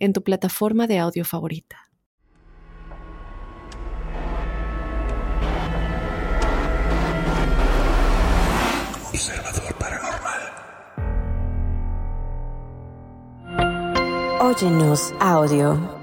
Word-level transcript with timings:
en 0.00 0.12
tu 0.12 0.24
plataforma 0.24 0.86
de 0.86 0.98
audio 0.98 1.24
favorita. 1.24 1.76
Observador 9.12 9.74
Paranormal. 9.78 10.40
Óyenos 14.40 15.12
audio. 15.20 16.00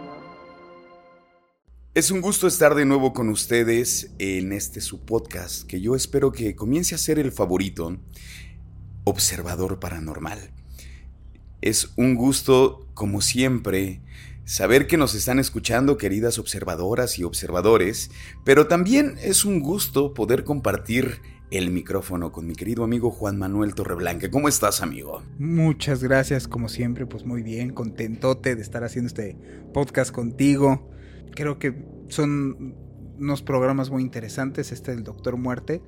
Es 1.95 2.11
un 2.11 2.21
gusto 2.21 2.45
estar 2.45 2.75
de 2.75 2.85
nuevo 2.85 3.11
con 3.11 3.29
ustedes 3.29 4.11
en 4.19 4.53
este 4.53 4.81
su 4.81 5.03
podcast 5.03 5.65
que 5.65 5.81
yo 5.81 5.95
espero 5.95 6.31
que 6.31 6.55
comience 6.55 6.93
a 6.93 6.99
ser 6.99 7.17
el 7.17 7.31
favorito, 7.31 7.97
Observador 9.03 9.79
Paranormal. 9.79 10.56
Es 11.67 11.91
un 11.97 12.15
gusto, 12.15 12.87
como 12.93 13.19
siempre, 13.19 13.99
saber 14.45 14.87
que 14.87 14.95
nos 14.95 15.15
están 15.15 15.37
escuchando, 15.37 15.97
queridas 15.97 16.39
observadoras 16.39 17.19
y 17.19 17.25
observadores, 17.25 18.09
pero 18.45 18.67
también 18.67 19.17
es 19.21 19.43
un 19.43 19.59
gusto 19.59 20.13
poder 20.13 20.45
compartir 20.45 21.19
el 21.51 21.69
micrófono 21.69 22.31
con 22.31 22.47
mi 22.47 22.55
querido 22.55 22.85
amigo 22.85 23.11
Juan 23.11 23.37
Manuel 23.37 23.75
Torreblanca. 23.75 24.31
¿Cómo 24.31 24.47
estás, 24.47 24.81
amigo? 24.81 25.23
Muchas 25.39 26.01
gracias, 26.01 26.47
como 26.47 26.69
siempre, 26.69 27.05
pues 27.05 27.25
muy 27.25 27.43
bien, 27.43 27.73
contentote 27.73 28.55
de 28.55 28.61
estar 28.61 28.85
haciendo 28.85 29.07
este 29.07 29.35
podcast 29.73 30.11
contigo. 30.11 30.89
Creo 31.35 31.59
que 31.59 31.83
son 32.07 32.77
unos 33.19 33.41
programas 33.41 33.89
muy 33.89 34.03
interesantes, 34.03 34.71
este 34.71 34.91
del 34.91 35.03
Doctor 35.03 35.35
Muerte. 35.35 35.81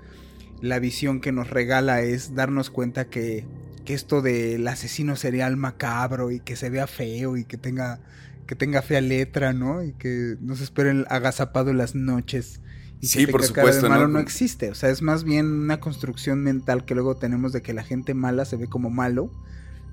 La 0.61 0.80
visión 0.80 1.22
que 1.22 1.32
nos 1.32 1.50
regala 1.50 2.02
es 2.02 2.36
darnos 2.36 2.70
cuenta 2.70 3.09
que, 3.09 3.48
que 3.90 3.95
esto 3.95 4.22
del 4.22 4.68
asesino 4.68 5.16
serial 5.16 5.58
macabro 5.58 6.32
y 6.32 6.40
que 6.42 6.56
se 6.56 6.70
vea 6.70 6.88
feo 6.88 7.38
y 7.38 7.45
que 7.45 7.58
tenga, 7.58 8.02
que 8.48 8.56
tenga 8.56 8.82
fea 8.84 9.02
letra, 9.02 9.54
¿no? 9.54 9.84
Y 9.84 9.94
que 9.94 10.38
nos 10.42 10.62
esperen 10.62 11.06
agazapado 11.09 11.72
en 11.72 11.78
las 11.78 11.95
noches. 11.95 12.62
Y 13.02 13.08
Sí, 13.08 13.26
que 13.26 13.28
por 13.28 13.42
cara 13.52 13.72
de 13.73 13.82
supuesto, 13.82 13.90
malo 13.90 14.08
¿no? 14.08 14.08
no 14.08 14.20
existe. 14.20 14.70
O 14.72 14.76
sea, 14.76 14.90
es 14.90 15.02
más 15.02 15.23
bien 15.23 15.48
una 15.48 15.80
construcción 15.80 16.44
mental 16.44 16.86
que 16.86 16.95
luego 16.95 17.17
tenemos 17.17 17.54
de 17.54 17.62
que 17.62 17.73
la 17.73 17.84
gente 17.84 18.14
mala 18.14 18.45
se 18.45 18.58
ve 18.58 18.67
como 18.67 18.90
malo. 18.90 19.32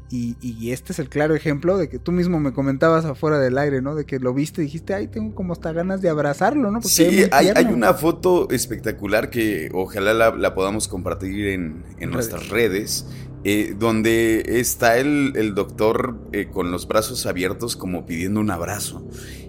Y, 0.09 0.37
y 0.41 0.71
este 0.71 0.93
es 0.93 1.01
el 1.01 1.09
claro 1.09 1.35
ejemplo 1.35 1.79
de 1.79 1.89
que 1.89 1.99
tú 1.99 2.13
mismo 2.13 2.39
me 2.41 2.53
comentabas 2.53 3.05
afuera 3.05 3.39
del 3.41 3.59
aire, 3.59 3.83
¿no? 3.83 3.97
De 3.97 4.07
que 4.07 4.21
lo 4.21 4.35
viste 4.35 4.63
y 4.63 4.67
dijiste, 4.67 4.95
ay, 4.95 5.09
tengo 5.09 5.35
como 5.35 5.53
hasta 5.53 5.73
ganas 5.73 6.01
de 6.03 6.09
abrazarlo, 6.11 6.71
¿no? 6.71 6.81
Porque 6.83 6.95
Sí, 6.95 7.25
hay, 7.33 7.51
hay 7.55 7.55
tierno". 7.55 7.75
una 7.75 7.95
foto 7.95 8.49
espectacular 8.51 9.31
que 9.31 9.71
ojalá 9.73 10.15
la, 10.15 10.31
la 10.37 10.55
podamos 10.55 10.89
compartir 10.89 11.49
en, 11.49 11.85
en 11.99 12.13
Redes. 12.13 12.13
nuestras 12.13 12.49
redes, 12.49 13.07
eh, 13.49 13.77
donde 13.79 14.43
está 14.59 14.99
el, 14.99 15.35
el 15.37 15.55
doctor 15.55 16.19
eh, 16.33 16.49
con 16.53 16.73
los 16.73 16.89
brazos 16.89 17.27
abiertos 17.27 17.77
como 17.77 18.05
pidiendo 18.05 18.41
un 18.41 18.51
abrazo. 18.51 19.07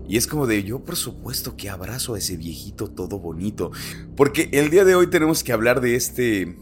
Y 0.08 0.17
es 0.17 0.28
como 0.28 0.45
de, 0.45 0.64
yo 0.64 0.84
por 0.84 0.98
supuesto 0.98 1.58
que 1.58 1.72
abrazo 1.72 2.14
a 2.14 2.20
ese 2.20 2.38
viejito 2.38 2.92
todo 2.92 3.18
bonito. 3.18 3.72
Porque 4.16 4.50
el 4.52 4.70
día 4.70 4.86
de 4.86 4.94
hoy 4.94 5.08
tenemos 5.08 5.44
que 5.44 5.52
hablar 5.52 5.81
de 5.81 5.95
este, 5.95 6.58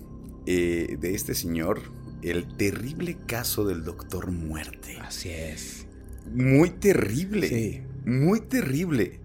eh, 0.45 0.97
de 0.97 1.13
este 1.13 1.35
señor, 1.35 1.81
el 2.21 2.55
terrible 2.55 3.17
caso 3.27 3.65
del 3.65 3.83
doctor 3.83 4.31
muerte. 4.31 4.97
Así 5.01 5.27
es. 5.27 5.87
Muy 6.33 6.69
terrible. 6.69 7.49
Sí. 7.49 7.81
Muy 8.05 8.39
terrible. 8.39 9.19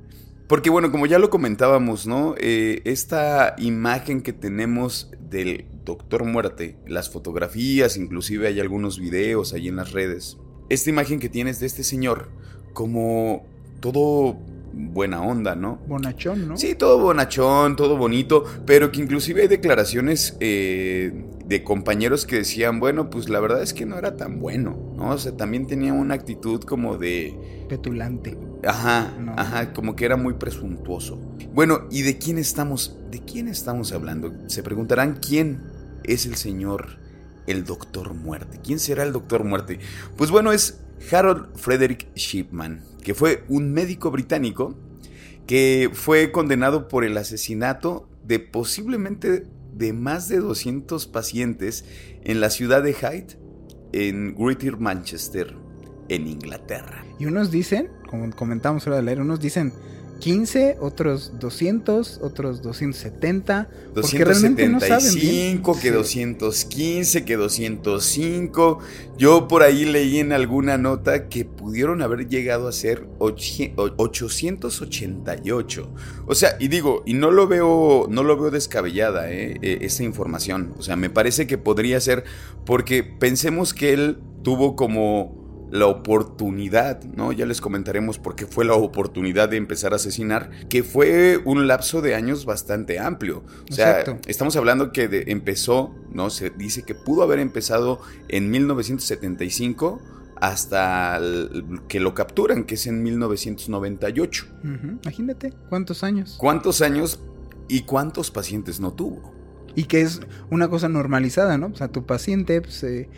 Porque 0.48 0.68
bueno, 0.68 0.90
como 0.90 1.06
ya 1.06 1.20
lo 1.20 1.30
comentábamos, 1.30 2.08
¿no? 2.08 2.34
Eh, 2.38 2.82
esta 2.86 3.54
imagen 3.58 4.20
que 4.20 4.32
tenemos 4.32 5.12
del 5.30 5.66
Doctor 5.90 6.24
Muerte, 6.24 6.76
las 6.86 7.10
fotografías, 7.10 7.96
inclusive 7.96 8.46
hay 8.46 8.60
algunos 8.60 9.00
videos 9.00 9.52
ahí 9.52 9.66
en 9.66 9.74
las 9.74 9.90
redes. 9.90 10.38
Esta 10.68 10.88
imagen 10.88 11.18
que 11.18 11.28
tienes 11.28 11.58
de 11.58 11.66
este 11.66 11.82
señor 11.82 12.28
como 12.72 13.44
todo 13.80 14.36
buena 14.72 15.20
onda, 15.20 15.56
¿no? 15.56 15.80
Bonachón, 15.88 16.46
¿no? 16.46 16.56
Sí, 16.56 16.76
todo 16.76 17.00
bonachón, 17.00 17.74
todo 17.74 17.96
bonito, 17.96 18.44
pero 18.66 18.92
que 18.92 19.00
inclusive 19.00 19.42
hay 19.42 19.48
declaraciones 19.48 20.36
eh, 20.38 21.24
de 21.44 21.64
compañeros 21.64 22.24
que 22.24 22.36
decían, 22.36 22.78
bueno, 22.78 23.10
pues 23.10 23.28
la 23.28 23.40
verdad 23.40 23.62
es 23.62 23.74
que 23.74 23.84
no 23.84 23.98
era 23.98 24.16
tan 24.16 24.38
bueno, 24.38 24.78
¿no? 24.96 25.10
O 25.10 25.18
sea, 25.18 25.36
también 25.36 25.66
tenía 25.66 25.92
una 25.92 26.14
actitud 26.14 26.60
como 26.62 26.98
de... 26.98 27.66
Petulante. 27.68 28.38
Ajá, 28.64 29.16
No. 29.18 29.32
ajá, 29.36 29.72
como 29.72 29.96
que 29.96 30.04
era 30.04 30.16
muy 30.16 30.34
presuntuoso. 30.34 31.18
Bueno, 31.52 31.80
¿y 31.90 32.02
de 32.02 32.18
quién 32.18 32.38
estamos? 32.38 32.96
¿De 33.10 33.18
quién 33.18 33.48
estamos 33.48 33.90
hablando? 33.92 34.32
Se 34.46 34.62
preguntarán 34.62 35.18
quién 35.20 35.62
es 36.04 36.26
el 36.26 36.36
señor, 36.36 36.98
el 37.46 37.64
Doctor 37.64 38.14
Muerte. 38.14 38.60
¿Quién 38.62 38.78
será 38.78 39.02
el 39.02 39.12
Doctor 39.12 39.44
Muerte? 39.44 39.78
Pues 40.16 40.30
bueno, 40.30 40.52
es 40.52 40.80
Harold 41.10 41.56
Frederick 41.56 42.14
Shipman, 42.14 42.82
que 43.02 43.14
fue 43.14 43.44
un 43.48 43.72
médico 43.72 44.10
británico 44.10 44.76
que 45.46 45.90
fue 45.92 46.30
condenado 46.30 46.88
por 46.88 47.04
el 47.04 47.16
asesinato 47.16 48.08
de 48.24 48.38
posiblemente 48.38 49.46
de 49.74 49.92
más 49.92 50.28
de 50.28 50.38
200 50.38 51.06
pacientes 51.06 51.84
en 52.22 52.40
la 52.40 52.50
ciudad 52.50 52.82
de 52.82 52.94
Hyde, 52.94 53.38
en 53.92 54.34
Greater 54.36 54.78
Manchester, 54.78 55.56
en 56.08 56.26
Inglaterra. 56.26 57.04
Y 57.18 57.26
unos 57.26 57.50
dicen, 57.50 57.90
como 58.08 58.30
comentamos 58.34 58.84
fuera 58.84 58.96
del 58.96 59.08
aire, 59.08 59.22
unos 59.22 59.40
dicen 59.40 59.72
15, 60.20 60.76
otros 60.80 61.32
200, 61.40 62.20
otros 62.22 62.62
270. 62.62 63.68
Porque 63.94 64.24
realmente 64.24 64.68
no 64.68 64.78
saben 64.78 65.14
bien. 65.14 65.62
275, 65.62 65.74
que 65.74 65.80
Sí. 65.80 65.90
215, 65.90 67.24
que 67.24 67.36
205. 67.36 68.78
Yo 69.18 69.48
por 69.48 69.62
ahí 69.62 69.84
leí 69.84 70.18
en 70.18 70.32
alguna 70.32 70.78
nota 70.78 71.28
que 71.28 71.44
pudieron 71.44 72.00
haber 72.02 72.28
llegado 72.28 72.68
a 72.68 72.72
ser 72.72 73.06
ochi- 73.18 73.72
o- 73.76 73.90
888. 73.96 75.90
O 76.26 76.34
sea, 76.34 76.56
y 76.60 76.68
digo, 76.68 77.02
y 77.06 77.14
no 77.14 77.30
lo 77.30 77.46
veo, 77.48 78.06
no 78.08 78.22
lo 78.22 78.36
veo 78.38 78.50
descabellada, 78.50 79.30
eh, 79.30 79.56
eh, 79.62 79.78
esta 79.82 80.02
información. 80.04 80.74
O 80.78 80.82
sea, 80.82 80.96
me 80.96 81.10
parece 81.10 81.46
que 81.46 81.58
podría 81.58 82.00
ser 82.00 82.24
porque 82.64 83.02
pensemos 83.02 83.74
que 83.74 83.92
él 83.92 84.18
tuvo 84.42 84.76
como 84.76 85.39
la 85.70 85.86
oportunidad, 85.86 87.02
¿no? 87.04 87.32
Ya 87.32 87.46
les 87.46 87.60
comentaremos 87.60 88.18
por 88.18 88.34
qué 88.34 88.46
fue 88.46 88.64
la 88.64 88.74
oportunidad 88.74 89.48
de 89.48 89.56
empezar 89.56 89.92
a 89.92 89.96
asesinar, 89.96 90.50
que 90.68 90.82
fue 90.82 91.38
un 91.44 91.66
lapso 91.68 92.02
de 92.02 92.14
años 92.14 92.44
bastante 92.44 92.98
amplio. 92.98 93.44
O 93.70 93.72
sea, 93.72 94.00
Exacto. 94.00 94.18
estamos 94.28 94.56
hablando 94.56 94.92
que 94.92 95.08
de- 95.08 95.24
empezó, 95.28 95.94
¿no? 96.12 96.30
Se 96.30 96.50
dice 96.50 96.82
que 96.82 96.94
pudo 96.94 97.22
haber 97.22 97.38
empezado 97.38 98.00
en 98.28 98.50
1975 98.50 100.00
hasta 100.40 101.16
el- 101.18 101.80
que 101.88 102.00
lo 102.00 102.14
capturan, 102.14 102.64
que 102.64 102.74
es 102.74 102.86
en 102.86 103.02
1998. 103.02 104.46
Ujú, 104.64 104.98
Imagínate, 105.02 105.52
¿cuántos 105.68 106.02
años? 106.02 106.36
¿Cuántos 106.38 106.80
años 106.80 107.20
y 107.68 107.82
cuántos 107.82 108.30
pacientes 108.30 108.80
no 108.80 108.92
tuvo? 108.92 109.34
Y 109.76 109.84
que 109.84 110.00
es 110.00 110.20
una 110.50 110.68
cosa 110.68 110.88
normalizada, 110.88 111.58
¿no? 111.58 111.68
O 111.68 111.74
sea, 111.76 111.88
tu 111.88 112.06
paciente, 112.06 112.60
pues, 112.60 112.82
eh, 112.82 113.08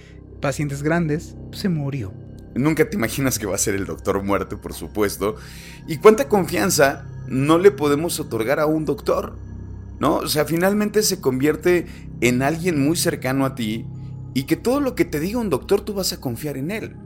pacientes 0.41 0.83
grandes, 0.83 1.37
pues, 1.49 1.61
se 1.61 1.69
murió. 1.69 2.13
Nunca 2.55 2.89
te 2.89 2.97
imaginas 2.97 3.39
que 3.39 3.47
va 3.47 3.55
a 3.55 3.59
ser 3.59 3.75
el 3.75 3.87
doctor 3.87 4.23
muerte, 4.23 4.57
por 4.57 4.75
supuesto. 4.75 5.37
¿Y 5.87 5.97
cuánta 5.97 6.29
confianza 6.29 7.07
no 7.27 7.59
le 7.59 7.71
podemos 7.71 8.21
otorgar 8.21 8.61
a 8.61 8.67
un 8.67 8.85
doctor? 8.85 9.37
¿No? 9.99 10.17
O 10.17 10.29
sea, 10.29 10.45
finalmente 10.45 11.03
se 11.03 11.21
convierte 11.21 11.87
en 12.21 12.43
alguien 12.43 12.83
muy 12.85 12.97
cercano 12.97 13.47
a 13.47 13.55
ti 13.55 13.87
y 14.35 14.45
que 14.45 14.57
todo 14.57 14.81
lo 14.81 14.95
que 14.95 15.05
te 15.05 15.21
diga 15.21 15.39
un 15.39 15.51
doctor 15.51 15.81
tú 15.83 15.95
vas 15.95 16.13
a 16.13 16.21
confiar 16.21 16.57
en 16.57 16.71
él. 16.71 16.97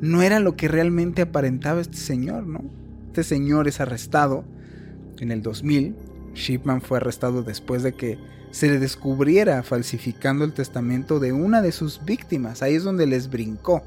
No 0.00 0.22
era 0.22 0.40
lo 0.40 0.56
que 0.56 0.68
realmente 0.68 1.22
aparentaba 1.22 1.80
este 1.80 1.98
señor, 1.98 2.46
¿no? 2.46 2.64
Este 3.08 3.22
señor 3.22 3.68
es 3.68 3.80
arrestado 3.80 4.44
en 5.20 5.30
el 5.30 5.42
2000. 5.42 5.94
Shipman 6.34 6.82
fue 6.82 6.96
arrestado 6.96 7.42
después 7.42 7.82
de 7.82 7.92
que 7.92 8.18
se 8.50 8.68
le 8.68 8.78
descubriera 8.78 9.62
falsificando 9.62 10.44
el 10.44 10.52
testamento 10.52 11.20
de 11.20 11.32
una 11.32 11.62
de 11.62 11.72
sus 11.72 12.04
víctimas. 12.04 12.62
Ahí 12.62 12.74
es 12.74 12.84
donde 12.84 13.06
les 13.06 13.30
brincó. 13.30 13.82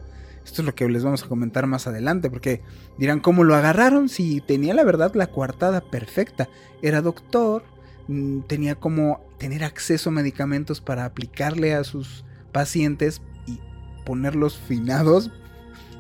Esto 0.46 0.62
es 0.62 0.66
lo 0.68 0.76
que 0.76 0.88
les 0.88 1.04
vamos 1.04 1.24
a 1.24 1.28
comentar 1.28 1.66
más 1.66 1.88
adelante, 1.88 2.30
porque 2.30 2.62
dirán, 3.00 3.20
¿cómo 3.20 3.44
lo 3.44 3.56
agarraron? 3.56 4.08
Si 4.10 4.42
tenía 4.42 4.76
la 4.76 4.84
verdad 4.84 5.14
la 5.16 5.28
coartada 5.28 5.82
perfecta. 5.82 6.48
Era 6.84 7.02
doctor, 7.02 7.64
mm, 8.08 8.42
tenía 8.42 8.76
como 8.76 9.22
tener 9.40 9.64
acceso 9.64 10.10
a 10.10 10.14
medicamentos 10.14 10.82
para 10.82 11.06
aplicarle 11.06 11.74
a 11.74 11.84
sus 11.84 12.24
pacientes 12.52 13.22
y 13.48 13.60
ponerlos 14.06 14.58
finados. 14.58 15.32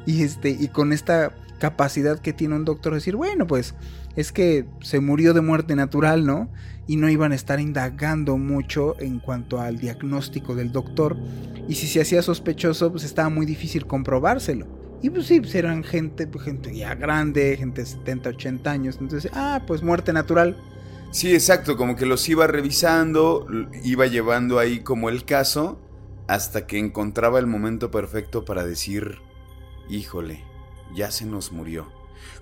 Y, 0.05 0.21
este, 0.21 0.51
y 0.51 0.67
con 0.67 0.93
esta 0.93 1.35
capacidad 1.59 2.19
que 2.19 2.31
tiene 2.31 2.55
un 2.55 2.65
doctor 2.65 2.93
de 2.93 2.97
decir, 2.97 3.15
bueno, 3.15 3.47
pues 3.47 3.73
es 4.15 4.31
que 4.31 4.65
se 4.81 4.99
murió 4.99 5.33
de 5.33 5.41
muerte 5.41 5.75
natural, 5.75 6.25
¿no? 6.25 6.49
Y 6.87 6.97
no 6.97 7.09
iban 7.09 7.31
a 7.31 7.35
estar 7.35 7.59
indagando 7.59 8.37
mucho 8.37 8.95
en 8.99 9.19
cuanto 9.19 9.59
al 9.59 9.77
diagnóstico 9.77 10.55
del 10.55 10.71
doctor. 10.71 11.17
Y 11.67 11.75
si 11.75 11.87
se 11.87 12.01
hacía 12.01 12.21
sospechoso, 12.21 12.91
pues 12.91 13.03
estaba 13.03 13.29
muy 13.29 13.45
difícil 13.45 13.87
comprobárselo. 13.87 14.67
Y 15.01 15.09
pues 15.09 15.27
sí, 15.27 15.39
pues 15.39 15.53
eran 15.55 15.83
gente, 15.83 16.27
pues 16.27 16.45
gente 16.45 16.75
ya 16.75 16.95
grande, 16.95 17.55
gente 17.57 17.81
de 17.81 17.87
70, 17.87 18.29
80 18.29 18.71
años. 18.71 18.97
Entonces, 18.99 19.31
ah, 19.33 19.63
pues 19.67 19.83
muerte 19.83 20.13
natural. 20.13 20.57
Sí, 21.11 21.33
exacto, 21.33 21.77
como 21.77 21.95
que 21.95 22.05
los 22.05 22.27
iba 22.27 22.45
revisando, 22.45 23.47
iba 23.83 24.05
llevando 24.07 24.59
ahí 24.59 24.79
como 24.79 25.09
el 25.09 25.23
caso, 25.23 25.79
hasta 26.27 26.67
que 26.67 26.77
encontraba 26.77 27.39
el 27.39 27.47
momento 27.47 27.91
perfecto 27.91 28.45
para 28.45 28.65
decir, 28.65 29.19
híjole, 29.89 30.43
ya 30.93 31.11
se 31.11 31.25
nos 31.25 31.51
murió. 31.51 31.94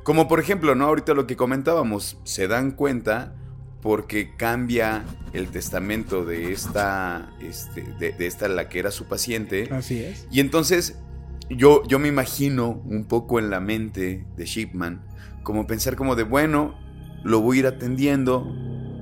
Como 0.04 0.28
por 0.28 0.40
ejemplo, 0.40 0.76
¿no? 0.76 0.86
Ahorita 0.86 1.14
lo 1.14 1.28
que 1.28 1.36
comentábamos, 1.36 2.18
se 2.24 2.48
dan 2.48 2.72
cuenta 2.72 3.36
porque 3.82 4.36
cambia 4.38 5.04
el 5.34 5.50
testamento 5.50 6.24
de 6.24 6.54
esta, 6.54 7.30
este, 7.42 7.82
de, 8.00 8.16
esta 8.26 8.48
la 8.48 8.70
que 8.70 8.80
era 8.80 8.92
su 8.92 9.06
paciente. 9.06 9.68
Así 9.72 10.02
es. 10.02 10.26
Y 10.32 10.40
entonces 10.40 10.98
yo, 11.50 11.84
yo 11.88 12.00
me 12.00 12.08
imagino 12.08 12.82
un 12.86 13.06
poco 13.06 13.40
en 13.40 13.50
la 13.50 13.60
mente 13.60 14.26
de 14.38 14.46
Shipman, 14.46 15.02
como 15.44 15.68
pensar 15.68 15.96
como 15.96 16.16
de, 16.16 16.24
bueno, 16.24 16.76
lo 17.24 17.42
voy 17.42 17.58
a 17.58 17.60
ir 17.60 17.68
atendiendo, 17.68 18.46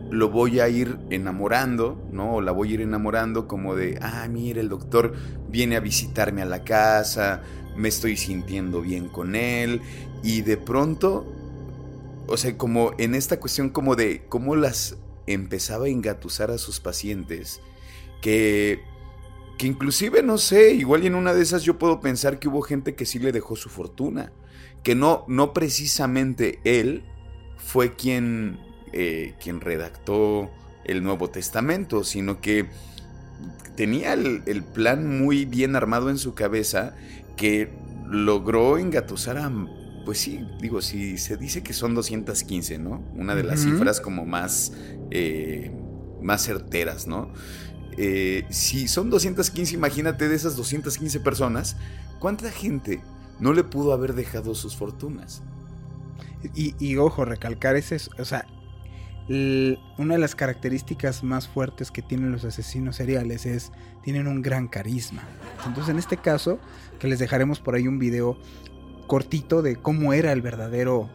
lo 0.09 0.29
voy 0.29 0.59
a 0.59 0.67
ir 0.67 0.97
enamorando, 1.09 2.01
¿no? 2.11 2.35
O 2.35 2.41
la 2.41 2.51
voy 2.51 2.71
a 2.71 2.73
ir 2.73 2.81
enamorando 2.81 3.47
como 3.47 3.75
de, 3.75 3.97
ah, 4.01 4.27
mire, 4.29 4.61
el 4.61 4.69
doctor 4.69 5.13
viene 5.49 5.75
a 5.75 5.79
visitarme 5.79 6.41
a 6.41 6.45
la 6.45 6.63
casa, 6.63 7.43
me 7.75 7.89
estoy 7.89 8.17
sintiendo 8.17 8.81
bien 8.81 9.07
con 9.07 9.35
él, 9.35 9.81
y 10.23 10.41
de 10.41 10.57
pronto, 10.57 11.25
o 12.27 12.37
sea, 12.37 12.57
como 12.57 12.93
en 12.97 13.15
esta 13.15 13.39
cuestión 13.39 13.69
como 13.69 13.95
de 13.95 14.23
cómo 14.29 14.55
las 14.55 14.97
empezaba 15.27 15.85
a 15.85 15.89
engatusar 15.89 16.51
a 16.51 16.57
sus 16.57 16.79
pacientes, 16.79 17.61
que, 18.21 18.81
que 19.57 19.67
inclusive, 19.67 20.23
no 20.23 20.37
sé, 20.37 20.73
igual 20.73 21.05
en 21.05 21.15
una 21.15 21.33
de 21.33 21.41
esas 21.41 21.63
yo 21.63 21.77
puedo 21.77 21.99
pensar 22.01 22.39
que 22.39 22.47
hubo 22.47 22.61
gente 22.61 22.95
que 22.95 23.05
sí 23.05 23.19
le 23.19 23.31
dejó 23.31 23.55
su 23.55 23.69
fortuna, 23.69 24.31
que 24.83 24.95
no, 24.95 25.25
no 25.27 25.53
precisamente 25.53 26.59
él 26.63 27.03
fue 27.57 27.95
quien, 27.95 28.59
eh, 28.93 29.35
quien 29.41 29.61
redactó 29.61 30.49
el 30.83 31.03
Nuevo 31.03 31.29
Testamento, 31.29 32.03
sino 32.03 32.41
que 32.41 32.67
tenía 33.75 34.13
el, 34.13 34.63
plan 34.63 35.21
muy 35.21 35.45
bien 35.45 35.75
armado 35.75 36.09
en 36.09 36.17
su 36.17 36.33
cabeza 36.33 36.95
que 37.35 37.71
logró 38.07 38.77
engatusar 38.77 39.37
a 39.37 39.49
pues 40.05 40.19
sí, 40.19 40.45
digo, 40.59 40.81
si 40.81 41.17
se 41.17 41.37
dice 41.37 41.63
que 41.63 41.73
son 41.73 41.93
215, 41.93 42.79
¿no? 42.79 43.03
Una 43.15 43.35
de 43.35 43.43
las 43.43 43.61
cifras 43.61 44.01
como 44.01 44.25
más, 44.25 44.73
eh, 45.11 45.71
más 46.21 46.43
certeras, 46.43 47.07
¿no? 47.07 47.31
Eh, 47.97 48.45
si 48.49 48.87
son 48.87 49.09
215, 49.09 49.75
imagínate 49.75 50.27
de 50.27 50.35
esas 50.35 50.55
215 50.55 51.19
personas, 51.19 51.75
¿cuánta 52.19 52.49
gente 52.51 53.01
no 53.39 53.53
le 53.53 53.63
pudo 53.63 53.93
haber 53.93 54.13
dejado 54.13 54.55
sus 54.55 54.75
fortunas? 54.75 55.43
Y, 56.55 56.97
ojo, 56.97 57.23
recalcar 57.23 57.75
ese, 57.75 57.97
o 58.17 58.25
sea, 58.25 58.47
una 59.29 60.15
de 60.15 60.19
las 60.19 60.33
características 60.33 61.23
más 61.23 61.47
fuertes 61.47 61.91
que 61.91 62.01
tienen 62.01 62.31
los 62.31 62.43
asesinos 62.43 62.95
seriales 62.95 63.45
es 63.45 63.71
tienen 64.03 64.27
un 64.27 64.41
gran 64.41 64.67
carisma. 64.67 65.21
Entonces, 65.67 65.91
en 65.91 65.99
este 65.99 66.17
caso, 66.17 66.59
que 67.01 67.07
les 67.07 67.19
dejaremos 67.19 67.59
por 67.59 67.75
ahí 67.75 67.87
un 67.87 67.99
video 67.99 68.37
cortito 69.07 69.61
de 69.61 69.75
cómo 69.75 70.13
era 70.13 70.31
el 70.31 70.41
verdadero 70.41 71.09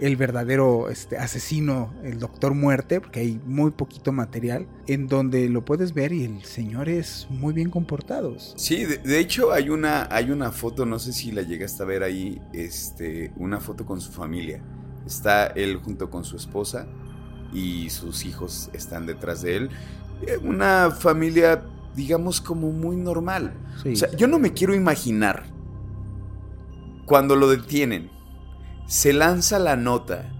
el 0.00 0.16
verdadero 0.16 0.88
este, 0.88 1.16
asesino, 1.16 1.94
el 2.02 2.18
Doctor 2.18 2.54
Muerte, 2.54 3.00
porque 3.00 3.20
hay 3.20 3.40
muy 3.46 3.70
poquito 3.70 4.10
material, 4.10 4.66
en 4.88 5.06
donde 5.06 5.48
lo 5.48 5.64
puedes 5.64 5.94
ver 5.94 6.12
y 6.12 6.24
el 6.24 6.42
señor 6.42 6.88
es 6.88 7.28
muy 7.30 7.54
bien 7.54 7.70
comportado. 7.70 8.36
Sí, 8.56 8.84
de, 8.84 9.18
hecho 9.20 9.52
hay 9.52 9.70
una, 9.70 10.08
hay 10.10 10.32
una 10.32 10.50
foto, 10.50 10.86
no 10.86 10.98
sé 10.98 11.12
si 11.12 11.30
la 11.30 11.42
llegaste 11.42 11.84
a 11.84 11.86
ver 11.86 12.02
ahí, 12.02 12.42
este, 12.52 13.32
una 13.36 13.60
foto 13.60 13.86
con 13.86 14.00
su 14.00 14.10
familia. 14.10 14.60
Está 15.06 15.46
él 15.46 15.76
junto 15.76 16.10
con 16.10 16.24
su 16.24 16.36
esposa 16.36 16.88
y 17.52 17.88
sus 17.90 18.24
hijos 18.24 18.70
están 18.72 19.06
detrás 19.06 19.42
de 19.42 19.56
él. 19.56 19.70
Eh, 20.26 20.36
una 20.38 20.90
familia, 20.90 21.62
digamos, 21.94 22.40
como 22.40 22.70
muy 22.70 22.96
normal. 22.96 23.54
O 23.90 23.96
sea, 23.96 24.10
yo 24.16 24.26
no 24.26 24.38
me 24.38 24.52
quiero 24.52 24.74
imaginar 24.74 25.44
cuando 27.06 27.36
lo 27.36 27.48
detienen, 27.48 28.10
se 28.86 29.12
lanza 29.12 29.58
la 29.58 29.76
nota. 29.76 30.32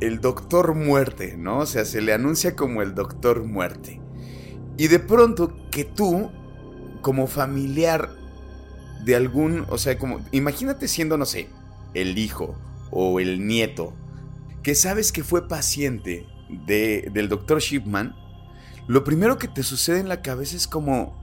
El 0.00 0.20
doctor 0.20 0.74
muerte, 0.74 1.36
¿no? 1.36 1.60
O 1.60 1.66
sea, 1.66 1.84
se 1.84 2.02
le 2.02 2.12
anuncia 2.12 2.54
como 2.54 2.82
el 2.82 2.94
doctor 2.94 3.44
muerte. 3.44 4.00
Y 4.76 4.88
de 4.88 4.98
pronto 4.98 5.56
que 5.70 5.84
tú, 5.84 6.30
como 7.00 7.26
familiar 7.26 8.10
de 9.04 9.16
algún, 9.16 9.64
o 9.70 9.78
sea, 9.78 9.96
como, 9.98 10.20
imagínate 10.32 10.88
siendo, 10.88 11.16
no 11.16 11.24
sé, 11.24 11.48
el 11.94 12.18
hijo 12.18 12.54
o 12.90 13.20
el 13.20 13.46
nieto, 13.46 13.94
que 14.62 14.74
sabes 14.74 15.12
que 15.12 15.22
fue 15.22 15.48
paciente 15.48 16.26
de, 16.66 17.08
del 17.12 17.28
doctor 17.28 17.60
Shipman, 17.60 18.14
lo 18.86 19.04
primero 19.04 19.38
que 19.38 19.48
te 19.48 19.62
sucede 19.62 20.00
en 20.00 20.08
la 20.08 20.22
cabeza 20.22 20.56
es 20.56 20.66
como, 20.66 21.14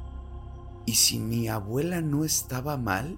¿y 0.85 0.95
si 0.95 1.19
mi 1.19 1.47
abuela 1.47 2.01
no 2.01 2.25
estaba 2.25 2.77
mal? 2.77 3.17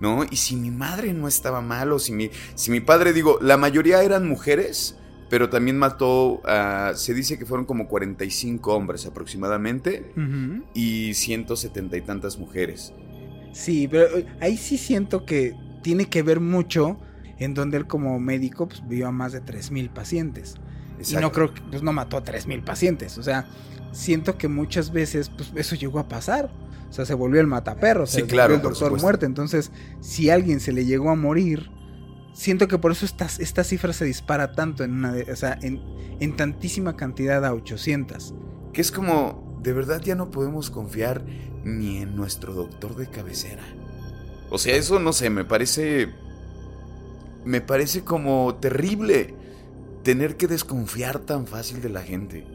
¿no? 0.00 0.24
Y 0.28 0.36
si 0.36 0.56
mi 0.56 0.72
madre 0.72 1.12
no 1.12 1.28
estaba 1.28 1.60
mal, 1.60 1.92
o 1.92 1.98
si 2.00 2.12
mi, 2.12 2.28
si 2.56 2.72
mi 2.72 2.80
padre, 2.80 3.12
digo, 3.12 3.38
la 3.40 3.56
mayoría 3.56 4.02
eran 4.02 4.26
mujeres, 4.26 4.96
pero 5.30 5.48
también 5.48 5.78
mató, 5.78 6.42
se 6.94 7.14
dice 7.14 7.38
que 7.38 7.46
fueron 7.46 7.66
como 7.66 7.86
45 7.86 8.74
hombres 8.74 9.06
aproximadamente 9.06 10.12
y 10.74 11.14
170 11.14 11.96
y 11.96 12.00
tantas 12.02 12.36
mujeres. 12.36 12.92
Sí, 13.52 13.86
pero 13.88 14.18
eh, 14.18 14.26
ahí 14.40 14.56
sí 14.56 14.76
siento 14.76 15.24
que 15.24 15.54
tiene 15.82 16.06
que 16.06 16.22
ver 16.22 16.40
mucho 16.40 16.98
en 17.38 17.54
donde 17.54 17.76
él 17.76 17.86
como 17.86 18.18
médico 18.18 18.68
pues, 18.68 18.86
vio 18.88 19.06
a 19.08 19.12
más 19.12 19.32
de 19.32 19.42
3.000 19.42 19.90
pacientes. 19.90 20.56
Y 21.10 21.16
no 21.16 21.32
creo 21.32 21.52
que 21.52 21.60
pues, 21.62 21.82
no 21.82 21.92
mató 21.92 22.16
a 22.16 22.24
3.000 22.24 22.64
pacientes. 22.64 23.18
O 23.18 23.22
sea, 23.22 23.46
siento 23.92 24.38
que 24.38 24.48
muchas 24.48 24.92
veces 24.92 25.30
pues, 25.30 25.52
eso 25.54 25.74
llegó 25.76 25.98
a 25.98 26.08
pasar. 26.08 26.50
O 26.88 26.92
sea, 26.92 27.06
se 27.06 27.14
volvió 27.14 27.40
el 27.40 27.46
mataperro, 27.46 28.06
se 28.06 28.26
claro, 28.26 28.54
el 28.54 28.60
doctor 28.60 29.00
muerte. 29.00 29.24
Entonces, 29.24 29.72
si 30.00 30.28
alguien 30.28 30.60
se 30.60 30.72
le 30.72 30.84
llegó 30.84 31.10
a 31.10 31.14
morir, 31.14 31.70
siento 32.34 32.68
que 32.68 32.76
por 32.76 32.92
eso 32.92 33.06
esta, 33.06 33.28
esta 33.38 33.64
cifra 33.64 33.94
se 33.94 34.04
dispara 34.04 34.52
tanto 34.52 34.84
en 34.84 34.92
una 34.92 35.14
o 35.30 35.36
sea, 35.36 35.58
en, 35.62 35.80
en 36.20 36.36
tantísima 36.36 36.96
cantidad 36.96 37.44
a 37.46 37.54
800. 37.54 38.34
Que 38.74 38.82
es 38.82 38.92
como, 38.92 39.58
de 39.62 39.72
verdad 39.72 40.02
ya 40.02 40.14
no 40.14 40.30
podemos 40.30 40.68
confiar 40.68 41.24
ni 41.64 41.98
en 41.98 42.14
nuestro 42.14 42.52
doctor 42.52 42.96
de 42.96 43.06
cabecera. 43.08 43.62
O 44.50 44.58
sea, 44.58 44.76
eso 44.76 44.98
no 44.98 45.14
sé, 45.14 45.30
me 45.30 45.44
parece. 45.44 46.12
Me 47.44 47.60
parece 47.60 48.04
como 48.04 48.54
terrible 48.56 49.34
tener 50.02 50.36
que 50.36 50.46
desconfiar 50.46 51.20
tan 51.20 51.46
fácil 51.46 51.80
de 51.80 51.88
la 51.88 52.02
gente. 52.02 52.46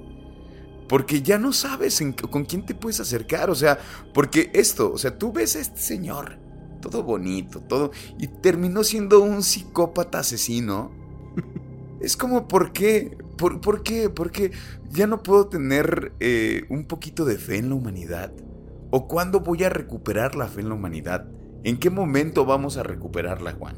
Porque 0.88 1.22
ya 1.22 1.38
no 1.38 1.52
sabes 1.52 2.02
con 2.30 2.46
quién 2.46 2.66
te 2.66 2.74
puedes 2.74 3.00
acercar. 3.00 3.50
O 3.50 3.56
sea, 3.56 3.78
porque 4.14 4.52
esto, 4.54 4.92
o 4.92 4.98
sea, 4.98 5.18
tú 5.18 5.32
ves 5.34 5.56
a 5.56 5.60
este 5.60 5.80
señor, 5.80 6.38
todo 6.82 7.04
bonito, 7.04 7.60
todo, 7.62 7.92
y 8.18 8.28
terminó 8.28 8.84
siendo 8.84 9.22
un 9.22 9.44
psicópata 9.44 10.20
asesino. 10.20 10.92
Es 12.00 12.16
como, 12.16 12.48
¿por 12.48 12.74
qué? 12.74 13.18
¿Por, 13.38 13.60
por 13.60 13.82
qué? 13.82 14.12
Porque 14.12 14.52
ya 14.92 15.08
no 15.08 15.24
puedo 15.24 15.48
tener 15.48 16.14
eh, 16.20 16.64
un 16.70 16.86
poquito 16.86 17.26
de 17.26 17.40
fe 17.40 17.58
en 17.58 17.70
la 17.70 17.76
humanidad. 17.76 18.32
¿O 18.92 19.08
cuándo 19.08 19.40
voy 19.40 19.64
a 19.64 19.70
recuperar 19.70 20.36
la 20.36 20.48
fe 20.48 20.62
en 20.62 20.70
la 20.70 20.76
humanidad? 20.76 21.28
¿En 21.64 21.78
qué 21.78 21.90
momento 21.90 22.46
vamos 22.46 22.78
a 22.78 22.84
recuperarla, 22.84 23.54
Juan? 23.54 23.76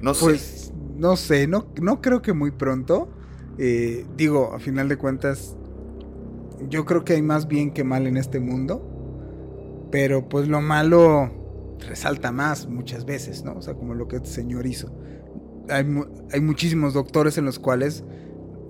No 0.00 0.14
sé. 0.14 0.24
Pues, 0.24 0.72
no 0.98 1.16
sé, 1.16 1.46
no, 1.46 1.66
no 1.80 2.00
creo 2.00 2.22
que 2.22 2.32
muy 2.32 2.50
pronto. 2.50 3.08
Eh, 3.56 4.06
digo, 4.16 4.52
a 4.54 4.58
final 4.58 4.88
de 4.88 4.96
cuentas, 4.96 5.56
yo 6.68 6.84
creo 6.84 7.04
que 7.04 7.14
hay 7.14 7.22
más 7.22 7.48
bien 7.48 7.72
que 7.72 7.84
mal 7.84 8.06
en 8.06 8.16
este 8.16 8.40
mundo, 8.40 9.88
pero 9.90 10.28
pues 10.28 10.48
lo 10.48 10.60
malo 10.60 11.30
resalta 11.86 12.32
más 12.32 12.68
muchas 12.68 13.04
veces, 13.04 13.44
¿no? 13.44 13.54
O 13.54 13.62
sea, 13.62 13.74
como 13.74 13.94
lo 13.94 14.08
que 14.08 14.16
este 14.16 14.28
señor 14.28 14.66
hizo. 14.66 14.92
Hay, 15.68 15.86
hay 16.32 16.40
muchísimos 16.40 16.94
doctores 16.94 17.38
en 17.38 17.44
los 17.44 17.58
cuales 17.58 18.04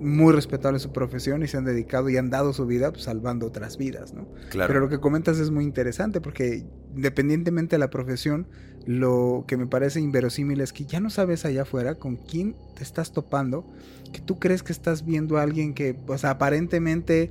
muy 0.01 0.33
respetable 0.33 0.79
su 0.79 0.93
profesión 0.93 1.43
y 1.43 1.49
se 1.49 1.57
han 1.57 1.65
dedicado 1.65 2.09
y 2.09 2.17
han 2.17 2.31
dado 2.31 2.53
su 2.53 2.67
vida 2.67 2.93
pues, 2.93 3.05
salvando 3.05 3.47
otras 3.47 3.79
vidas, 3.79 4.15
¿no? 4.15 4.29
Claro. 4.51 4.69
Pero 4.69 4.81
lo 4.81 4.89
que 4.89 5.01
comentas 5.01 5.39
es 5.39 5.51
muy 5.51 5.65
interesante 5.65 6.21
porque 6.21 6.65
independientemente 6.95 7.77
de 7.77 7.81
la 7.81 7.91
profesión, 7.91 8.47
lo 8.89 9.45
que 9.47 9.59
me 9.59 9.67
parece 9.67 10.01
inverosímil 10.01 10.63
es 10.63 10.73
que 10.73 10.87
ya 10.87 10.99
no 10.99 11.11
sabes 11.11 11.45
allá 11.45 11.63
afuera 11.63 11.97
con 11.97 12.17
quién 12.17 12.57
te 12.75 12.83
estás 12.83 13.13
topando, 13.13 13.65
que 14.13 14.21
tú 14.21 14.39
crees 14.39 14.63
que 14.63 14.73
estás 14.73 15.05
viendo 15.05 15.37
a 15.37 15.43
alguien 15.43 15.75
que, 15.75 15.93
pues 15.93 16.25
aparentemente 16.25 17.31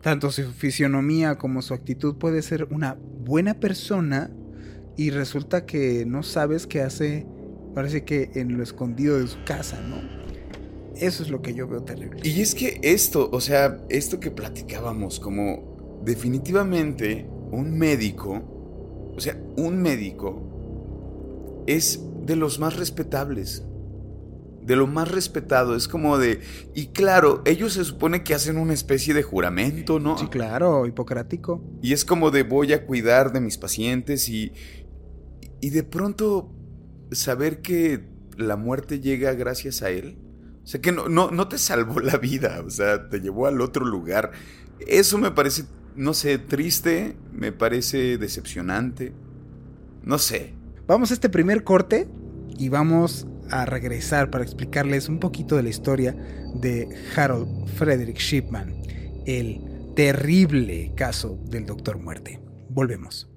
tanto 0.00 0.32
su 0.32 0.50
fisionomía 0.50 1.38
como 1.38 1.62
su 1.62 1.72
actitud 1.72 2.16
puede 2.16 2.42
ser 2.42 2.66
una 2.70 2.96
buena 3.24 3.54
persona 3.54 4.30
y 4.96 5.10
resulta 5.10 5.64
que 5.64 6.04
no 6.04 6.24
sabes 6.24 6.66
qué 6.66 6.80
hace 6.80 7.26
Parece 7.74 8.04
que 8.04 8.30
en 8.34 8.56
lo 8.56 8.62
escondido 8.62 9.18
de 9.18 9.26
su 9.26 9.42
casa, 9.44 9.80
¿no? 9.80 9.96
Eso 10.94 11.22
es 11.22 11.30
lo 11.30 11.40
que 11.40 11.54
yo 11.54 11.66
veo 11.66 11.82
terrible. 11.82 12.20
Y 12.22 12.42
es 12.42 12.54
que 12.54 12.78
esto, 12.82 13.30
o 13.32 13.40
sea, 13.40 13.80
esto 13.88 14.20
que 14.20 14.30
platicábamos, 14.30 15.18
como 15.20 16.00
definitivamente 16.04 17.26
un 17.50 17.78
médico, 17.78 18.42
o 19.16 19.20
sea, 19.20 19.40
un 19.56 19.80
médico 19.80 20.51
es 21.66 22.00
de 22.24 22.36
los 22.36 22.58
más 22.58 22.76
respetables 22.76 23.64
de 24.62 24.76
lo 24.76 24.86
más 24.86 25.10
respetado. 25.10 25.76
Es 25.76 25.88
como 25.88 26.18
de. 26.18 26.40
Y 26.74 26.88
claro, 26.88 27.42
ellos 27.44 27.74
se 27.74 27.84
supone 27.84 28.22
que 28.22 28.34
hacen 28.34 28.56
una 28.56 28.72
especie 28.72 29.14
de 29.14 29.22
juramento, 29.22 29.98
¿no? 29.98 30.16
Sí, 30.16 30.26
claro, 30.28 30.86
hipocrático. 30.86 31.62
Y 31.82 31.92
es 31.92 32.04
como 32.04 32.30
de 32.30 32.44
voy 32.44 32.72
a 32.72 32.86
cuidar 32.86 33.32
de 33.32 33.40
mis 33.40 33.58
pacientes 33.58 34.28
y. 34.28 34.52
Y 35.60 35.70
de 35.70 35.84
pronto 35.84 36.52
saber 37.12 37.60
que 37.60 38.08
la 38.36 38.56
muerte 38.56 39.00
llega 39.00 39.32
gracias 39.34 39.82
a 39.82 39.90
él. 39.90 40.18
O 40.64 40.66
sea, 40.66 40.80
que 40.80 40.92
no, 40.92 41.08
no, 41.08 41.30
no 41.30 41.48
te 41.48 41.58
salvó 41.58 42.00
la 42.00 42.16
vida, 42.18 42.62
o 42.64 42.70
sea, 42.70 43.08
te 43.08 43.20
llevó 43.20 43.46
al 43.46 43.60
otro 43.60 43.84
lugar. 43.84 44.32
Eso 44.86 45.18
me 45.18 45.30
parece, 45.30 45.64
no 45.96 46.14
sé, 46.14 46.38
triste, 46.38 47.16
me 47.32 47.52
parece 47.52 48.18
decepcionante. 48.18 49.12
No 50.02 50.18
sé. 50.18 50.54
Vamos 50.84 51.12
a 51.12 51.14
este 51.14 51.28
primer 51.28 51.62
corte 51.62 52.08
y 52.58 52.68
vamos 52.68 53.28
a 53.50 53.64
regresar 53.66 54.30
para 54.30 54.42
explicarles 54.42 55.08
un 55.08 55.20
poquito 55.20 55.54
de 55.56 55.62
la 55.62 55.68
historia 55.68 56.12
de 56.56 56.88
Harold 57.14 57.68
Frederick 57.68 58.18
Shipman, 58.18 58.82
el 59.24 59.60
terrible 59.94 60.92
caso 60.96 61.38
del 61.44 61.66
Doctor 61.66 61.98
Muerte. 61.98 62.40
Volvemos. 62.68 63.30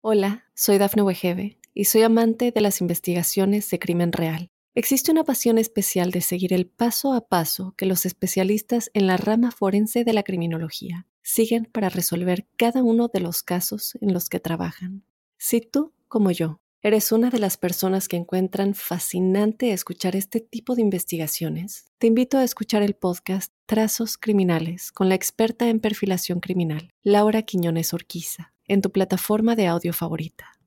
Hola, 0.00 0.44
soy 0.54 0.78
Dafne 0.78 1.02
Wegebe 1.02 1.58
y 1.74 1.86
soy 1.86 2.02
amante 2.02 2.52
de 2.52 2.60
las 2.60 2.80
investigaciones 2.80 3.68
de 3.68 3.80
crimen 3.80 4.12
real. 4.12 4.52
Existe 4.76 5.10
una 5.10 5.24
pasión 5.24 5.58
especial 5.58 6.12
de 6.12 6.20
seguir 6.20 6.52
el 6.52 6.68
paso 6.68 7.14
a 7.14 7.26
paso 7.26 7.74
que 7.76 7.86
los 7.86 8.06
especialistas 8.06 8.90
en 8.94 9.08
la 9.08 9.16
rama 9.16 9.50
forense 9.50 10.04
de 10.04 10.12
la 10.12 10.22
criminología 10.22 11.08
siguen 11.22 11.64
para 11.64 11.88
resolver 11.88 12.46
cada 12.56 12.84
uno 12.84 13.08
de 13.08 13.18
los 13.18 13.42
casos 13.42 13.98
en 14.00 14.12
los 14.12 14.28
que 14.28 14.38
trabajan. 14.38 15.02
Si 15.36 15.60
tú, 15.60 15.92
como 16.08 16.30
yo, 16.30 16.60
¿Eres 16.86 17.10
una 17.10 17.30
de 17.30 17.40
las 17.40 17.56
personas 17.56 18.06
que 18.06 18.14
encuentran 18.14 18.76
fascinante 18.76 19.72
escuchar 19.72 20.14
este 20.14 20.38
tipo 20.38 20.76
de 20.76 20.82
investigaciones? 20.82 21.86
Te 21.98 22.06
invito 22.06 22.38
a 22.38 22.44
escuchar 22.44 22.84
el 22.84 22.94
podcast 22.94 23.50
Trazos 23.66 24.16
Criminales 24.16 24.92
con 24.92 25.08
la 25.08 25.16
experta 25.16 25.68
en 25.68 25.80
perfilación 25.80 26.38
criminal, 26.38 26.92
Laura 27.02 27.42
Quiñones 27.42 27.92
Orquiza, 27.92 28.52
en 28.68 28.82
tu 28.82 28.92
plataforma 28.92 29.56
de 29.56 29.66
audio 29.66 29.92
favorita. 29.92 30.60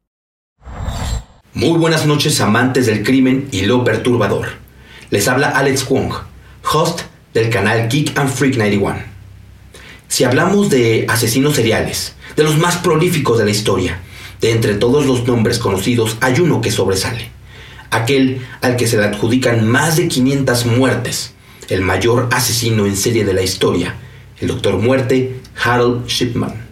Muy 1.53 1.79
buenas 1.79 2.05
noches 2.05 2.41
amantes 2.41 2.88
del 2.88 3.01
crimen 3.05 3.47
y 3.53 3.61
lo 3.61 3.85
perturbador. 3.85 4.49
Les 5.11 5.25
habla 5.29 5.47
Alex 5.51 5.88
Wong, 5.88 6.11
host 6.69 6.99
del 7.33 7.49
canal 7.49 7.88
Geek 7.88 8.19
and 8.19 8.29
Freak 8.29 8.57
91. 8.57 8.97
Si 10.09 10.25
hablamos 10.25 10.69
de 10.69 11.05
asesinos 11.07 11.55
seriales, 11.55 12.13
de 12.35 12.43
los 12.43 12.57
más 12.57 12.75
prolíficos 12.75 13.38
de 13.38 13.45
la 13.45 13.51
historia, 13.51 14.01
de 14.41 14.51
entre 14.51 14.75
todos 14.75 15.05
los 15.05 15.27
nombres 15.27 15.60
conocidos 15.60 16.17
hay 16.22 16.39
uno 16.39 16.62
que 16.62 16.72
sobresale, 16.72 17.29
aquel 17.91 18.41
al 18.62 18.75
que 18.75 18.88
se 18.88 18.98
le 18.98 19.05
adjudican 19.05 19.67
más 19.67 19.98
de 19.98 20.08
500 20.08 20.65
muertes, 20.65 21.34
el 21.67 21.81
mayor 21.81 22.29
asesino 22.31 22.86
en 22.86 22.96
serie 22.96 23.25
de 23.25 23.34
la 23.34 23.41
historia, 23.41 23.96
el 24.39 24.48
Doctor 24.48 24.77
Muerte 24.77 25.39
Harold 25.63 26.08
Shipman. 26.08 26.67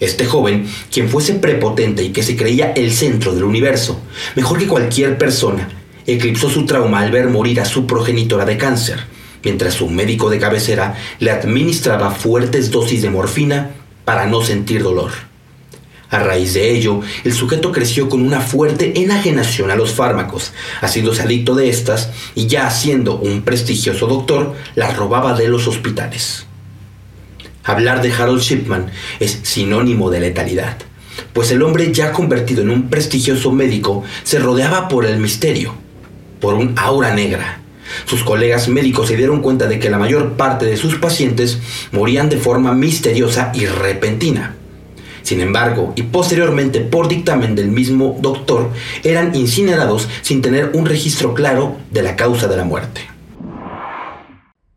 Este 0.00 0.26
joven, 0.26 0.66
quien 0.90 1.08
fuese 1.08 1.34
prepotente 1.34 2.02
y 2.02 2.10
que 2.10 2.24
se 2.24 2.36
creía 2.36 2.72
el 2.72 2.92
centro 2.92 3.34
del 3.34 3.44
universo, 3.44 4.00
mejor 4.34 4.58
que 4.58 4.66
cualquier 4.66 5.16
persona, 5.16 5.68
eclipsó 6.06 6.50
su 6.50 6.66
trauma 6.66 7.00
al 7.00 7.12
ver 7.12 7.28
morir 7.28 7.60
a 7.60 7.64
su 7.64 7.86
progenitora 7.86 8.44
de 8.44 8.56
cáncer, 8.56 8.98
mientras 9.44 9.74
su 9.74 9.88
médico 9.88 10.30
de 10.30 10.40
cabecera 10.40 10.96
le 11.20 11.30
administraba 11.30 12.10
fuertes 12.10 12.72
dosis 12.72 13.02
de 13.02 13.10
morfina 13.10 13.70
para 14.04 14.26
no 14.26 14.42
sentir 14.42 14.82
dolor. 14.82 15.31
A 16.12 16.18
raíz 16.18 16.52
de 16.52 16.70
ello, 16.70 17.00
el 17.24 17.32
sujeto 17.32 17.72
creció 17.72 18.10
con 18.10 18.20
una 18.20 18.42
fuerte 18.42 19.00
enajenación 19.00 19.70
a 19.70 19.76
los 19.76 19.92
fármacos, 19.92 20.52
haciéndose 20.82 21.22
adicto 21.22 21.54
de 21.54 21.70
estas 21.70 22.10
y 22.34 22.48
ya 22.48 22.70
siendo 22.70 23.16
un 23.16 23.40
prestigioso 23.40 24.06
doctor, 24.06 24.54
las 24.74 24.94
robaba 24.94 25.32
de 25.32 25.48
los 25.48 25.66
hospitales. 25.66 26.44
Hablar 27.64 28.02
de 28.02 28.12
Harold 28.12 28.42
Shipman 28.42 28.90
es 29.20 29.38
sinónimo 29.42 30.10
de 30.10 30.20
letalidad, 30.20 30.76
pues 31.32 31.50
el 31.50 31.62
hombre 31.62 31.90
ya 31.94 32.12
convertido 32.12 32.60
en 32.60 32.68
un 32.68 32.90
prestigioso 32.90 33.50
médico 33.50 34.04
se 34.22 34.38
rodeaba 34.38 34.88
por 34.88 35.06
el 35.06 35.18
misterio, 35.18 35.74
por 36.40 36.52
un 36.52 36.74
aura 36.76 37.14
negra. 37.14 37.62
Sus 38.04 38.22
colegas 38.22 38.68
médicos 38.68 39.08
se 39.08 39.16
dieron 39.16 39.40
cuenta 39.40 39.66
de 39.66 39.78
que 39.78 39.88
la 39.88 39.98
mayor 39.98 40.34
parte 40.34 40.66
de 40.66 40.76
sus 40.76 40.96
pacientes 40.96 41.58
morían 41.90 42.28
de 42.28 42.36
forma 42.36 42.74
misteriosa 42.74 43.50
y 43.54 43.64
repentina 43.64 44.56
sin 45.22 45.40
embargo, 45.40 45.92
y 45.96 46.02
posteriormente 46.02 46.80
por 46.80 47.08
dictamen 47.08 47.54
del 47.54 47.70
mismo 47.70 48.16
doctor, 48.20 48.70
eran 49.04 49.34
incinerados 49.34 50.08
sin 50.22 50.42
tener 50.42 50.72
un 50.74 50.86
registro 50.86 51.34
claro 51.34 51.76
de 51.90 52.02
la 52.02 52.16
causa 52.16 52.48
de 52.48 52.56
la 52.56 52.64
muerte. 52.64 53.00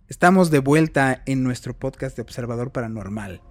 Estamos 0.08 0.52
de 0.52 0.60
vuelta 0.60 1.24
en 1.26 1.44
nuestro 1.44 1.78
podcast 1.78 2.16
de 2.16 2.22
Observador 2.22 2.72
Paranormal 2.72 3.42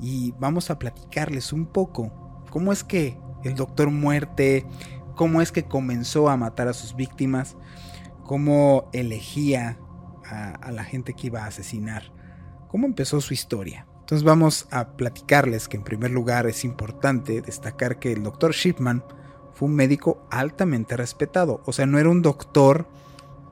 y 0.00 0.34
vamos 0.38 0.70
a 0.70 0.78
platicarles 0.78 1.52
un 1.52 1.66
poco 1.66 2.44
cómo 2.50 2.72
es 2.72 2.84
que 2.84 3.18
el 3.44 3.54
doctor 3.54 3.90
muerte, 3.90 4.66
cómo 5.14 5.40
es 5.40 5.52
que 5.52 5.64
comenzó 5.64 6.28
a 6.28 6.36
matar 6.36 6.68
a 6.68 6.74
sus 6.74 6.94
víctimas, 6.96 7.56
cómo 8.24 8.90
elegía 8.92 9.78
a, 10.24 10.50
a 10.50 10.70
la 10.70 10.84
gente 10.84 11.14
que 11.14 11.28
iba 11.28 11.44
a 11.44 11.46
asesinar, 11.46 12.12
cómo 12.68 12.86
empezó 12.86 13.20
su 13.20 13.32
historia. 13.32 13.86
Entonces 14.06 14.22
vamos 14.22 14.68
a 14.70 14.90
platicarles 14.90 15.66
que 15.66 15.76
en 15.76 15.82
primer 15.82 16.12
lugar 16.12 16.46
es 16.46 16.64
importante 16.64 17.42
destacar 17.42 17.98
que 17.98 18.12
el 18.12 18.22
doctor 18.22 18.52
Shipman 18.52 19.02
fue 19.52 19.66
un 19.66 19.74
médico 19.74 20.24
altamente 20.30 20.96
respetado. 20.96 21.60
O 21.64 21.72
sea, 21.72 21.86
no 21.86 21.98
era 21.98 22.08
un 22.08 22.22
doctor 22.22 22.86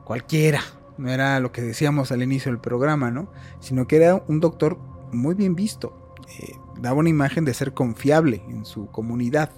cualquiera, 0.05 0.61
no 0.97 1.11
era 1.11 1.41
lo 1.41 1.51
que 1.51 1.61
decíamos 1.61 2.13
al 2.13 2.23
inicio 2.23 2.53
del 2.53 2.61
programa, 2.61 3.11
¿no? 3.11 3.27
Sino 3.59 3.85
que 3.85 3.97
era 3.97 4.23
un 4.29 4.39
doctor 4.39 4.77
muy 5.11 5.35
bien 5.35 5.55
visto. 5.55 6.15
Eh, 6.39 6.55
daba 6.79 6.99
una 6.99 7.09
imagen 7.09 7.43
de 7.43 7.53
ser 7.53 7.73
confiable 7.73 8.41
en 8.47 8.63
su 8.63 8.87
comunidad 8.91 9.49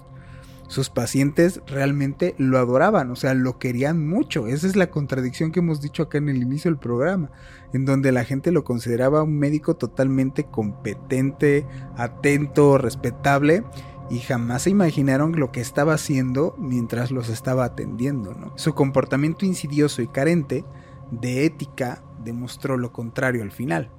sus 0.68 0.90
pacientes 0.90 1.62
realmente 1.66 2.34
lo 2.38 2.58
adoraban, 2.58 3.10
o 3.10 3.16
sea, 3.16 3.34
lo 3.34 3.58
querían 3.58 4.06
mucho. 4.06 4.46
Esa 4.46 4.66
es 4.66 4.76
la 4.76 4.90
contradicción 4.90 5.50
que 5.50 5.60
hemos 5.60 5.80
dicho 5.80 6.02
acá 6.02 6.18
en 6.18 6.28
el 6.28 6.42
inicio 6.42 6.70
del 6.70 6.78
programa, 6.78 7.30
en 7.72 7.86
donde 7.86 8.12
la 8.12 8.24
gente 8.24 8.52
lo 8.52 8.64
consideraba 8.64 9.22
un 9.22 9.38
médico 9.38 9.76
totalmente 9.76 10.44
competente, 10.44 11.66
atento, 11.96 12.78
respetable. 12.78 13.64
Y 14.10 14.20
jamás 14.20 14.62
se 14.62 14.70
imaginaron 14.70 15.38
lo 15.38 15.52
que 15.52 15.60
estaba 15.60 15.94
haciendo 15.94 16.54
mientras 16.58 17.10
los 17.10 17.28
estaba 17.28 17.64
atendiendo. 17.64 18.52
Su 18.56 18.74
comportamiento 18.74 19.44
insidioso 19.44 20.00
y 20.00 20.08
carente 20.08 20.64
de 21.10 21.44
ética 21.44 22.02
demostró 22.24 22.78
lo 22.78 22.92
contrario 22.92 23.42
al 23.42 23.52
final. 23.52 23.90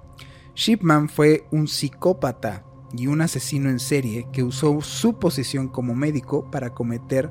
Shipman 0.56 1.10
fue 1.10 1.46
un 1.52 1.68
psicópata 1.68 2.66
y 2.98 3.08
un 3.08 3.22
asesino 3.22 3.70
en 3.70 3.80
serie 3.80 4.28
que 4.32 4.44
usó 4.44 4.82
su 4.82 5.20
posición 5.20 5.68
como 5.68 5.96
médico 5.96 6.50
para 6.50 6.74
cometer 6.74 7.30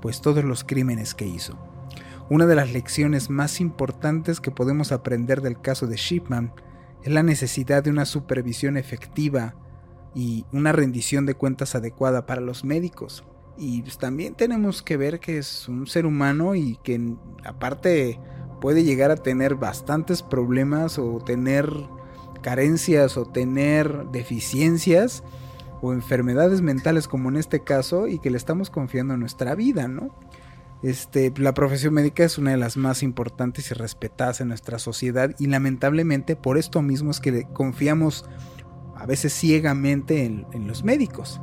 pues 0.00 0.20
todos 0.20 0.44
los 0.44 0.64
crímenes 0.64 1.14
que 1.14 1.26
hizo. 1.26 1.58
Una 2.30 2.46
de 2.46 2.54
las 2.54 2.72
lecciones 2.72 3.30
más 3.30 3.60
importantes 3.60 4.40
que 4.40 4.50
podemos 4.50 4.92
aprender 4.92 5.40
del 5.40 5.60
caso 5.60 5.86
de 5.86 5.96
Shipman 5.96 6.52
es 7.02 7.12
la 7.12 7.22
necesidad 7.22 7.82
de 7.82 7.90
una 7.90 8.04
supervisión 8.04 8.76
efectiva 8.76 9.54
y 10.14 10.44
una 10.52 10.72
rendición 10.72 11.26
de 11.26 11.34
cuentas 11.34 11.74
adecuada 11.74 12.26
para 12.26 12.40
los 12.40 12.64
médicos. 12.64 13.24
Y 13.56 13.82
pues, 13.82 13.98
también 13.98 14.34
tenemos 14.34 14.82
que 14.82 14.96
ver 14.96 15.20
que 15.20 15.38
es 15.38 15.68
un 15.68 15.86
ser 15.86 16.06
humano 16.06 16.54
y 16.54 16.78
que 16.82 17.14
aparte 17.44 18.20
puede 18.60 18.84
llegar 18.84 19.10
a 19.10 19.16
tener 19.16 19.54
bastantes 19.54 20.22
problemas 20.22 20.98
o 20.98 21.18
tener 21.24 21.72
carencias 22.40 23.16
o 23.16 23.26
tener 23.26 24.06
deficiencias 24.12 25.22
o 25.80 25.92
enfermedades 25.92 26.60
mentales 26.62 27.08
como 27.08 27.28
en 27.28 27.36
este 27.36 27.60
caso 27.60 28.08
y 28.08 28.18
que 28.18 28.30
le 28.30 28.36
estamos 28.36 28.70
confiando 28.70 29.14
en 29.14 29.20
nuestra 29.20 29.54
vida, 29.54 29.88
¿no? 29.88 30.14
Este, 30.82 31.32
la 31.36 31.54
profesión 31.54 31.94
médica 31.94 32.22
es 32.22 32.38
una 32.38 32.52
de 32.52 32.56
las 32.56 32.76
más 32.76 33.02
importantes 33.02 33.70
y 33.70 33.74
respetadas 33.74 34.40
en 34.40 34.48
nuestra 34.48 34.78
sociedad 34.78 35.34
y 35.38 35.46
lamentablemente 35.46 36.36
por 36.36 36.56
esto 36.56 36.82
mismo 36.82 37.10
es 37.10 37.18
que 37.18 37.44
confiamos 37.52 38.24
a 38.94 39.04
veces 39.04 39.32
ciegamente 39.32 40.24
en, 40.24 40.46
en 40.52 40.68
los 40.68 40.84
médicos 40.84 41.40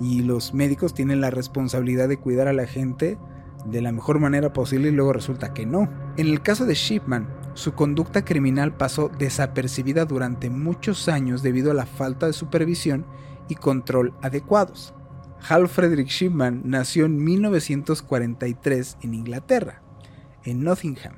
y 0.00 0.22
los 0.22 0.52
médicos 0.52 0.94
tienen 0.94 1.20
la 1.20 1.30
responsabilidad 1.30 2.08
de 2.08 2.18
cuidar 2.18 2.48
a 2.48 2.52
la 2.52 2.66
gente 2.66 3.18
de 3.66 3.80
la 3.80 3.92
mejor 3.92 4.18
manera 4.18 4.52
posible 4.52 4.88
y 4.88 4.92
luego 4.92 5.12
resulta 5.12 5.54
que 5.54 5.64
no. 5.64 5.88
En 6.16 6.26
el 6.26 6.42
caso 6.42 6.66
de 6.66 6.74
Shipman, 6.74 7.28
su 7.54 7.74
conducta 7.74 8.24
criminal 8.24 8.76
pasó 8.76 9.10
desapercibida 9.18 10.04
durante 10.04 10.48
muchos 10.48 11.08
años 11.08 11.42
debido 11.42 11.70
a 11.70 11.74
la 11.74 11.86
falta 11.86 12.26
de 12.26 12.32
supervisión 12.32 13.04
y 13.48 13.56
control 13.56 14.14
adecuados. 14.22 14.94
Hal 15.48 15.68
Frederick 15.68 16.08
Shipman 16.08 16.62
nació 16.64 17.04
en 17.04 17.22
1943 17.22 18.98
en 19.02 19.14
Inglaterra, 19.14 19.82
en 20.44 20.62
Nottingham. 20.62 21.16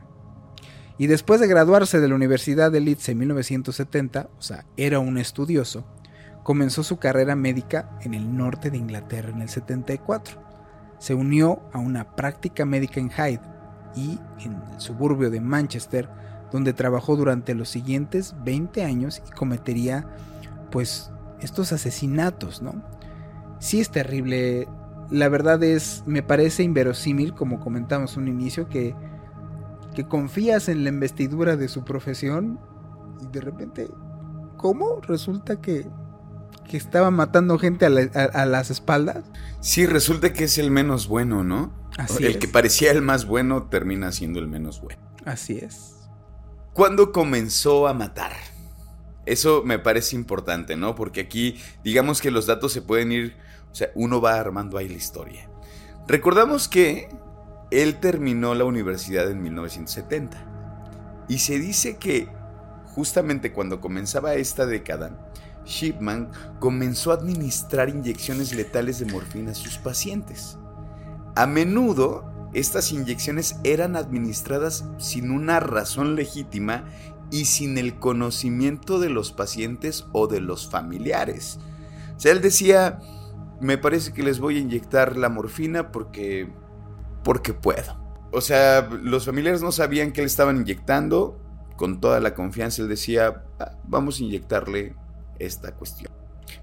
Y 0.97 1.09
después 1.09 1.41
de 1.41 1.49
graduarse 1.49 2.00
de 2.00 2.09
la 2.09 2.14
Universidad 2.14 2.73
de 2.73 2.81
Leeds 2.81 3.09
en 3.09 3.19
1970, 3.19 4.31
o 4.38 4.43
sea, 4.43 4.64
era 4.76 5.00
un 5.00 5.19
estudioso, 5.19 5.85
comenzó 6.43 6.83
su 6.83 6.99
carrera 6.99 7.37
médica 7.37 7.99
en 8.03 8.14
el 8.14 8.37
norte 8.37 8.71
de 8.71 8.79
Inglaterra 8.79 9.31
en 9.31 9.43
el 9.43 9.49
74. 9.49 10.43
Se 10.99 11.14
unió 11.14 11.62
a 11.73 11.79
una 11.79 12.14
práctica 12.14 12.64
médica 12.64 13.00
en 13.00 13.11
Hyde 13.11 13.41
y 13.97 14.19
en 14.41 14.53
el 14.73 14.81
suburbio 14.81 15.31
de 15.31 15.41
Manchester, 15.41 16.09
donde 16.54 16.73
trabajó 16.73 17.16
durante 17.16 17.52
los 17.54 17.68
siguientes 17.68 18.37
20 18.44 18.84
años 18.84 19.20
y 19.28 19.32
cometería 19.32 20.06
pues 20.70 21.11
estos 21.40 21.73
asesinatos, 21.73 22.62
¿no? 22.62 22.80
Sí 23.58 23.80
es 23.80 23.90
terrible. 23.90 24.68
La 25.11 25.28
verdad 25.28 25.62
es, 25.64 26.04
me 26.06 26.23
parece 26.23 26.62
inverosímil, 26.62 27.34
como 27.34 27.58
comentamos 27.58 28.16
un 28.16 28.28
inicio, 28.28 28.68
que 28.68 28.94
que 29.94 30.04
confías 30.04 30.68
en 30.68 30.84
la 30.84 30.90
investidura 30.90 31.56
de 31.56 31.68
su 31.68 31.84
profesión 31.84 32.61
y 33.23 33.26
de 33.28 33.40
repente, 33.40 33.88
¿cómo? 34.58 35.00
Resulta 35.00 35.61
que, 35.61 35.87
que 36.68 36.76
estaba 36.76 37.11
matando 37.11 37.58
gente 37.58 37.87
a, 37.87 38.46
las 38.46 38.70
espaldas. 38.70 39.25
Sí, 39.61 39.87
resulta 39.87 40.32
que 40.32 40.44
es 40.44 40.58
el 40.58 40.70
menos 40.70 41.08
bueno, 41.08 41.44
¿no? 41.44 41.73
Así 41.96 42.26
el 42.26 42.38
que 42.38 42.49
parecía 42.49 42.90
el 42.90 43.00
más 43.02 43.25
bueno 43.25 43.64
termina 43.64 44.11
siendo 44.12 44.40
el 44.40 44.49
menos 44.49 44.80
bueno. 44.82 45.00
Así 45.25 45.58
es. 45.58 45.94
¿Cuándo 46.75 47.12
comenzó 47.12 47.87
a 47.87 47.95
matar? 47.95 48.33
Eso 49.26 49.62
me 49.64 49.78
parece 49.78 50.16
importante, 50.16 50.76
¿no? 50.76 50.97
Porque 50.97 51.21
aquí, 51.21 51.61
digamos 51.85 52.21
que 52.21 52.33
los 52.33 52.47
datos 52.47 52.73
se 52.73 52.83
pueden 52.83 53.12
ir, 53.12 53.37
o 53.71 53.75
sea, 53.76 53.90
uno 53.95 54.21
va 54.21 54.40
armando 54.40 54.76
ahí 54.76 54.88
la 54.88 54.97
historia. 54.97 55.49
Recordamos 56.09 56.66
que 56.66 57.09
él 57.71 58.00
terminó 58.00 58.57
la 58.57 58.64
universidad 58.64 59.31
en 59.31 59.40
1970. 59.40 61.25
Y 61.28 61.38
se 61.38 61.61
dice 61.61 61.97
que 61.97 62.26
justamente 62.87 63.52
cuando 63.52 63.81
comenzaba 63.81 64.35
esta 64.35 64.66
década, 64.66 65.31
Shipman 65.64 66.33
comenzó 66.59 67.12
a 67.12 67.14
administrar 67.14 67.88
inyecciones 67.88 68.52
letales 68.52 68.99
de 68.99 69.07
morfina 69.07 69.52
a 69.52 69.54
sus 69.54 69.78
pacientes. 69.78 70.59
A 71.37 71.47
menudo, 71.47 72.34
estas 72.54 72.92
inyecciones 72.92 73.56
eran 73.64 73.96
administradas 73.96 74.84
sin 74.99 75.30
una 75.30 75.61
razón 75.61 76.14
legítima 76.14 76.84
y 77.30 77.46
sin 77.46 77.78
el 77.78 77.99
conocimiento 77.99 78.99
de 78.99 79.11
los 79.11 79.32
pacientes 79.32 80.06
o 80.12 80.26
de 80.26 80.40
los 80.40 80.70
familiares. 80.70 81.58
O 82.16 82.20
sea, 82.20 82.32
él 82.32 82.40
decía, 82.40 83.00
me 83.61 83.76
parece 83.76 84.12
que 84.12 84.23
les 84.23 84.38
voy 84.38 84.56
a 84.56 84.61
inyectar 84.61 85.16
la 85.16 85.28
morfina 85.28 85.90
porque 85.90 86.49
porque 87.25 87.54
puedo. 87.54 87.96
O 88.30 88.40
sea, 88.40 88.88
los 89.02 89.25
familiares 89.25 89.62
no 89.62 89.73
sabían 89.73 90.12
que 90.12 90.20
le 90.20 90.26
estaban 90.26 90.58
inyectando. 90.58 91.40
Con 91.76 92.00
toda 92.00 92.20
la 92.20 92.34
confianza 92.34 92.82
él 92.82 92.88
decía, 92.88 93.44
vamos 93.84 94.20
a 94.20 94.23
inyectarle 94.23 94.94
esta 95.40 95.75
cuestión. 95.75 96.12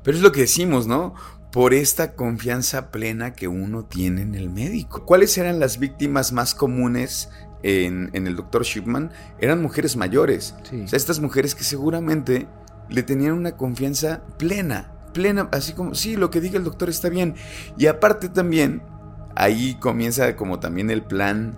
Pero 0.03 0.15
es 0.15 0.23
lo 0.23 0.31
que 0.31 0.41
decimos, 0.41 0.87
¿no? 0.87 1.15
Por 1.51 1.73
esta 1.73 2.15
confianza 2.15 2.91
plena 2.91 3.33
que 3.33 3.47
uno 3.47 3.83
tiene 3.83 4.21
en 4.21 4.35
el 4.35 4.49
médico. 4.49 5.05
¿Cuáles 5.05 5.37
eran 5.37 5.59
las 5.59 5.79
víctimas 5.79 6.31
más 6.31 6.55
comunes 6.55 7.29
en, 7.63 8.09
el 8.13 8.35
doctor 8.35 8.63
Shipman? 8.63 9.11
Eran 9.39 9.61
mujeres 9.61 9.97
mayores. 9.97 10.55
O 10.63 10.87
sea, 10.87 10.97
estas 10.97 11.19
mujeres 11.19 11.53
que 11.53 11.63
seguramente 11.63 12.47
le 12.89 13.03
tenían 13.03 13.33
una 13.33 13.57
confianza 13.57 14.21
plena, 14.37 14.93
plena, 15.13 15.49
así 15.51 15.73
como, 15.73 15.95
sí, 15.95 16.15
lo 16.15 16.29
que 16.29 16.41
diga 16.41 16.57
el 16.57 16.63
doctor 16.63 16.89
está 16.89 17.09
bien. 17.09 17.35
Y 17.77 17.87
aparte 17.87 18.29
también 18.29 18.81
ahí 19.35 19.75
comienza 19.79 20.35
como 20.35 20.59
también 20.59 20.89
el 20.89 21.03
plan 21.03 21.57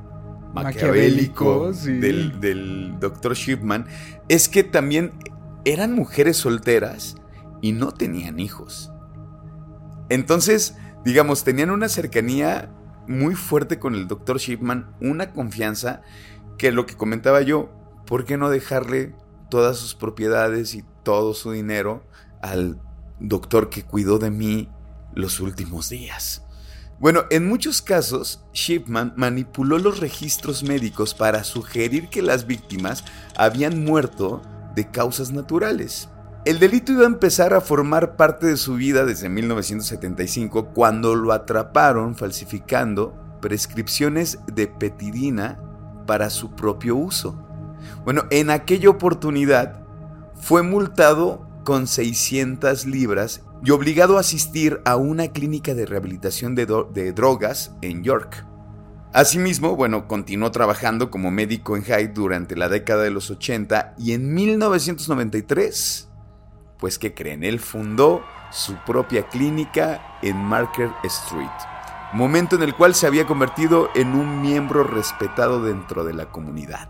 maquiavélico, 0.53 1.71
del, 1.73 2.39
del 2.39 2.99
doctor 2.99 3.33
Shipman, 3.33 3.87
es 4.29 4.47
que 4.47 4.63
también 4.63 5.11
eran 5.65 5.93
mujeres 5.93 6.37
solteras 6.37 7.15
y 7.61 7.71
no 7.71 7.91
tenían 7.91 8.39
hijos. 8.39 8.92
Entonces, 10.09 10.75
digamos, 11.05 11.43
tenían 11.43 11.71
una 11.71 11.89
cercanía 11.89 12.69
muy 13.07 13.35
fuerte 13.35 13.79
con 13.79 13.95
el 13.95 14.07
doctor 14.07 14.37
Shipman, 14.37 14.95
una 15.01 15.31
confianza 15.31 16.01
que 16.57 16.71
lo 16.71 16.85
que 16.85 16.95
comentaba 16.95 17.41
yo, 17.41 17.69
¿por 18.05 18.25
qué 18.25 18.37
no 18.37 18.49
dejarle 18.49 19.15
todas 19.49 19.77
sus 19.77 19.95
propiedades 19.95 20.75
y 20.75 20.83
todo 21.03 21.33
su 21.33 21.51
dinero 21.51 22.05
al 22.41 22.79
doctor 23.19 23.69
que 23.69 23.83
cuidó 23.83 24.19
de 24.19 24.31
mí 24.31 24.69
los 25.13 25.39
últimos 25.39 25.89
días? 25.89 26.43
Bueno, 26.99 27.25
en 27.31 27.47
muchos 27.47 27.81
casos, 27.81 28.45
Shipman 28.53 29.13
manipuló 29.17 29.77
los 29.77 29.99
registros 29.99 30.63
médicos 30.63 31.13
para 31.13 31.43
sugerir 31.43 32.07
que 32.07 32.21
las 32.21 32.47
víctimas 32.47 33.03
habían 33.35 33.83
muerto 33.83 34.41
de 34.75 34.89
causas 34.89 35.31
naturales. 35.31 36.07
El 36.45 36.59
delito 36.59 36.91
iba 36.91 37.03
a 37.03 37.07
empezar 37.07 37.53
a 37.53 37.61
formar 37.61 38.17
parte 38.17 38.47
de 38.47 38.57
su 38.57 38.75
vida 38.75 39.05
desde 39.05 39.29
1975 39.29 40.73
cuando 40.73 41.15
lo 41.15 41.31
atraparon 41.31 42.15
falsificando 42.15 43.15
prescripciones 43.39 44.39
de 44.53 44.67
petidina 44.67 45.57
para 46.05 46.29
su 46.29 46.51
propio 46.51 46.97
uso. 46.97 47.41
Bueno, 48.03 48.23
en 48.29 48.49
aquella 48.49 48.89
oportunidad 48.89 49.85
fue 50.35 50.63
multado 50.63 51.47
con 51.63 51.87
600 51.87 52.87
libras 52.87 53.41
y 53.63 53.71
obligado 53.71 54.17
a 54.17 54.19
asistir 54.19 54.81
a 54.83 54.97
una 54.97 55.29
clínica 55.29 55.73
de 55.73 55.85
rehabilitación 55.85 56.55
de, 56.55 57.13
drogas 57.13 57.71
en 57.81 58.03
York. 58.03 58.45
Asimismo, 59.13 59.77
bueno, 59.77 60.09
continuó 60.09 60.51
trabajando 60.51 61.09
como 61.09 61.31
médico 61.31 61.77
en 61.77 61.83
Hyde 61.83 62.09
durante 62.09 62.57
la 62.57 62.67
década 62.67 63.03
de 63.03 63.11
los 63.11 63.31
80 63.31 63.93
y 63.97 64.11
en 64.11 64.33
1993, 64.33 66.09
pues 66.83 66.99
que 66.99 67.13
creen, 67.13 67.45
él 67.45 67.61
fundó 67.61 68.25
su 68.51 68.75
propia 68.85 69.29
clínica 69.29 70.19
en 70.21 70.35
Marker 70.35 70.89
Street, 71.05 71.47
momento 72.11 72.57
en 72.57 72.63
el 72.63 72.75
cual 72.75 72.93
se 72.93 73.07
había 73.07 73.25
convertido 73.25 73.87
en 73.95 74.09
un 74.09 74.41
miembro 74.41 74.83
respetado 74.83 75.63
dentro 75.63 76.03
de 76.03 76.13
la 76.13 76.25
comunidad. 76.25 76.89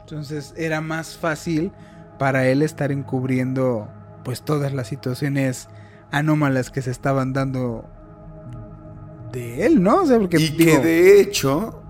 Entonces 0.00 0.52
era 0.58 0.82
más 0.82 1.16
fácil 1.16 1.72
para 2.18 2.46
él 2.46 2.60
estar 2.60 2.92
encubriendo 2.92 3.88
pues 4.22 4.42
todas 4.42 4.74
las 4.74 4.88
situaciones 4.88 5.70
anómalas 6.10 6.70
que 6.70 6.82
se 6.82 6.90
estaban 6.90 7.32
dando 7.32 7.86
de 9.32 9.64
él, 9.64 9.82
¿no? 9.82 10.02
y 10.14 10.28
que 10.58 10.78
de 10.78 11.22
hecho, 11.22 11.82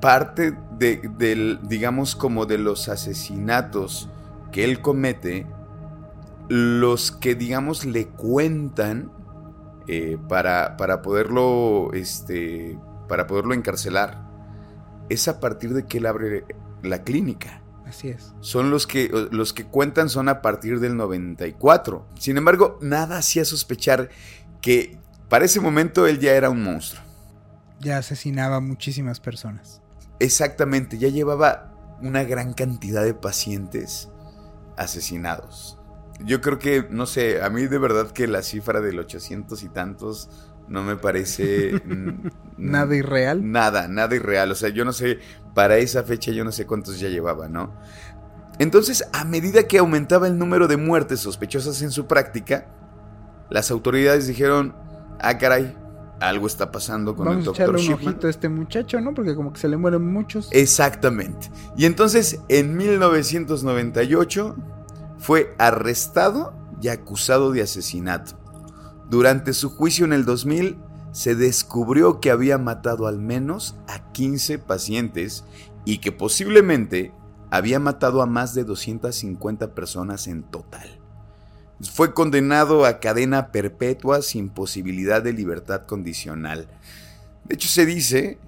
parte 0.00 0.56
de, 0.78 1.10
del, 1.18 1.58
digamos, 1.64 2.14
como 2.14 2.46
de 2.46 2.58
los 2.58 2.88
asesinatos 2.88 4.08
que 4.52 4.62
él 4.62 4.80
comete, 4.80 5.48
los 6.48 7.12
que, 7.12 7.34
digamos, 7.34 7.84
le 7.84 8.08
cuentan 8.08 9.12
eh, 9.86 10.18
para, 10.28 10.76
para 10.76 11.02
poderlo, 11.02 11.92
este, 11.92 12.78
para 13.08 13.26
poderlo 13.26 13.54
encarcelar, 13.54 14.24
es 15.08 15.28
a 15.28 15.40
partir 15.40 15.74
de 15.74 15.86
que 15.86 15.98
él 15.98 16.06
abre 16.06 16.44
la 16.82 17.04
clínica. 17.04 17.62
Así 17.86 18.08
es. 18.08 18.32
Son 18.40 18.70
los 18.70 18.86
que, 18.86 19.10
los 19.30 19.52
que 19.52 19.64
cuentan 19.64 20.08
son 20.08 20.28
a 20.28 20.40
partir 20.40 20.80
del 20.80 20.96
94. 20.96 22.08
Sin 22.18 22.36
embargo, 22.36 22.78
nada 22.80 23.18
hacía 23.18 23.44
sospechar 23.44 24.08
que 24.60 24.98
para 25.28 25.44
ese 25.44 25.60
momento 25.60 26.06
él 26.06 26.18
ya 26.18 26.32
era 26.32 26.50
un 26.50 26.62
monstruo. 26.62 27.02
Ya 27.80 27.98
asesinaba 27.98 28.56
a 28.56 28.60
muchísimas 28.60 29.20
personas. 29.20 29.82
Exactamente, 30.18 30.96
ya 30.96 31.08
llevaba 31.08 31.74
una 32.00 32.24
gran 32.24 32.54
cantidad 32.54 33.04
de 33.04 33.14
pacientes 33.14 34.08
asesinados. 34.76 35.78
Yo 36.20 36.40
creo 36.40 36.58
que, 36.58 36.86
no 36.90 37.06
sé, 37.06 37.42
a 37.42 37.50
mí 37.50 37.66
de 37.66 37.78
verdad 37.78 38.10
que 38.10 38.26
la 38.26 38.42
cifra 38.42 38.80
del 38.80 38.98
800 38.98 39.62
y 39.62 39.68
tantos 39.68 40.30
no 40.68 40.82
me 40.82 40.96
parece... 40.96 41.82
nada 42.56 42.94
irreal. 42.94 43.50
Nada, 43.50 43.88
nada 43.88 44.14
irreal. 44.14 44.50
O 44.52 44.54
sea, 44.54 44.68
yo 44.68 44.84
no 44.84 44.92
sé, 44.92 45.18
para 45.54 45.76
esa 45.78 46.02
fecha 46.04 46.32
yo 46.32 46.44
no 46.44 46.52
sé 46.52 46.66
cuántos 46.66 47.00
ya 47.00 47.08
llevaba, 47.08 47.48
¿no? 47.48 47.74
Entonces, 48.58 49.04
a 49.12 49.24
medida 49.24 49.64
que 49.64 49.78
aumentaba 49.78 50.28
el 50.28 50.38
número 50.38 50.68
de 50.68 50.76
muertes 50.76 51.20
sospechosas 51.20 51.82
en 51.82 51.90
su 51.90 52.06
práctica, 52.06 52.66
las 53.50 53.70
autoridades 53.70 54.26
dijeron, 54.26 54.74
ah, 55.20 55.36
caray, 55.38 55.76
algo 56.20 56.46
está 56.46 56.70
pasando 56.70 57.16
con 57.16 57.28
el 57.28 57.44
doctor 57.44 57.76
Shipman. 57.78 57.98
un 58.00 58.08
ojito 58.08 58.26
a 58.28 58.30
este 58.30 58.48
muchacho, 58.48 59.00
¿no? 59.00 59.12
Porque 59.12 59.34
como 59.34 59.52
que 59.52 59.60
se 59.60 59.68
le 59.68 59.76
mueren 59.76 60.02
muchos. 60.02 60.48
Exactamente. 60.52 61.50
Y 61.76 61.86
entonces, 61.86 62.40
en 62.48 62.76
1998, 62.76 64.56
fue 65.24 65.54
arrestado 65.56 66.52
y 66.82 66.88
acusado 66.88 67.50
de 67.50 67.62
asesinato. 67.62 68.38
Durante 69.08 69.54
su 69.54 69.70
juicio 69.70 70.04
en 70.04 70.12
el 70.12 70.26
2000, 70.26 70.76
se 71.12 71.34
descubrió 71.34 72.20
que 72.20 72.30
había 72.30 72.58
matado 72.58 73.06
al 73.06 73.18
menos 73.18 73.74
a 73.88 74.12
15 74.12 74.58
pacientes 74.58 75.44
y 75.86 75.98
que 75.98 76.12
posiblemente 76.12 77.14
había 77.50 77.80
matado 77.80 78.20
a 78.20 78.26
más 78.26 78.52
de 78.52 78.64
250 78.64 79.74
personas 79.74 80.26
en 80.26 80.42
total. 80.42 81.00
Fue 81.80 82.12
condenado 82.12 82.84
a 82.84 83.00
cadena 83.00 83.50
perpetua 83.50 84.20
sin 84.20 84.50
posibilidad 84.50 85.22
de 85.22 85.32
libertad 85.32 85.86
condicional. 85.86 86.68
De 87.44 87.54
hecho, 87.54 87.68
se 87.68 87.86
dice 87.86 88.38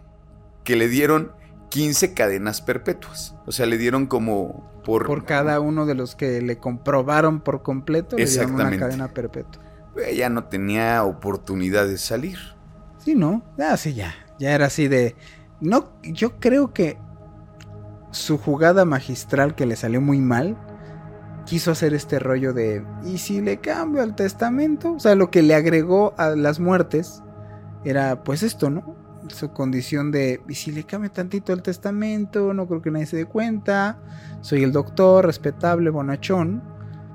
que 0.63 0.77
le 0.77 0.89
dieron 0.89 1.33
15 1.69 2.15
cadenas 2.15 2.63
perpetuas. 2.63 3.35
O 3.47 3.53
sea, 3.53 3.67
le 3.67 3.79
dieron 3.79 4.07
como 4.07 4.71
por... 4.85 5.07
Por 5.07 5.25
cada 5.25 5.61
uno 5.61 5.87
de 5.87 5.95
los 5.95 6.15
que 6.15 6.41
le 6.41 6.59
comprobaron 6.59 7.41
por 7.41 7.63
completo, 7.63 8.17
le 8.17 8.27
dieron 8.27 8.55
una 8.55 8.77
cadena 8.77 9.09
perpetua. 9.09 9.63
Ella 10.05 10.29
no 10.29 10.45
tenía 10.45 11.03
oportunidad 11.05 11.87
de 11.87 11.99
salir. 11.99 12.39
Sí, 12.99 13.15
¿no? 13.15 13.43
Ah, 13.59 13.77
sí, 13.77 13.95
ya. 13.95 14.15
Ya 14.39 14.55
era 14.55 14.67
así 14.67 14.89
de... 14.89 15.17
No, 15.61 15.93
yo 16.03 16.39
creo 16.39 16.75
que 16.75 16.99
su 18.11 18.39
jugada 18.39 18.85
magistral 18.85 19.55
que 19.55 19.67
le 19.67 19.77
salió 19.77 20.01
muy 20.01 20.21
mal, 20.21 20.57
quiso 21.47 21.71
hacer 21.71 21.95
este 21.95 22.19
rollo 22.19 22.53
de, 22.53 22.85
¿y 23.05 23.19
si 23.19 23.41
le 23.41 23.59
cambio 23.59 24.03
al 24.03 24.15
testamento? 24.15 24.95
O 24.95 25.01
sea, 25.01 25.15
lo 25.15 25.31
que 25.31 25.43
le 25.43 25.55
agregó 25.55 26.15
a 26.19 26.31
las 26.31 26.61
muertes 26.61 27.23
era 27.85 28.23
pues 28.25 28.43
esto, 28.43 28.69
¿no? 28.69 28.97
Su 29.29 29.53
condición 29.53 30.11
de, 30.11 30.41
¿y 30.49 30.55
si 30.55 30.73
le 30.73 30.85
cambio 30.85 31.11
tantito 31.11 31.53
el 31.53 31.63
testamento? 31.63 32.55
No 32.55 32.67
creo 32.67 32.83
que 32.83 32.91
nadie 32.91 33.07
se 33.07 33.17
dé 33.17 33.27
cuenta. 33.27 33.99
Soy 34.41 34.63
el 34.63 34.73
doctor, 34.73 35.27
respetable, 35.27 35.91
bonachón. 35.91 36.63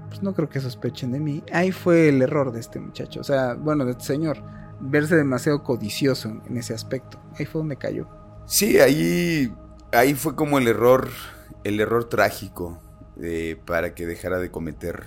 Pues 0.10 0.22
no 0.22 0.34
creo 0.34 0.50
que 0.50 0.60
sospechen 0.60 1.12
de 1.12 1.20
mí. 1.20 1.44
Ahí 1.54 1.72
fue 1.72 2.10
el 2.10 2.22
error 2.22 2.52
de 2.52 2.60
este 2.60 2.80
muchacho. 2.80 3.22
O 3.22 3.24
sea, 3.24 3.54
bueno, 3.54 3.86
de 3.86 3.92
este 3.92 4.04
señor. 4.04 4.44
Verse 4.80 5.16
demasiado 5.16 5.64
codicioso 5.64 6.42
en 6.48 6.58
ese 6.58 6.74
aspecto. 6.74 7.20
Ahí 7.38 7.46
fue 7.46 7.60
donde 7.60 7.78
cayó. 7.78 8.08
Sí, 8.46 8.80
ahí 8.80 9.54
ahí 9.92 10.14
fue 10.14 10.36
como 10.36 10.58
el 10.58 10.68
error, 10.68 11.10
el 11.64 11.80
error 11.80 12.06
trágico 12.06 12.80
eh, 13.22 13.60
para 13.66 13.94
que 13.94 14.06
dejara 14.06 14.40
de 14.40 14.52
cometer 14.52 15.06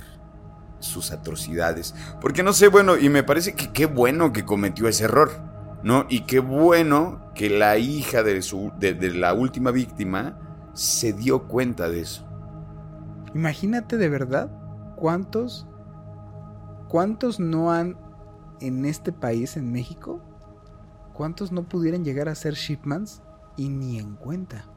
sus 0.80 1.10
atrocidades. 1.10 1.94
Porque 2.20 2.42
no 2.42 2.52
sé, 2.52 2.68
bueno, 2.68 2.96
y 2.98 3.08
me 3.08 3.22
parece 3.22 3.54
que 3.54 3.72
qué 3.72 3.86
bueno 3.86 4.32
que 4.32 4.44
cometió 4.44 4.88
ese 4.88 5.04
error, 5.04 5.30
¿no? 5.84 6.06
Y 6.08 6.22
qué 6.22 6.40
bueno 6.40 7.30
que 7.34 7.48
la 7.48 7.78
hija 7.78 8.24
de, 8.24 8.42
su, 8.42 8.72
de, 8.78 8.94
la 9.14 9.32
última 9.34 9.70
víctima 9.70 10.36
se 10.72 11.12
dio 11.12 11.46
cuenta 11.46 11.88
de 11.88 12.00
eso. 12.00 12.26
Imagínate 13.34 13.96
de 13.96 14.08
verdad 14.08 14.50
cuántos, 14.96 15.68
cuántos 16.88 17.38
no 17.38 17.70
han 17.70 17.96
en 18.60 18.84
este 18.84 19.12
país, 19.12 19.56
en 19.56 19.70
México, 19.70 20.20
cuántos 21.12 21.52
no 21.52 21.68
pudieran 21.68 22.04
llegar 22.04 22.28
a 22.28 22.34
ser 22.34 22.54
shipmans 22.54 23.22
y 23.56 23.68
ni 23.68 24.00
en 24.00 24.16
cuenta 24.16 24.74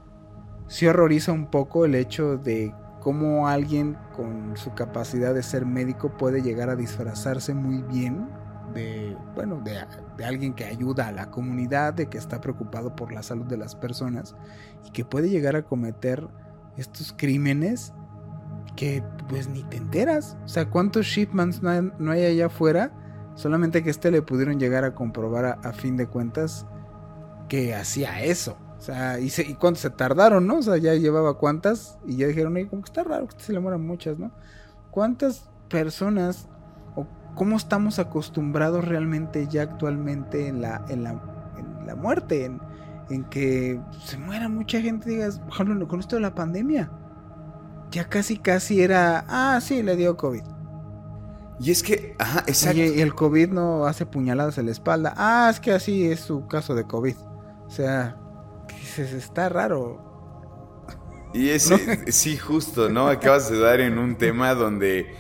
sí 0.68 0.86
horroriza 0.86 1.32
un 1.32 1.48
poco 1.48 1.86
el 1.86 1.96
hecho 1.96 2.38
de 2.38 2.74
cómo 3.00 3.48
alguien 3.48 3.98
con 4.16 4.56
su 4.58 4.74
capacidad 4.74 5.34
de 5.34 5.44
ser 5.44 5.66
médico 5.66 6.18
puede 6.18 6.42
llegar 6.42 6.70
a 6.70 6.76
disfrazarse 6.76 7.54
muy 7.54 7.82
bien 7.84 8.28
de, 8.78 9.18
bueno, 9.34 9.62
de, 9.62 10.24
alguien 10.24 10.54
que 10.54 10.66
ayuda 10.66 11.08
a 11.08 11.12
la 11.12 11.32
comunidad, 11.32 11.94
de 11.94 12.08
que 12.08 12.18
está 12.18 12.40
preocupado 12.40 12.96
por 12.96 13.12
la 13.12 13.24
salud 13.24 13.46
de 13.46 13.58
las 13.58 13.76
personas 13.76 14.36
y 14.86 14.92
que 14.92 15.04
puede 15.04 15.30
llegar 15.30 15.56
a 15.56 15.64
cometer 15.64 16.28
estos 16.78 17.12
crímenes 17.12 17.94
que 18.76 19.04
pues 19.28 19.50
ni 19.50 19.64
te 19.64 19.78
enteras. 19.78 20.38
O 20.46 20.48
sea, 20.48 20.70
¿cuántos 20.70 21.08
shipmans 21.08 21.64
no 21.64 21.70
hay, 21.70 21.92
no 21.98 22.12
hay 22.12 22.26
allá 22.26 22.46
afuera? 22.46 22.92
Solamente 23.34 23.84
que 23.84 23.90
este 23.90 24.12
le 24.12 24.22
pudieron 24.22 24.60
llegar 24.60 24.84
a 24.84 24.94
comprobar 24.94 25.60
a, 25.64 25.74
fin 25.74 25.98
de 25.98 26.08
cuentas 26.08 26.68
que 27.50 27.74
hacía 27.74 28.24
eso. 28.24 28.58
O 28.78 28.82
sea, 28.82 29.20
y, 29.20 29.32
se, 29.32 29.42
y 29.42 29.56
cuánto 29.56 29.80
se 29.80 29.90
tardaron, 29.90 30.46
¿no? 30.46 30.58
O 30.58 30.62
sea, 30.62 30.78
ya 30.78 30.94
llevaba 30.94 31.38
cuántas 31.40 31.98
y 32.06 32.18
ya 32.18 32.28
dijeron, 32.28 32.54
como 32.68 32.84
que 32.84 32.90
está 32.90 33.04
raro 33.04 33.28
que 33.28 33.40
se 33.40 33.54
le 33.54 33.60
mueran 33.60 33.86
muchas, 33.86 34.20
¿no? 34.20 34.32
¿Cuántas 34.92 35.50
personas 35.68 36.48
cómo 37.38 37.56
estamos 37.56 38.00
acostumbrados 38.00 38.84
realmente 38.86 39.48
ya 39.48 39.62
actualmente 39.62 40.48
en 40.48 40.62
la, 40.62 40.84
en 40.90 41.04
la, 41.04 41.12
en 41.58 41.88
la 41.88 41.96
muerte? 41.96 42.46
En, 42.46 42.60
en 43.10 43.24
que 43.26 43.80
se 44.04 44.18
muera 44.18 44.50
mucha 44.50 44.82
gente, 44.82 45.10
digas, 45.10 45.40
por 45.40 45.54
ejemplo, 45.54 45.88
con 45.88 46.00
esto 46.00 46.18
de 46.18 46.24
la 46.24 46.36
pandemia. 46.36 46.92
Ya 47.92 48.10
casi, 48.10 48.38
casi 48.38 48.82
era, 48.82 49.24
ah, 49.30 49.60
sí, 49.62 49.82
le 49.82 49.96
dio 49.96 50.18
COVID. 50.18 50.44
Y 51.60 51.72
es 51.72 51.82
que, 51.82 52.16
ajá, 52.20 52.44
exacto. 52.46 52.82
Oye, 52.82 52.96
y 52.98 53.02
el 53.02 53.16
COVID 53.16 53.50
no 53.50 53.86
hace 53.86 54.06
puñaladas 54.06 54.58
en 54.58 54.66
la 54.66 54.72
espalda. 54.72 55.14
Ah, 55.16 55.48
es 55.50 55.60
que 55.60 55.72
así 55.72 56.06
es 56.06 56.20
su 56.20 56.48
caso 56.48 56.76
de 56.76 56.84
COVID. 56.84 57.16
O 57.66 57.70
sea, 57.70 58.18
está 58.98 59.50
raro. 59.50 60.04
Y 61.34 61.50
ese, 61.50 62.12
sí, 62.12 62.38
justo, 62.38 62.90
¿no? 62.90 63.08
Acabas 63.08 63.50
de 63.50 63.60
dar 63.60 63.80
en 63.80 63.98
un 63.98 64.18
tema 64.18 64.54
donde 64.54 65.16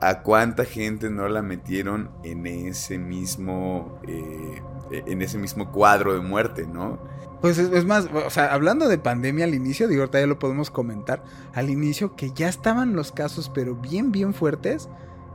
a 0.00 0.22
cuánta 0.22 0.64
gente 0.64 1.10
no 1.10 1.28
la 1.28 1.42
metieron 1.42 2.10
en 2.22 2.46
ese 2.46 2.98
mismo, 2.98 4.00
eh, 4.06 4.62
en 4.90 5.22
ese 5.22 5.38
mismo 5.38 5.72
cuadro 5.72 6.14
de 6.14 6.20
muerte, 6.20 6.66
¿no? 6.66 6.98
Pues 7.40 7.58
es, 7.58 7.84
más, 7.84 8.08
o 8.12 8.30
sea, 8.30 8.54
hablando 8.54 8.88
de 8.88 8.96
pandemia 8.96 9.44
al 9.44 9.54
inicio, 9.54 9.86
digo, 9.86 10.02
ahorita 10.02 10.20
ya 10.20 10.26
lo 10.26 10.38
podemos 10.38 10.70
comentar, 10.70 11.22
al 11.52 11.68
inicio 11.68 12.16
que 12.16 12.30
ya 12.32 12.48
estaban 12.48 12.96
los 12.96 13.12
casos, 13.12 13.50
pero 13.52 13.74
bien, 13.74 14.12
bien 14.12 14.32
fuertes, 14.32 14.88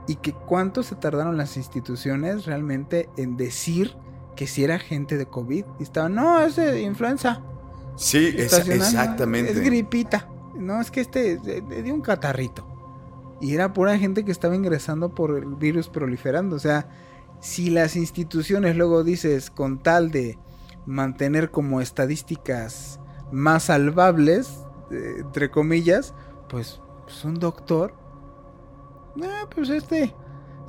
y 0.07 0.15
que 0.15 0.33
cuánto 0.33 0.81
se 0.81 0.95
tardaron 0.95 1.37
las 1.37 1.55
instituciones 1.55 2.47
realmente 2.47 3.09
en 3.15 3.37
decir 3.37 3.95
que 4.35 4.47
si 4.47 4.63
era 4.63 4.79
gente 4.79 5.17
de 5.17 5.27
COVID. 5.27 5.65
Y 5.79 5.83
estaban, 5.83 6.15
no, 6.15 6.41
es 6.41 6.55
de 6.55 6.81
influenza. 6.81 7.43
Sí, 7.95 8.33
es, 8.35 8.53
exactamente. 8.53 9.51
Es 9.51 9.59
gripita. 9.59 10.27
No, 10.55 10.81
es 10.81 10.89
que 10.89 11.01
este 11.01 11.39
le 11.43 11.83
dio 11.83 11.93
un 11.93 12.01
catarrito. 12.01 12.68
Y 13.41 13.53
era 13.53 13.73
pura 13.73 13.97
gente 13.97 14.25
que 14.25 14.31
estaba 14.31 14.55
ingresando 14.55 15.15
por 15.15 15.37
el 15.37 15.55
virus 15.55 15.89
proliferando. 15.89 16.55
O 16.55 16.59
sea, 16.59 16.89
si 17.39 17.69
las 17.69 17.95
instituciones 17.95 18.75
luego 18.75 19.03
dices 19.03 19.49
con 19.49 19.79
tal 19.79 20.11
de 20.11 20.37
mantener 20.85 21.51
como 21.51 21.81
estadísticas 21.81 22.99
más 23.31 23.63
salvables, 23.63 24.65
eh, 24.91 25.17
entre 25.19 25.49
comillas, 25.49 26.13
pues, 26.49 26.81
pues 27.03 27.23
un 27.23 27.35
doctor, 27.35 27.93
ah, 29.23 29.47
pues 29.53 29.69
este 29.69 30.13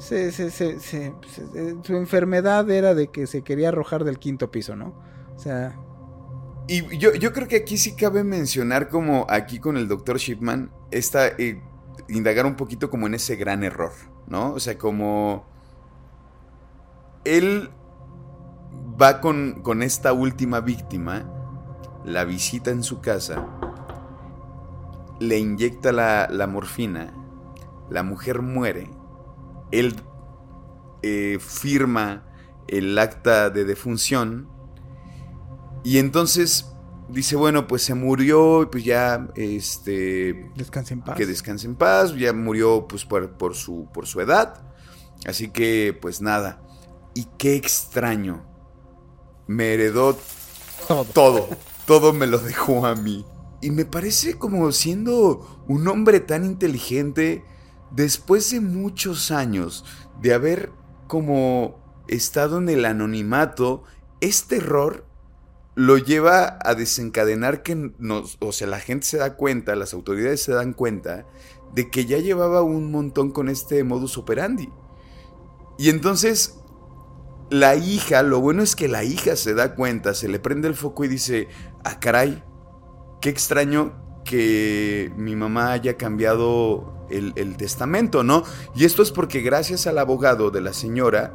se, 0.00 0.32
se, 0.32 0.50
se, 0.50 1.12
eh, 1.54 1.76
su 1.82 1.94
enfermedad 1.94 2.68
era 2.70 2.94
de 2.94 3.08
que 3.08 3.26
se 3.26 3.42
quería 3.42 3.68
arrojar 3.68 4.04
del 4.04 4.18
quinto 4.18 4.50
piso, 4.50 4.74
¿no? 4.74 4.94
O 5.36 5.38
sea... 5.38 5.78
Y 6.66 6.96
yo, 6.98 7.14
yo 7.14 7.32
creo 7.32 7.48
que 7.48 7.56
aquí 7.56 7.76
sí 7.76 7.96
cabe 7.96 8.22
mencionar 8.22 8.88
como 8.88 9.26
aquí 9.28 9.58
con 9.58 9.76
el 9.76 9.88
doctor 9.88 10.18
Shipman, 10.18 10.70
esta, 10.90 11.26
indagar 12.10 12.46
un 12.46 12.56
poquito 12.56 12.90
como 12.90 13.06
en 13.06 13.14
ese 13.14 13.36
gran 13.36 13.64
error, 13.64 13.92
¿no? 14.26 14.52
O 14.52 14.60
sea, 14.60 14.78
como... 14.78 15.46
Él 17.24 17.70
va 19.00 19.20
con, 19.20 19.60
con 19.62 19.82
esta 19.82 20.12
última 20.12 20.60
víctima, 20.60 21.24
la 22.04 22.24
visita 22.24 22.70
en 22.70 22.82
su 22.82 23.00
casa, 23.00 23.46
le 25.18 25.38
inyecta 25.38 25.92
la, 25.92 26.28
la 26.30 26.46
morfina, 26.46 27.12
la 27.90 28.02
mujer 28.02 28.40
muere 28.40 28.88
él 29.70 29.96
eh, 31.02 31.38
firma 31.40 32.24
el 32.68 32.98
acta 32.98 33.50
de 33.50 33.64
defunción 33.64 34.48
y 35.82 35.98
entonces 35.98 36.72
dice, 37.12 37.36
bueno, 37.36 37.66
pues 37.66 37.82
se 37.82 37.94
murió, 37.94 38.68
pues 38.70 38.84
ya, 38.84 39.28
este... 39.34 40.50
Descanse 40.56 40.94
en 40.94 41.02
paz. 41.02 41.16
Que 41.16 41.26
descanse 41.26 41.66
en 41.66 41.76
paz, 41.76 42.14
ya 42.14 42.32
murió 42.32 42.86
pues 42.88 43.04
por, 43.04 43.54
su, 43.54 43.88
por 43.92 44.06
su 44.06 44.20
edad. 44.20 44.62
Así 45.26 45.48
que, 45.48 45.96
pues 46.00 46.20
nada. 46.22 46.62
Y 47.14 47.26
qué 47.38 47.56
extraño. 47.56 48.46
Me 49.46 49.74
heredó 49.74 50.16
todo. 50.86 51.04
Todo, 51.12 51.48
todo 51.86 52.12
me 52.12 52.26
lo 52.26 52.38
dejó 52.38 52.86
a 52.86 52.94
mí. 52.94 53.24
Y 53.60 53.70
me 53.70 53.84
parece 53.84 54.38
como 54.38 54.72
siendo 54.72 55.64
un 55.68 55.86
hombre 55.88 56.20
tan 56.20 56.44
inteligente, 56.44 57.44
después 57.90 58.50
de 58.50 58.60
muchos 58.60 59.30
años 59.30 59.84
de 60.20 60.32
haber 60.32 60.72
como 61.06 61.78
estado 62.08 62.58
en 62.58 62.68
el 62.68 62.84
anonimato, 62.84 63.82
este 64.20 64.56
error 64.56 65.09
lo 65.80 65.96
lleva 65.96 66.58
a 66.62 66.74
desencadenar 66.74 67.62
que 67.62 67.90
o 68.38 68.52
sea, 68.52 68.66
la 68.66 68.80
gente 68.80 69.06
se 69.06 69.16
da 69.16 69.34
cuenta, 69.36 69.74
las 69.76 69.94
autoridades 69.94 70.42
se 70.42 70.52
dan 70.52 70.74
cuenta 70.74 71.24
de 71.72 71.88
que 71.88 72.04
ya 72.04 72.18
llevaba 72.18 72.60
un 72.60 72.90
montón 72.90 73.30
con 73.30 73.48
este 73.48 73.82
modus 73.82 74.18
operandi. 74.18 74.68
Y 75.78 75.88
entonces 75.88 76.60
la 77.48 77.76
hija, 77.76 78.22
lo 78.22 78.40
bueno 78.40 78.62
es 78.62 78.76
que 78.76 78.88
la 78.88 79.04
hija 79.04 79.36
se 79.36 79.54
da 79.54 79.74
cuenta, 79.74 80.12
se 80.12 80.28
le 80.28 80.38
prende 80.38 80.68
el 80.68 80.74
foco 80.74 81.06
y 81.06 81.08
dice, 81.08 81.48
ah, 81.82 81.98
caray, 81.98 82.44
qué 83.22 83.30
extraño 83.30 84.20
que 84.22 85.10
mi 85.16 85.34
mamá 85.34 85.72
haya 85.72 85.96
cambiado 85.96 87.06
el, 87.08 87.56
testamento, 87.56 88.22
¿no? 88.22 88.42
Y 88.76 88.84
esto 88.84 89.02
es 89.02 89.12
porque 89.12 89.40
gracias 89.40 89.86
al 89.86 89.96
abogado 89.96 90.50
de 90.50 90.60
la 90.60 90.74
señora, 90.74 91.32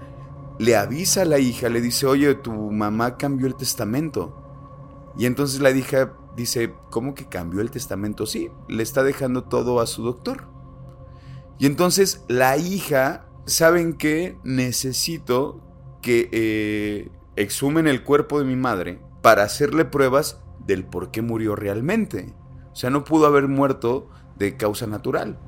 le 0.57 0.75
avisa 0.75 1.23
a 1.23 1.25
la 1.25 1.39
hija, 1.39 1.69
le 1.69 1.81
dice, 1.81 2.05
oye, 2.05 2.33
tu 2.35 2.51
mamá 2.53 3.17
cambió 3.17 3.47
el 3.47 3.55
testamento. 3.55 4.41
Y 5.17 5.25
entonces 5.25 5.61
la 5.61 5.71
hija 5.71 6.13
dice, 6.35 6.73
¿cómo 6.89 7.15
que 7.15 7.27
cambió 7.27 7.61
el 7.61 7.71
testamento? 7.71 8.25
Sí, 8.25 8.49
le 8.67 8.83
está 8.83 9.03
dejando 9.03 9.43
todo 9.43 9.79
a 9.79 9.87
su 9.87 10.03
doctor. 10.03 10.47
Y 11.57 11.65
entonces 11.65 12.23
la 12.27 12.57
hija, 12.57 13.27
¿saben 13.45 13.93
qué? 13.93 14.37
Necesito 14.43 15.61
que 16.01 16.29
eh, 16.31 17.11
exhumen 17.35 17.87
el 17.87 18.03
cuerpo 18.03 18.39
de 18.39 18.45
mi 18.45 18.55
madre 18.55 19.01
para 19.21 19.43
hacerle 19.43 19.85
pruebas 19.85 20.39
del 20.59 20.85
por 20.85 21.11
qué 21.11 21.21
murió 21.21 21.55
realmente. 21.55 22.33
O 22.71 22.75
sea, 22.75 22.89
no 22.89 23.03
pudo 23.03 23.25
haber 23.25 23.47
muerto 23.47 24.09
de 24.37 24.57
causa 24.57 24.85
natural. 24.85 25.39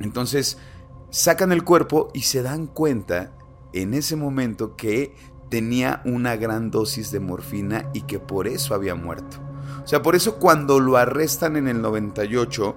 Entonces, 0.00 0.58
sacan 1.10 1.52
el 1.52 1.62
cuerpo 1.62 2.08
y 2.14 2.22
se 2.22 2.42
dan 2.42 2.66
cuenta 2.66 3.32
en 3.72 3.94
ese 3.94 4.16
momento 4.16 4.76
que 4.76 5.14
tenía 5.50 6.00
una 6.04 6.36
gran 6.36 6.70
dosis 6.70 7.10
de 7.10 7.20
morfina 7.20 7.90
y 7.92 8.02
que 8.02 8.18
por 8.18 8.48
eso 8.48 8.74
había 8.74 8.94
muerto. 8.94 9.38
O 9.84 9.86
sea, 9.86 10.00
por 10.02 10.14
eso 10.14 10.38
cuando 10.38 10.80
lo 10.80 10.96
arrestan 10.96 11.56
en 11.56 11.68
el 11.68 11.82
98, 11.82 12.74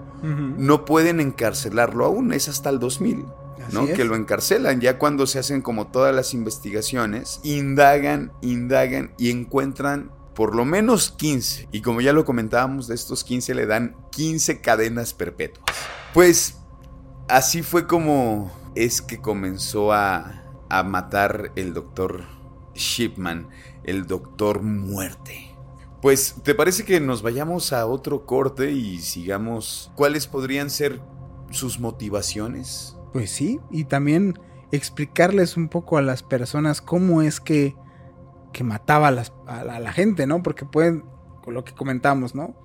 no 0.58 0.86
pueden 0.86 1.19
encarcelarlo 1.19 2.05
aún, 2.05 2.34
es 2.34 2.49
hasta 2.49 2.69
el 2.69 2.79
2000. 2.79 3.25
¿no? 3.71 3.88
Que 3.88 4.03
lo 4.03 4.15
encarcelan 4.15 4.81
ya 4.81 4.97
cuando 4.99 5.25
se 5.25 5.39
hacen 5.39 5.62
como 5.62 5.88
todas 5.88 6.13
las 6.13 6.34
investigaciones, 6.34 7.39
indagan, 7.43 8.31
indagan 8.41 9.13
y 9.17 9.31
encuentran 9.31 10.12
por 10.34 10.55
lo 10.55 10.65
menos 10.65 11.12
15. 11.12 11.69
Y 11.71 11.81
como 11.81 12.01
ya 12.01 12.13
lo 12.13 12.25
comentábamos, 12.25 12.88
de 12.88 12.95
estos 12.95 13.23
15 13.23 13.55
le 13.55 13.65
dan 13.65 13.95
15 14.12 14.62
cadenas 14.62 15.13
perpetuas. 15.13 15.65
Pues 16.13 16.58
así 17.27 17.63
fue 17.63 17.88
como 17.88 18.51
es 18.75 19.01
que 19.01 19.21
comenzó 19.21 19.93
a, 19.93 20.43
a 20.77 20.83
matar 20.83 21.51
el 21.55 21.73
doctor 21.73 22.23
Shipman, 22.73 23.47
el 23.83 24.07
doctor 24.07 24.61
muerte. 24.61 25.55
Pues, 26.01 26.35
¿te 26.43 26.53
parece 26.53 26.85
que 26.85 26.99
nos 26.99 27.21
vayamos 27.21 27.73
a 27.73 27.85
otro 27.85 28.25
corte 28.25 28.71
y 28.71 28.99
sigamos 28.99 29.91
cuáles 29.95 30.27
podrían 30.27 30.69
ser 30.69 31.01
sus 31.49 31.79
motivaciones? 31.79 32.97
Pues 33.13 33.31
sí, 33.31 33.59
y 33.71 33.85
también 33.85 34.38
explicarles 34.71 35.57
un 35.57 35.69
poco 35.69 35.97
a 35.97 36.01
las 36.01 36.21
personas 36.21 36.81
cómo 36.81 37.21
es 37.21 37.39
que, 37.39 37.75
que 38.51 38.63
mataba 38.63 39.07
a, 39.07 39.79
la 39.79 39.93
gente, 39.93 40.27
¿no? 40.27 40.43
Porque 40.43 40.65
pueden, 40.65 41.05
con 41.43 41.53
lo 41.53 41.63
que 41.63 41.73
comentamos, 41.73 42.35
¿no? 42.35 42.55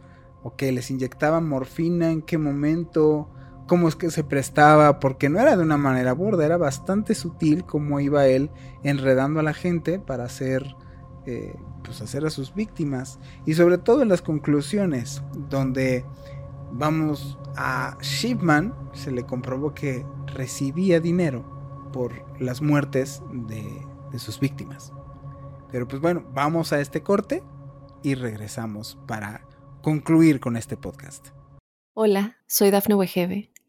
O 0.42 0.56
que 0.56 0.72
les 0.72 0.90
inyectaban 0.90 1.48
morfina, 1.48 2.10
en 2.10 2.22
qué 2.22 2.38
momento, 2.38 3.30
cómo 3.70 3.86
es 3.86 3.94
que 3.94 4.10
se 4.10 4.24
prestaba, 4.24 4.98
porque 4.98 5.28
no 5.28 5.38
era 5.38 5.56
de 5.56 5.62
una 5.62 5.76
manera 5.76 6.12
burda, 6.12 6.44
era 6.44 6.56
bastante 6.56 7.14
sutil 7.14 7.64
cómo 7.64 8.00
iba 8.00 8.26
él 8.26 8.50
enredando 8.82 9.38
a 9.38 9.44
la 9.44 9.54
gente 9.54 10.00
para 10.00 10.24
hacer 10.24 10.74
eh, 11.24 11.54
pues 11.84 12.00
hacer 12.02 12.26
a 12.26 12.30
sus 12.30 12.52
víctimas. 12.52 13.20
Y 13.46 13.54
sobre 13.54 13.78
todo 13.78 14.02
en 14.02 14.08
las 14.08 14.22
conclusiones 14.22 15.22
donde 15.48 16.04
vamos 16.72 17.38
a 17.56 17.96
Shipman 18.00 18.74
se 18.92 19.12
le 19.12 19.22
comprobó 19.22 19.72
que 19.72 20.04
recibía 20.34 20.98
dinero 20.98 21.44
por 21.92 22.24
las 22.40 22.62
muertes 22.62 23.22
de, 23.30 23.86
sus 24.18 24.40
víctimas. 24.40 24.92
Pero 25.70 25.86
pues 25.86 26.02
bueno 26.02 26.24
vamos 26.34 26.72
a 26.72 26.80
este 26.80 27.04
corte 27.04 27.44
y 28.02 28.16
regresamos 28.16 28.98
para 29.06 29.46
concluir 29.80 30.40
con 30.40 30.56
este 30.56 30.76
podcast. 30.76 31.28
Hola 31.94 32.36
soy 32.48 32.72
Dafne 32.72 32.96
Wegebe 32.96 33.49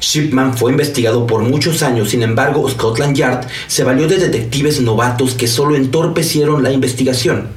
Shipman 0.00 0.56
fue 0.56 0.70
investigado 0.70 1.26
por 1.26 1.42
muchos 1.42 1.82
años, 1.82 2.10
sin 2.10 2.22
embargo, 2.22 2.68
Scotland 2.68 3.16
Yard 3.16 3.46
se 3.66 3.84
valió 3.84 4.08
de 4.08 4.18
detectives 4.18 4.80
novatos 4.80 5.34
que 5.34 5.48
solo 5.48 5.76
entorpecieron 5.76 6.62
la 6.62 6.72
investigación. 6.72 7.48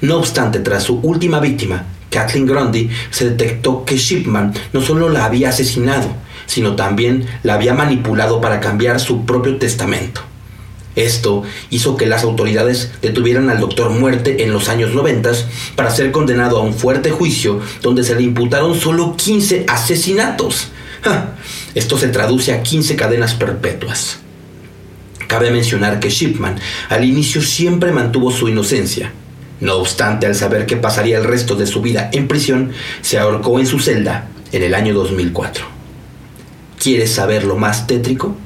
No 0.00 0.18
obstante, 0.18 0.60
tras 0.60 0.84
su 0.84 1.00
última 1.00 1.40
víctima, 1.40 1.86
Kathleen 2.10 2.46
Grundy, 2.46 2.90
se 3.10 3.30
detectó 3.30 3.84
que 3.84 3.96
Shipman 3.96 4.52
no 4.72 4.80
solo 4.80 5.08
la 5.08 5.24
había 5.24 5.48
asesinado, 5.48 6.08
sino 6.46 6.76
también 6.76 7.26
la 7.42 7.54
había 7.54 7.74
manipulado 7.74 8.40
para 8.40 8.60
cambiar 8.60 9.00
su 9.00 9.24
propio 9.24 9.56
testamento. 9.56 10.22
Esto 10.94 11.42
hizo 11.70 11.96
que 11.96 12.06
las 12.06 12.22
autoridades 12.22 12.92
detuvieran 13.00 13.48
al 13.48 13.60
doctor 13.60 13.90
Muerte 13.90 14.42
en 14.42 14.52
los 14.52 14.68
años 14.68 14.94
90 14.94 15.32
para 15.74 15.90
ser 15.90 16.12
condenado 16.12 16.58
a 16.58 16.62
un 16.62 16.74
fuerte 16.74 17.10
juicio 17.10 17.60
donde 17.80 18.04
se 18.04 18.14
le 18.14 18.22
imputaron 18.22 18.78
solo 18.78 19.16
15 19.16 19.64
asesinatos. 19.68 20.68
Esto 21.74 21.98
se 21.98 22.08
traduce 22.08 22.52
a 22.52 22.62
15 22.62 22.96
cadenas 22.96 23.34
perpetuas. 23.34 24.18
Cabe 25.26 25.50
mencionar 25.50 25.98
que 25.98 26.10
Shipman 26.10 26.56
al 26.88 27.04
inicio 27.04 27.40
siempre 27.42 27.92
mantuvo 27.92 28.30
su 28.30 28.48
inocencia. 28.48 29.12
No 29.60 29.76
obstante, 29.76 30.26
al 30.26 30.34
saber 30.34 30.66
que 30.66 30.76
pasaría 30.76 31.18
el 31.18 31.24
resto 31.24 31.54
de 31.54 31.66
su 31.66 31.80
vida 31.80 32.10
en 32.12 32.28
prisión, 32.28 32.72
se 33.00 33.18
ahorcó 33.18 33.58
en 33.58 33.66
su 33.66 33.78
celda 33.78 34.28
en 34.50 34.62
el 34.62 34.74
año 34.74 34.92
2004. 34.92 35.64
¿Quieres 36.78 37.12
saber 37.12 37.44
lo 37.44 37.56
más 37.56 37.86
tétrico? 37.86 38.36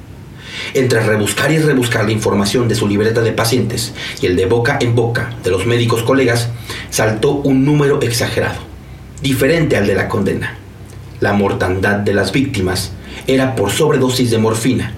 Entre 0.74 1.00
rebuscar 1.00 1.50
y 1.52 1.58
rebuscar 1.58 2.04
la 2.04 2.12
información 2.12 2.68
de 2.68 2.74
su 2.74 2.86
libreta 2.86 3.22
de 3.22 3.32
pacientes 3.32 3.94
y 4.20 4.26
el 4.26 4.36
de 4.36 4.46
boca 4.46 4.78
en 4.80 4.94
boca 4.94 5.34
de 5.42 5.50
los 5.50 5.66
médicos 5.66 6.02
colegas, 6.02 6.50
saltó 6.90 7.32
un 7.32 7.64
número 7.64 8.00
exagerado, 8.02 8.60
diferente 9.22 9.76
al 9.76 9.86
de 9.86 9.94
la 9.94 10.08
condena. 10.08 10.65
La 11.18 11.32
mortandad 11.32 12.00
de 12.00 12.12
las 12.12 12.30
víctimas 12.30 12.92
era 13.26 13.54
por 13.54 13.70
sobredosis 13.70 14.30
de 14.30 14.36
morfina 14.36 14.92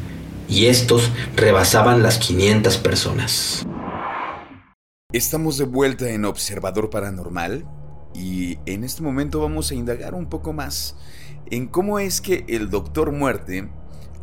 y 0.48 0.66
estos 0.66 1.12
rebasaban 1.36 2.02
las 2.02 2.18
500 2.18 2.76
personas. 2.78 3.64
Estamos 5.12 5.58
de 5.58 5.64
vuelta 5.64 6.10
en 6.10 6.24
Observador 6.24 6.90
Paranormal 6.90 7.64
y 8.14 8.58
en 8.66 8.82
este 8.82 9.00
momento 9.02 9.40
vamos 9.40 9.70
a 9.70 9.76
indagar 9.76 10.14
un 10.14 10.26
poco 10.26 10.52
más 10.52 10.96
en 11.52 11.68
cómo 11.68 12.00
es 12.00 12.20
que 12.20 12.44
el 12.48 12.68
Doctor 12.68 13.12
Muerte 13.12 13.68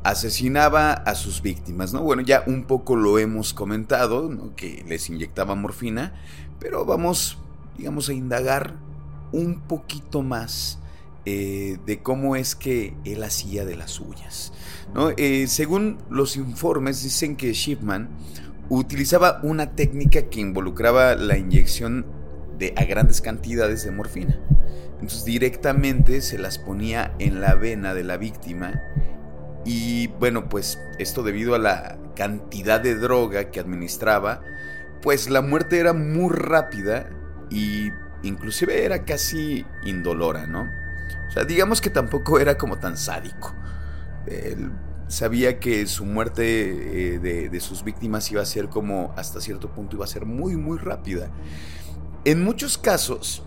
asesinaba 0.04 0.92
a 0.92 1.16
sus 1.16 1.42
víctimas, 1.42 1.94
¿no? 1.94 2.02
Bueno, 2.02 2.24
ya 2.24 2.44
un 2.46 2.66
poco 2.66 2.98
lo 2.98 3.20
hemos 3.20 3.54
comentado, 3.54 4.30
que 4.58 4.84
les 4.86 5.10
inyectaba 5.10 5.56
morfina, 5.56 6.14
pero 6.60 6.84
vamos, 6.84 7.38
digamos, 7.78 8.10
a 8.10 8.14
indagar 8.14 8.76
un 9.32 9.62
poquito 9.62 10.24
más 10.24 10.80
eh, 11.26 11.78
de 11.86 12.02
cómo 12.02 12.36
es 12.36 12.56
que 12.56 12.96
él 13.04 13.24
hacía 13.24 13.66
de 13.66 13.76
las 13.76 13.92
suyas. 13.92 14.54
Eh, 15.18 15.48
según 15.48 15.98
los 16.10 16.38
informes, 16.38 17.04
dicen 17.04 17.36
que 17.36 17.52
Shipman 17.54 18.10
utilizaba 18.70 19.40
una 19.44 19.76
técnica 19.76 20.30
que 20.30 20.40
involucraba 20.40 21.16
la 21.16 21.38
inyección 21.38 22.06
de, 22.58 22.74
a 22.78 22.86
grandes 22.86 23.22
cantidades 23.22 23.84
de 23.84 23.92
morfina. 23.92 24.40
Entonces 24.94 25.26
directamente 25.26 26.22
se 26.22 26.38
las 26.38 26.58
ponía 26.58 27.14
en 27.20 27.42
la 27.42 27.56
vena 27.56 27.94
de 27.94 28.04
la 28.04 28.18
víctima 28.18 28.82
y 29.66 30.08
bueno, 30.20 30.48
pues 30.48 30.80
esto 31.00 31.24
debido 31.24 31.56
a 31.56 31.60
la 31.60 31.98
cantidad 32.16 32.80
de 32.80 32.96
droga 32.96 33.52
que 33.52 33.60
administraba, 33.60 34.42
pues 35.02 35.30
la 35.30 35.42
muerte 35.42 35.80
era 35.80 35.94
muy 35.94 36.30
rápida 36.30 37.10
y 37.50 37.90
inclusive 38.24 38.86
era 38.86 39.04
casi 39.06 39.66
indolora, 39.84 40.48
¿no? 40.48 40.70
Digamos 41.44 41.82
que 41.82 41.90
tampoco 41.90 42.40
era 42.40 42.58
como 42.58 42.78
tan 42.78 42.98
sádico. 42.98 43.54
Él 44.28 44.72
sabía 45.08 45.60
que 45.60 45.86
su 45.88 46.06
muerte 46.06 47.16
eh, 47.16 47.20
de, 47.20 47.60
sus 47.60 47.84
víctimas 47.84 48.32
iba 48.32 48.42
a 48.42 48.46
ser 48.46 48.70
como 48.70 49.14
hasta 49.16 49.40
cierto 49.40 49.70
punto 49.70 49.96
iba 49.98 50.06
a 50.06 50.08
ser 50.08 50.26
muy 50.26 50.56
muy 50.56 50.78
rápida. 50.78 51.30
En 52.24 52.44
muchos 52.44 52.78
casos, 52.78 53.44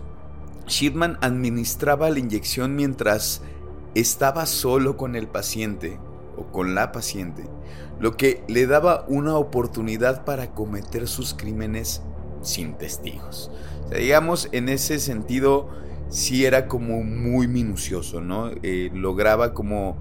Shipman 0.67 1.17
administraba 1.21 2.09
la 2.09 2.19
inyección 2.19 2.75
mientras 2.75 3.41
estaba 3.95 4.45
solo 4.45 4.95
con 4.95 5.15
el 5.15 5.27
paciente 5.27 5.99
o 6.37 6.45
con 6.51 6.75
la 6.75 6.91
paciente, 6.91 7.43
lo 7.99 8.15
que 8.15 8.43
le 8.47 8.67
daba 8.67 9.03
una 9.07 9.35
oportunidad 9.35 10.23
para 10.23 10.51
cometer 10.53 11.07
sus 11.07 11.33
crímenes 11.33 12.01
sin 12.41 12.75
testigos. 12.75 13.51
digamos, 13.91 14.47
en 14.53 14.69
ese 14.69 14.99
sentido, 14.99 15.69
sí 16.09 16.45
era 16.45 16.67
como 16.67 17.03
muy 17.03 17.47
minucioso, 17.47 18.21
¿no? 18.21 18.49
Eh, 18.63 18.89
lograba 18.93 19.53
como 19.53 19.97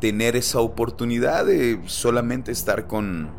tener 0.00 0.36
esa 0.36 0.60
oportunidad 0.60 1.46
de 1.46 1.80
solamente 1.86 2.52
estar 2.52 2.86
con, 2.86 3.30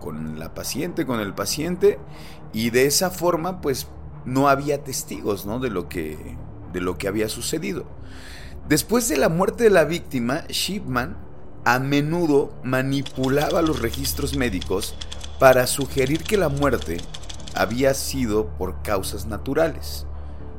con 0.00 0.38
la 0.38 0.54
paciente, 0.54 1.06
con 1.06 1.20
el 1.20 1.34
paciente, 1.34 1.98
y 2.52 2.70
de 2.70 2.86
esa 2.86 3.10
forma 3.10 3.60
pues 3.60 3.88
no 4.24 4.48
había 4.48 4.82
testigos, 4.82 5.46
¿no? 5.46 5.60
De 5.60 5.70
lo 5.70 5.88
que, 5.88 6.18
de 6.72 6.80
lo 6.80 6.98
que 6.98 7.08
había 7.08 7.28
sucedido. 7.28 7.84
Después 8.68 9.08
de 9.08 9.16
la 9.16 9.28
muerte 9.28 9.64
de 9.64 9.70
la 9.70 9.84
víctima, 9.84 10.44
Shipman 10.48 11.16
a 11.64 11.78
menudo 11.78 12.52
manipulaba 12.64 13.62
los 13.62 13.80
registros 13.80 14.36
médicos 14.36 14.96
para 15.38 15.66
sugerir 15.66 16.22
que 16.24 16.36
la 16.36 16.48
muerte 16.48 16.98
había 17.54 17.94
sido 17.94 18.48
por 18.56 18.82
causas 18.82 19.26
naturales. 19.26 20.06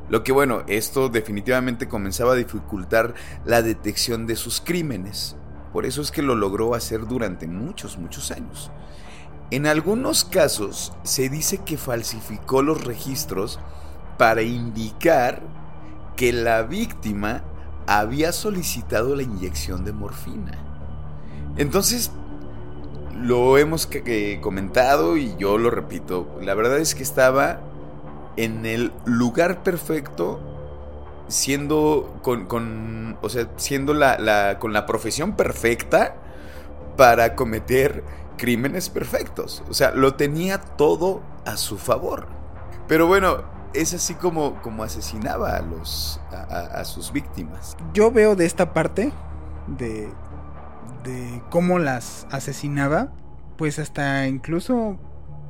Lo 0.08 0.24
que 0.24 0.32
bueno, 0.32 0.62
esto 0.66 1.08
definitivamente 1.08 1.88
comenzaba 1.88 2.32
a 2.32 2.36
dificultar 2.36 3.14
la 3.44 3.62
detección 3.62 4.26
de 4.26 4.36
sus 4.36 4.60
crímenes. 4.60 5.36
Por 5.72 5.84
eso 5.84 6.00
es 6.00 6.10
que 6.10 6.22
lo 6.22 6.34
logró 6.34 6.74
hacer 6.74 7.06
durante 7.06 7.46
muchos, 7.46 7.98
muchos 7.98 8.30
años. 8.30 8.70
En 9.50 9.66
algunos 9.66 10.24
casos 10.24 10.92
se 11.02 11.28
dice 11.28 11.58
que 11.58 11.76
falsificó 11.76 12.62
los 12.62 12.84
registros 12.84 13.58
para 14.16 14.42
indicar 14.42 15.42
que 16.16 16.32
la 16.32 16.62
víctima 16.62 17.44
había 17.86 18.32
solicitado 18.32 19.14
la 19.14 19.22
inyección 19.22 19.84
de 19.84 19.92
morfina. 19.92 20.58
Entonces, 21.56 22.10
lo 23.14 23.58
hemos 23.58 23.88
comentado 24.42 25.16
y 25.16 25.34
yo 25.38 25.58
lo 25.58 25.70
repito, 25.70 26.38
la 26.42 26.54
verdad 26.54 26.78
es 26.78 26.94
que 26.94 27.02
estaba 27.02 27.60
en 28.38 28.64
el 28.66 28.92
lugar 29.04 29.64
perfecto 29.64 30.40
siendo 31.26 32.20
con, 32.22 33.18
o 33.20 33.28
sea, 33.28 33.48
siendo 33.56 33.92
la, 33.94 34.58
con 34.60 34.72
la 34.72 34.86
profesión 34.86 35.32
perfecta 35.32 36.14
para 36.96 37.34
cometer 37.34 38.04
crímenes 38.36 38.88
perfectos. 38.90 39.64
O 39.68 39.74
sea, 39.74 39.90
lo 39.90 40.14
tenía 40.14 40.58
todo 40.58 41.20
a 41.44 41.56
su 41.56 41.78
favor. 41.78 42.28
Pero 42.86 43.08
bueno, 43.08 43.42
es 43.74 43.92
así 43.92 44.14
como, 44.14 44.62
como 44.62 44.84
asesinaba 44.84 45.56
a, 45.56 45.62
los, 45.62 46.20
a, 46.30 46.84
sus 46.84 47.12
víctimas. 47.12 47.76
Yo 47.92 48.12
veo 48.12 48.36
de 48.36 48.46
esta 48.46 48.72
parte 48.72 49.12
de, 49.66 50.08
de 51.02 51.42
cómo 51.50 51.80
las 51.80 52.28
asesinaba, 52.30 53.12
pues 53.56 53.80
hasta 53.80 54.28
incluso 54.28 54.96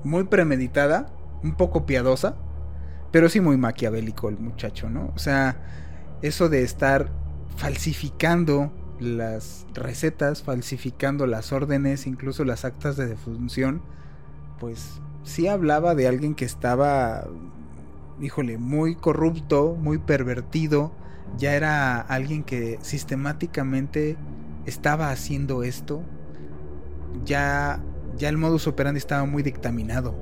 muy 0.05 0.24
premeditada, 0.24 1.11
un 1.42 1.55
poco 1.55 1.85
piadosa, 1.85 2.35
pero 3.11 3.29
sí 3.29 3.40
muy 3.40 3.57
maquiavélico 3.57 4.29
el 4.29 4.38
muchacho, 4.38 4.90
¿no? 4.90 5.12
O 5.14 5.18
sea, 5.18 5.61
eso 6.23 6.49
de 6.49 6.62
estar 6.62 7.11
falsificando 7.57 8.73
las 9.01 9.66
recetas, 9.75 10.42
falsificando 10.42 11.27
las 11.27 11.53
órdenes, 11.53 12.07
incluso 12.07 12.44
las 12.44 12.64
actas 12.64 12.97
de 12.97 13.07
defunción, 13.07 13.83
pues 14.59 15.01
sí 15.23 15.47
hablaba 15.47 15.94
de 15.94 16.09
alguien 16.09 16.35
que 16.35 16.44
estaba 16.44 17.29
híjole, 18.21 18.59
muy 18.59 18.94
corrupto, 18.94 19.77
muy 19.79 19.99
pervertido, 19.99 20.92
ya 21.37 21.55
era 21.55 22.01
alguien 22.01 22.42
que 22.42 22.79
sistemáticamente 22.83 24.16
estaba 24.66 25.11
haciendo 25.11 25.62
esto, 25.62 26.03
ya, 27.25 27.83
ya 28.16 28.29
el 28.29 28.37
modus 28.37 28.66
operandi 28.66 28.99
estaba 28.99 29.25
muy 29.25 29.42
dictaminado. 29.42 30.14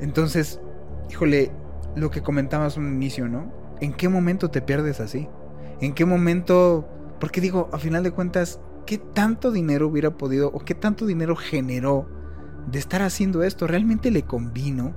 Entonces, 0.00 0.60
híjole, 1.10 1.50
lo 1.96 2.10
que 2.10 2.22
comentabas 2.22 2.76
un 2.76 2.86
inicio, 2.86 3.28
¿no? 3.28 3.52
¿En 3.80 3.92
qué 3.92 4.08
momento 4.08 4.48
te 4.50 4.62
pierdes 4.62 5.00
así? 5.00 5.28
¿En 5.80 5.92
qué 5.92 6.04
momento? 6.04 6.88
Porque 7.18 7.40
digo, 7.40 7.68
a 7.72 7.78
final 7.78 8.04
de 8.04 8.12
cuentas, 8.12 8.60
¿qué 8.86 8.98
tanto 8.98 9.50
dinero 9.50 9.88
hubiera 9.88 10.16
podido 10.16 10.48
o 10.52 10.60
qué 10.60 10.74
tanto 10.74 11.06
dinero 11.06 11.34
generó 11.34 12.08
de 12.70 12.78
estar 12.78 13.02
haciendo 13.02 13.42
esto? 13.42 13.66
¿Realmente 13.66 14.12
le 14.12 14.22
convino? 14.22 14.94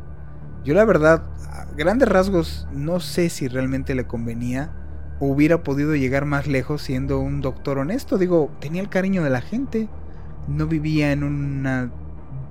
Yo 0.64 0.76
la 0.76 0.86
verdad, 0.86 1.24
a 1.50 1.66
grandes 1.76 2.08
rasgos, 2.08 2.68
no 2.72 3.00
sé 3.00 3.30
si 3.30 3.48
realmente 3.48 3.96
le 3.96 4.06
convenía 4.06 4.72
o 5.20 5.26
hubiera 5.26 5.64
podido 5.64 5.96
llegar 5.96 6.26
más 6.26 6.46
lejos 6.46 6.84
siendo 6.84 7.20
un 7.20 7.42
doctor 7.42 7.80
honesto. 7.80 8.20
Digo, 8.20 8.52
tenía 8.60 8.84
el 8.84 8.90
cariño 8.90 9.24
de 9.24 9.32
la 9.32 9.42
gente. 9.42 9.90
No 10.48 10.68
vivía 10.68 11.12
en 11.12 11.24
un 11.24 11.92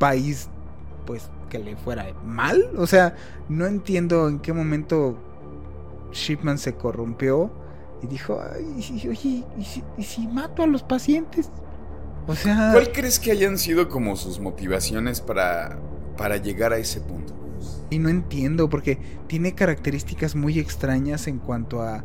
país, 0.00 0.50
pues, 1.06 1.30
que 1.52 1.58
le 1.58 1.76
fuera 1.76 2.06
mal. 2.24 2.70
O 2.78 2.86
sea, 2.86 3.14
no 3.50 3.66
entiendo 3.66 4.26
en 4.26 4.38
qué 4.38 4.54
momento 4.54 5.18
Shipman 6.10 6.56
se 6.56 6.74
corrompió 6.74 7.52
y 8.02 8.06
dijo, 8.06 8.40
Ay, 8.40 9.06
oye, 9.06 9.44
¿y 9.98 10.02
si, 10.02 10.26
mato 10.26 10.62
a 10.62 10.66
los 10.66 10.82
pacientes? 10.82 11.50
O 12.26 12.34
sea... 12.34 12.70
¿Cuál 12.72 12.90
crees 12.92 13.20
que 13.20 13.32
hayan 13.32 13.58
sido 13.58 13.90
como 13.90 14.16
sus 14.16 14.40
motivaciones 14.40 15.20
para, 15.20 15.78
para 16.16 16.38
llegar 16.38 16.72
a 16.72 16.78
ese 16.78 17.02
punto? 17.02 17.34
Y 17.90 17.98
no 17.98 18.08
entiendo 18.08 18.70
porque 18.70 18.98
tiene 19.26 19.54
características 19.54 20.34
muy 20.34 20.58
extrañas 20.58 21.26
en 21.26 21.38
cuanto 21.38 21.82
a, 21.82 22.02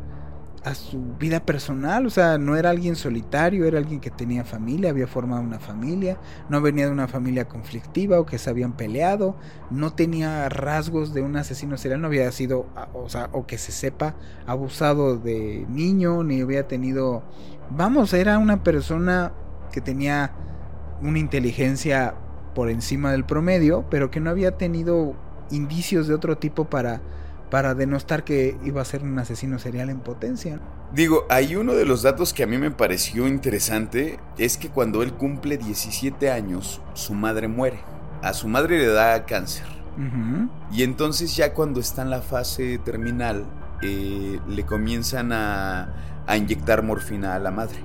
a 0.64 0.74
su 0.74 1.00
vida 1.18 1.40
personal. 1.40 2.06
O 2.06 2.10
sea, 2.10 2.38
no 2.38 2.56
era 2.56 2.70
alguien 2.70 2.96
solitario, 2.96 3.64
era 3.64 3.78
alguien 3.78 4.00
que 4.00 4.10
tenía 4.10 4.44
familia, 4.44 4.90
había 4.90 5.06
formado 5.06 5.42
una 5.42 5.58
familia, 5.58 6.18
no 6.48 6.60
venía 6.60 6.86
de 6.86 6.92
una 6.92 7.08
familia 7.08 7.46
conflictiva 7.46 8.20
o 8.20 8.26
que 8.26 8.38
se 8.38 8.50
habían 8.50 8.72
peleado, 8.72 9.36
no 9.70 9.92
tenía 9.92 10.48
rasgos 10.48 11.14
de 11.14 11.22
un 11.22 11.36
asesino 11.36 11.76
serial, 11.76 12.00
no 12.00 12.08
había 12.08 12.30
sido, 12.32 12.66
o 12.94 13.08
sea, 13.08 13.28
o 13.32 13.46
que 13.46 13.58
se 13.58 13.72
sepa, 13.72 14.14
abusado 14.46 15.16
de 15.16 15.66
niño, 15.68 16.24
ni 16.24 16.40
había 16.40 16.66
tenido... 16.66 17.22
Vamos, 17.70 18.12
era 18.14 18.38
una 18.38 18.62
persona 18.62 19.32
que 19.72 19.80
tenía 19.80 20.32
una 21.02 21.18
inteligencia 21.18 22.14
por 22.54 22.70
encima 22.70 23.12
del 23.12 23.24
promedio, 23.24 23.84
pero 23.90 24.10
que 24.10 24.20
no 24.20 24.30
había 24.30 24.56
tenido 24.56 25.14
indicios 25.50 26.08
de 26.08 26.14
otro 26.14 26.38
tipo 26.38 26.64
para, 26.64 27.00
para 27.50 27.74
denostar 27.74 28.24
que 28.24 28.56
iba 28.64 28.82
a 28.82 28.84
ser 28.84 29.02
un 29.02 29.18
asesino 29.18 29.58
serial 29.58 29.90
en 29.90 30.00
potencia. 30.00 30.60
Digo, 30.92 31.26
hay 31.28 31.56
uno 31.56 31.74
de 31.74 31.84
los 31.84 32.02
datos 32.02 32.32
que 32.32 32.42
a 32.42 32.46
mí 32.46 32.58
me 32.58 32.70
pareció 32.70 33.28
interesante, 33.28 34.18
es 34.38 34.56
que 34.56 34.68
cuando 34.68 35.02
él 35.02 35.12
cumple 35.12 35.58
17 35.58 36.30
años, 36.30 36.80
su 36.94 37.14
madre 37.14 37.48
muere. 37.48 37.78
A 38.22 38.32
su 38.32 38.48
madre 38.48 38.78
le 38.78 38.86
da 38.88 39.24
cáncer. 39.24 39.66
Y 40.70 40.84
entonces 40.84 41.34
ya 41.34 41.54
cuando 41.54 41.80
está 41.80 42.02
en 42.02 42.10
la 42.10 42.22
fase 42.22 42.78
terminal, 42.78 43.44
eh, 43.82 44.38
le 44.48 44.64
comienzan 44.64 45.32
a, 45.32 45.92
a 46.26 46.36
inyectar 46.36 46.82
morfina 46.82 47.34
a 47.34 47.38
la 47.40 47.50
madre. 47.50 47.78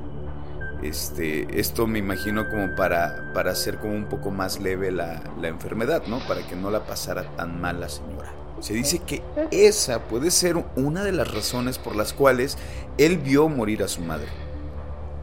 Este, 0.84 1.62
esto 1.62 1.88
me 1.88 1.99
imagino 1.99 2.49
como 2.49 2.76
para, 2.76 3.32
para 3.34 3.52
hacer 3.52 3.78
como 3.78 3.93
un 3.93 4.06
poco 4.06 4.32
más 4.32 4.60
leve 4.60 4.91
la, 4.91 5.23
enfermedad, 5.43 6.04
¿no? 6.08 6.19
Para 6.28 6.45
que 6.45 6.58
no 6.58 6.69
la 6.69 6.86
pasara 6.86 7.23
tan 7.38 7.62
mal 7.62 7.80
la 7.80 7.88
señora. 7.88 8.33
Se 8.63 8.73
dice 8.73 8.99
que 8.99 9.21
esa 9.52 10.04
puede 10.04 10.32
ser 10.32 10.56
una 10.78 11.04
de 11.04 11.12
las 11.12 11.30
razones 11.30 11.78
por 11.78 11.97
las 11.97 12.13
cuales 12.13 12.58
él 12.97 13.17
vio 13.17 13.49
morir 13.49 13.84
a 13.84 13.89
su 13.89 13.99
madre. 13.99 14.30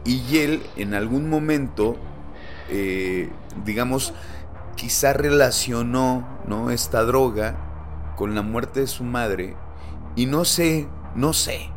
Y 0.05 0.37
él 0.37 0.61
en 0.75 0.93
algún 0.93 1.27
momento, 1.27 1.95
eh, 2.69 3.31
digamos, 3.65 4.13
quizá 4.75 5.13
relacionó 5.13 6.27
¿no? 6.45 6.69
esta 6.69 7.01
droga 7.01 8.13
con 8.15 8.35
la 8.35 8.43
muerte 8.43 8.81
de 8.81 8.87
su 8.87 9.03
madre. 9.03 9.55
Y 10.15 10.27
no 10.27 10.45
sé, 10.45 10.87
no 11.15 11.33
sé, 11.33 11.71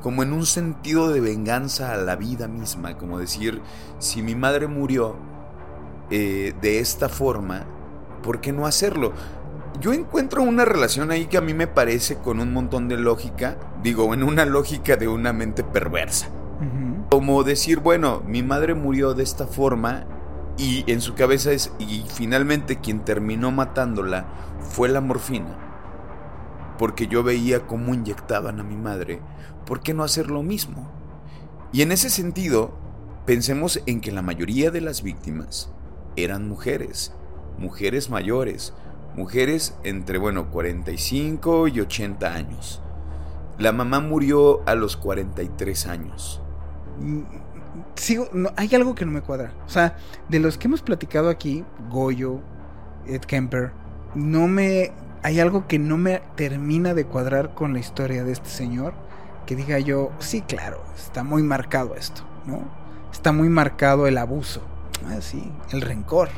como 0.00 0.22
en 0.22 0.32
un 0.32 0.46
sentido 0.46 1.08
de 1.08 1.20
venganza 1.20 1.92
a 1.92 1.96
la 1.96 2.14
vida 2.14 2.46
misma, 2.46 2.96
como 2.96 3.18
decir, 3.18 3.62
si 3.98 4.22
mi 4.22 4.36
madre 4.36 4.68
murió 4.68 5.16
eh, 6.08 6.54
de 6.60 6.78
esta 6.78 7.08
forma, 7.08 7.64
¿por 8.22 8.40
qué 8.40 8.52
no 8.52 8.64
hacerlo? 8.64 9.12
Yo 9.80 9.92
encuentro 9.92 10.42
una 10.42 10.64
relación 10.64 11.10
ahí 11.10 11.26
que 11.26 11.36
a 11.36 11.42
mí 11.42 11.54
me 11.54 11.66
parece 11.66 12.16
con 12.16 12.40
un 12.40 12.52
montón 12.52 12.88
de 12.88 12.96
lógica, 12.96 13.56
digo, 13.82 14.12
en 14.14 14.22
una 14.22 14.44
lógica 14.44 14.96
de 14.96 15.08
una 15.08 15.32
mente 15.32 15.64
perversa. 15.64 16.28
Como 17.10 17.44
decir, 17.44 17.80
bueno, 17.80 18.22
mi 18.26 18.42
madre 18.42 18.74
murió 18.74 19.14
de 19.14 19.22
esta 19.22 19.46
forma 19.46 20.06
y 20.58 20.90
en 20.90 21.00
su 21.00 21.14
cabeza 21.14 21.52
es, 21.52 21.72
y 21.78 22.04
finalmente 22.08 22.80
quien 22.80 23.04
terminó 23.04 23.52
matándola 23.52 24.26
fue 24.60 24.88
la 24.88 25.00
morfina 25.00 25.66
porque 26.78 27.06
yo 27.06 27.22
veía 27.22 27.66
cómo 27.66 27.94
inyectaban 27.94 28.60
a 28.60 28.64
mi 28.64 28.76
madre, 28.76 29.20
¿por 29.64 29.80
qué 29.80 29.94
no 29.94 30.04
hacer 30.04 30.30
lo 30.30 30.42
mismo? 30.42 30.90
Y 31.72 31.82
en 31.82 31.92
ese 31.92 32.10
sentido, 32.10 32.74
pensemos 33.24 33.82
en 33.86 34.00
que 34.00 34.12
la 34.12 34.22
mayoría 34.22 34.70
de 34.70 34.80
las 34.80 35.02
víctimas 35.02 35.70
eran 36.16 36.48
mujeres, 36.48 37.12
mujeres 37.58 38.10
mayores, 38.10 38.72
mujeres 39.16 39.74
entre, 39.82 40.18
bueno, 40.18 40.50
45 40.50 41.68
y 41.68 41.80
80 41.80 42.32
años. 42.32 42.82
La 43.58 43.72
mamá 43.72 44.00
murió 44.00 44.62
a 44.68 44.74
los 44.74 44.96
43 44.96 45.86
años. 45.86 46.42
Mm, 47.00 47.22
sigo, 47.94 48.28
no, 48.32 48.50
hay 48.56 48.74
algo 48.74 48.94
que 48.94 49.06
no 49.06 49.12
me 49.12 49.22
cuadra. 49.22 49.52
O 49.66 49.68
sea, 49.68 49.96
de 50.28 50.38
los 50.38 50.58
que 50.58 50.68
hemos 50.68 50.82
platicado 50.82 51.30
aquí, 51.30 51.64
Goyo, 51.90 52.40
Ed 53.06 53.22
Kemper, 53.22 53.72
no 54.14 54.46
me 54.46 54.92
hay 55.22 55.40
algo 55.40 55.66
que 55.66 55.80
no 55.80 55.96
me 55.96 56.22
termina 56.36 56.94
de 56.94 57.04
cuadrar 57.04 57.52
con 57.52 57.72
la 57.72 57.80
historia 57.80 58.22
de 58.22 58.30
este 58.30 58.48
señor. 58.48 58.94
Que 59.44 59.56
diga 59.56 59.78
yo, 59.78 60.12
sí, 60.18 60.42
claro, 60.42 60.82
está 60.96 61.24
muy 61.24 61.42
marcado 61.42 61.94
esto, 61.96 62.22
¿no? 62.46 62.62
Está 63.12 63.32
muy 63.32 63.48
marcado 63.48 64.06
el 64.06 64.18
abuso, 64.18 64.60
ah, 65.08 65.20
sí, 65.20 65.50
el 65.70 65.80
rencor. 65.80 66.28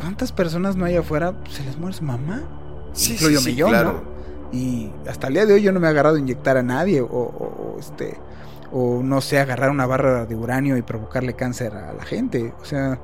¿Cuántas 0.00 0.32
personas 0.32 0.76
no 0.76 0.84
hay 0.84 0.96
afuera? 0.96 1.34
Se 1.50 1.64
les 1.64 1.76
muere 1.76 1.94
su 1.96 2.04
mamá. 2.04 2.42
Sí, 2.92 3.16
sí, 3.16 3.36
sí 3.36 3.56
claro. 3.56 4.02
Y 4.52 4.90
hasta 5.08 5.26
el 5.28 5.34
día 5.34 5.46
de 5.46 5.54
hoy 5.54 5.62
yo 5.62 5.72
no 5.72 5.80
me 5.80 5.88
he 5.88 5.90
agarrado 5.90 6.16
a 6.16 6.18
inyectar 6.18 6.56
a 6.56 6.62
nadie 6.62 7.00
o, 7.02 7.76
este 7.78 8.18
o 8.70 9.02
no 9.02 9.20
sé, 9.20 9.38
agarrar 9.38 9.70
una 9.70 9.86
barra 9.86 10.26
de 10.26 10.34
uranio 10.34 10.76
y 10.76 10.82
provocarle 10.82 11.34
cáncer 11.34 11.74
a 11.74 11.92
la 11.92 12.04
gente. 12.04 12.54
O 12.60 12.64
sea, 12.64 12.98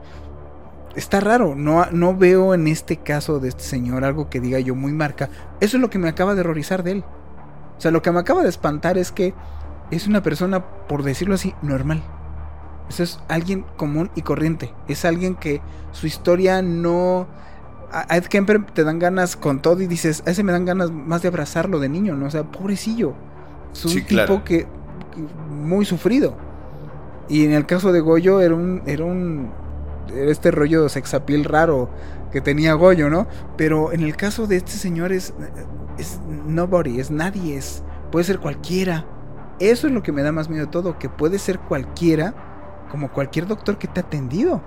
está 0.94 1.20
raro. 1.20 1.54
No, 1.54 1.86
no 1.90 2.16
veo 2.16 2.54
en 2.54 2.66
este 2.68 2.98
caso 2.98 3.40
de 3.40 3.48
este 3.48 3.64
señor 3.64 4.04
algo 4.04 4.28
que 4.28 4.40
diga 4.40 4.60
yo 4.60 4.74
muy 4.74 4.92
marca. 4.92 5.30
Eso 5.60 5.76
es 5.76 5.80
lo 5.80 5.90
que 5.90 5.98
me 5.98 6.08
acaba 6.08 6.34
de 6.34 6.40
horrorizar 6.42 6.82
de 6.82 6.92
él. 6.92 7.04
O 7.76 7.80
sea, 7.80 7.90
lo 7.90 8.02
que 8.02 8.12
me 8.12 8.20
acaba 8.20 8.42
de 8.42 8.48
espantar 8.48 8.98
es 8.98 9.10
que 9.10 9.34
es 9.90 10.06
una 10.06 10.22
persona, 10.22 10.64
por 10.86 11.02
decirlo 11.02 11.34
así, 11.34 11.54
normal. 11.62 12.02
Eso 12.88 13.02
es 13.02 13.20
alguien 13.28 13.64
común 13.76 14.10
y 14.14 14.22
corriente. 14.22 14.74
Es 14.88 15.04
alguien 15.04 15.34
que 15.34 15.60
su 15.92 16.06
historia 16.06 16.62
no... 16.62 17.26
A 17.92 18.16
Ed 18.16 18.24
Kemper 18.24 18.66
te 18.66 18.82
dan 18.82 18.98
ganas 18.98 19.36
con 19.36 19.62
todo 19.62 19.80
y 19.80 19.86
dices, 19.86 20.24
a 20.26 20.30
ese 20.30 20.42
me 20.42 20.50
dan 20.50 20.64
ganas 20.64 20.90
más 20.90 21.22
de 21.22 21.28
abrazarlo 21.28 21.78
de 21.78 21.88
niño, 21.88 22.16
¿no? 22.16 22.26
O 22.26 22.30
sea, 22.30 22.42
pobrecillo. 22.42 23.14
Es 23.72 23.84
un 23.84 24.04
tipo 24.04 24.42
que 24.42 24.66
muy 25.48 25.84
sufrido. 25.84 26.36
Y 27.28 27.44
en 27.44 27.52
el 27.52 27.66
caso 27.66 27.92
de 27.92 28.00
Goyo 28.00 28.40
era 28.40 28.54
un 28.54 28.82
era 28.86 29.04
un 29.04 29.50
era 30.14 30.30
este 30.30 30.50
rollo 30.50 30.88
sexapil 30.88 31.44
raro 31.44 31.88
que 32.32 32.40
tenía 32.40 32.74
Goyo, 32.74 33.08
¿no? 33.10 33.26
Pero 33.56 33.92
en 33.92 34.02
el 34.02 34.16
caso 34.16 34.46
de 34.46 34.56
este 34.56 34.72
señor 34.72 35.12
es 35.12 35.32
es 35.98 36.20
nobody, 36.46 37.00
es 37.00 37.10
nadie, 37.10 37.56
es 37.56 37.82
puede 38.10 38.24
ser 38.24 38.40
cualquiera. 38.40 39.06
Eso 39.60 39.86
es 39.86 39.92
lo 39.92 40.02
que 40.02 40.12
me 40.12 40.22
da 40.22 40.32
más 40.32 40.48
miedo 40.48 40.66
de 40.66 40.72
todo, 40.72 40.98
que 40.98 41.08
puede 41.08 41.38
ser 41.38 41.60
cualquiera, 41.60 42.34
como 42.94 43.10
cualquier 43.10 43.48
doctor 43.48 43.76
que 43.76 43.88
te 43.88 43.98
ha 43.98 44.04
atendido. 44.04 44.62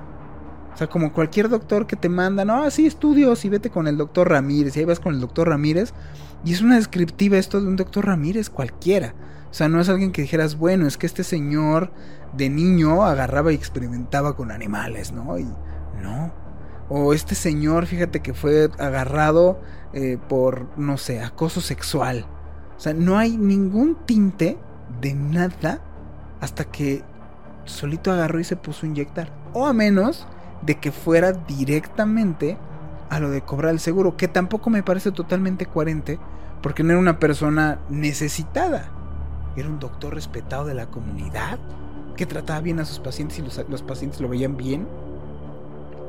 O 0.73 0.77
sea, 0.77 0.87
como 0.87 1.13
cualquier 1.13 1.47
doctor 1.47 1.87
que 1.87 1.95
te 1.95 2.09
manda, 2.09 2.43
no, 2.43 2.63
así 2.63 2.85
estudios 2.85 3.45
y 3.45 3.49
vete 3.49 3.69
con 3.69 3.87
el 3.87 3.95
doctor 3.95 4.29
Ramírez, 4.29 4.75
y 4.75 4.79
ahí 4.81 4.85
vas 4.85 4.99
con 4.99 5.13
el 5.13 5.21
doctor 5.21 5.47
Ramírez, 5.47 5.93
y 6.43 6.51
es 6.51 6.61
una 6.61 6.75
descriptiva 6.75 7.37
esto 7.37 7.61
de 7.61 7.69
un 7.69 7.77
doctor 7.77 8.05
Ramírez 8.05 8.49
cualquiera. 8.49 9.15
O 9.49 9.53
sea, 9.53 9.69
no 9.69 9.79
es 9.79 9.87
alguien 9.87 10.11
que 10.11 10.23
dijeras, 10.23 10.57
bueno, 10.57 10.87
es 10.87 10.97
que 10.97 11.05
este 11.05 11.23
señor 11.23 11.93
de 12.35 12.49
niño 12.49 13.05
agarraba 13.05 13.53
y 13.53 13.55
experimentaba 13.55 14.35
con 14.35 14.51
animales, 14.51 15.13
¿no? 15.13 15.39
Y 15.39 15.45
no. 16.03 16.33
O 16.89 17.13
este 17.13 17.33
señor, 17.33 17.85
fíjate 17.85 18.19
que 18.19 18.33
fue 18.33 18.69
agarrado 18.77 19.61
eh, 19.93 20.17
por, 20.27 20.77
no 20.77 20.97
sé, 20.97 21.21
acoso 21.21 21.61
sexual. 21.61 22.27
O 22.75 22.79
sea, 22.81 22.93
no 22.93 23.17
hay 23.17 23.37
ningún 23.37 23.95
tinte 24.05 24.57
de 24.99 25.13
nada 25.13 25.81
hasta 26.41 26.65
que 26.65 27.05
solito 27.67 28.11
agarró 28.11 28.39
y 28.39 28.43
se 28.43 28.55
puso 28.55 28.85
a 28.85 28.89
inyectar. 28.89 29.31
O 29.53 29.65
a 29.67 29.73
menos 29.73 30.27
de 30.61 30.75
que 30.75 30.91
fuera 30.91 31.31
directamente 31.31 32.57
a 33.09 33.19
lo 33.19 33.29
de 33.29 33.41
cobrar 33.41 33.71
el 33.71 33.79
seguro, 33.79 34.17
que 34.17 34.27
tampoco 34.27 34.69
me 34.69 34.83
parece 34.83 35.11
totalmente 35.11 35.65
coherente, 35.65 36.19
porque 36.61 36.83
no 36.83 36.91
era 36.91 36.99
una 36.99 37.19
persona 37.19 37.79
necesitada. 37.89 38.89
Era 39.55 39.69
un 39.69 39.79
doctor 39.79 40.13
respetado 40.13 40.65
de 40.65 40.73
la 40.73 40.87
comunidad, 40.87 41.59
que 42.15 42.25
trataba 42.25 42.61
bien 42.61 42.79
a 42.79 42.85
sus 42.85 42.99
pacientes 42.99 43.39
y 43.39 43.43
los, 43.43 43.63
los 43.69 43.81
pacientes 43.81 44.19
lo 44.19 44.27
veían 44.27 44.57
bien. 44.57 44.87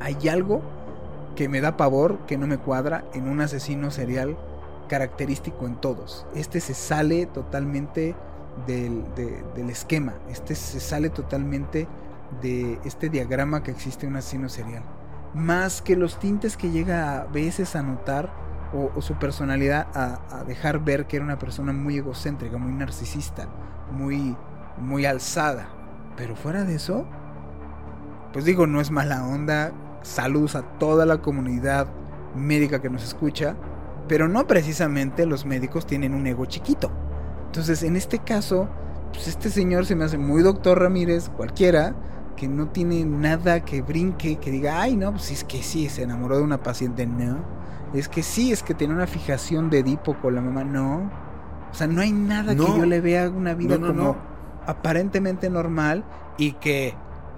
Hay 0.00 0.28
algo 0.28 0.62
que 1.36 1.48
me 1.48 1.60
da 1.60 1.76
pavor, 1.76 2.18
que 2.26 2.38
no 2.38 2.46
me 2.46 2.58
cuadra 2.58 3.04
en 3.14 3.28
un 3.28 3.40
asesino 3.40 3.90
serial 3.90 4.36
característico 4.88 5.66
en 5.66 5.76
todos. 5.76 6.26
Este 6.34 6.60
se 6.60 6.74
sale 6.74 7.26
totalmente 7.26 8.16
del, 8.66 9.70
esquema, 9.70 10.14
este 10.28 10.54
se 10.54 10.80
sale 10.80 11.10
totalmente 11.10 11.88
de 12.42 12.78
este 12.84 13.08
diagrama 13.08 13.62
que 13.62 13.70
existe 13.70 14.06
en 14.06 14.12
un 14.12 14.18
asesino 14.18 14.48
serial. 14.48 14.82
Más 15.34 15.82
que 15.82 15.96
los 15.96 16.18
tintes 16.18 16.56
que 16.56 16.70
llega 16.70 17.20
a 17.20 17.24
veces 17.24 17.76
a 17.76 17.82
notar 17.82 18.30
o, 18.72 19.00
su 19.00 19.14
personalidad 19.14 19.86
a, 19.94 20.20
a, 20.30 20.44
dejar 20.44 20.84
ver 20.84 21.06
que 21.06 21.16
era 21.16 21.24
una 21.24 21.38
persona 21.38 21.72
muy 21.72 21.98
egocéntrica, 21.98 22.58
muy 22.58 22.72
narcisista, 22.72 23.48
muy, 23.90 24.36
muy 24.78 25.06
alzada. 25.06 25.68
Pero 26.16 26.36
fuera 26.36 26.64
de 26.64 26.74
eso, 26.74 27.06
pues 28.32 28.44
digo, 28.44 28.66
no 28.66 28.80
es 28.80 28.90
mala 28.90 29.24
onda. 29.26 29.72
Saludos 30.02 30.54
a 30.54 30.62
toda 30.62 31.06
la 31.06 31.18
comunidad 31.18 31.88
médica 32.34 32.80
que 32.80 32.90
nos 32.90 33.04
escucha. 33.04 33.56
Pero 34.06 34.28
no 34.28 34.46
precisamente 34.46 35.26
los 35.26 35.44
médicos 35.44 35.86
tienen 35.86 36.14
un 36.14 36.26
ego 36.26 36.46
chiquito. 36.46 36.90
Entonces, 37.48 37.82
en 37.82 37.96
este 37.96 38.18
caso, 38.18 38.68
pues 39.12 39.28
este 39.28 39.50
señor 39.50 39.86
se 39.86 39.96
me 39.96 40.04
hace 40.04 40.18
muy 40.18 40.42
doctor 40.42 40.80
Ramírez, 40.80 41.30
cualquiera, 41.30 41.94
que 42.36 42.46
no 42.46 42.68
tiene 42.68 43.04
nada 43.04 43.64
que 43.64 43.82
brinque, 43.82 44.36
que 44.36 44.50
diga, 44.50 44.80
ay, 44.80 44.96
no, 44.96 45.12
pues 45.12 45.30
es 45.30 45.44
que 45.44 45.62
sí, 45.62 45.88
se 45.88 46.02
enamoró 46.02 46.36
de 46.36 46.44
una 46.44 46.62
paciente, 46.62 47.06
no. 47.06 47.38
Es 47.94 48.08
que 48.08 48.22
sí, 48.22 48.52
es 48.52 48.62
que 48.62 48.74
tiene 48.74 48.94
una 48.94 49.06
fijación 49.06 49.70
de 49.70 49.80
Edipo 49.80 50.14
con 50.20 50.34
la 50.34 50.40
mamá, 50.40 50.62
no. 50.62 51.10
O 51.70 51.74
sea, 51.74 51.86
no 51.86 52.00
hay 52.00 52.12
nada 52.12 52.54
que 52.54 52.64
yo 52.64 52.86
le 52.86 53.00
vea 53.00 53.28
una 53.28 53.54
vida 53.54 53.78
como 53.78 54.16
aparentemente 54.66 55.50
normal 55.50 56.04
y 56.36 56.52
que 56.52 56.94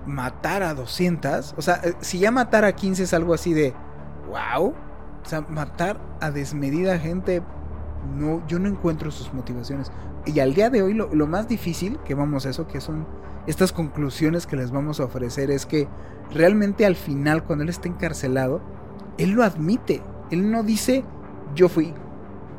matar 0.07 0.63
a 0.63 0.75
200, 0.75 1.55
o 1.57 1.63
sea, 1.63 1.81
eh, 1.85 1.95
si 2.01 2.19
ya 2.19 2.31
matar 2.31 2.65
a 2.65 2.73
15 2.73 3.05
es 3.05 3.15
algo 3.15 3.35
así 3.35 3.53
de, 3.53 3.75
wow, 4.29 4.69
o 4.69 5.29
sea, 5.29 5.43
matar 5.43 6.01
a 6.21 6.31
desmedida 6.31 6.99
gente, 6.99 7.43
no, 8.17 8.47
yo 8.47 8.59
no 8.59 8.69
encuentro 8.69 9.11
sus 9.11 9.33
motivaciones. 9.33 9.91
Y 10.27 10.41
al 10.41 10.55
día 10.55 10.71
de 10.71 10.83
hoy 10.83 10.95
lo, 10.95 11.15
lo 11.15 11.27
más 11.27 11.49
difícil, 11.49 11.99
que 12.05 12.15
vamos 12.15 12.47
a 12.47 12.51
eso, 12.51 12.67
que 12.67 12.81
son 12.81 13.07
estas 13.47 13.73
conclusiones 13.73 14.47
que 14.47 14.57
les 14.57 14.71
vamos 14.71 15.01
a 15.01 15.05
ofrecer, 15.05 15.51
es 15.51 15.67
que 15.67 15.89
realmente 16.33 16.87
al 16.87 16.97
final, 16.97 17.45
cuando 17.45 17.63
él 17.63 17.71
está 17.71 17.89
encarcelado, 17.89 18.61
él 19.19 19.31
lo 19.31 19.43
admite. 19.43 20.03
Él 20.31 20.51
no 20.51 20.63
dice, 20.63 21.05
yo 21.55 21.69
fui. 21.69 21.95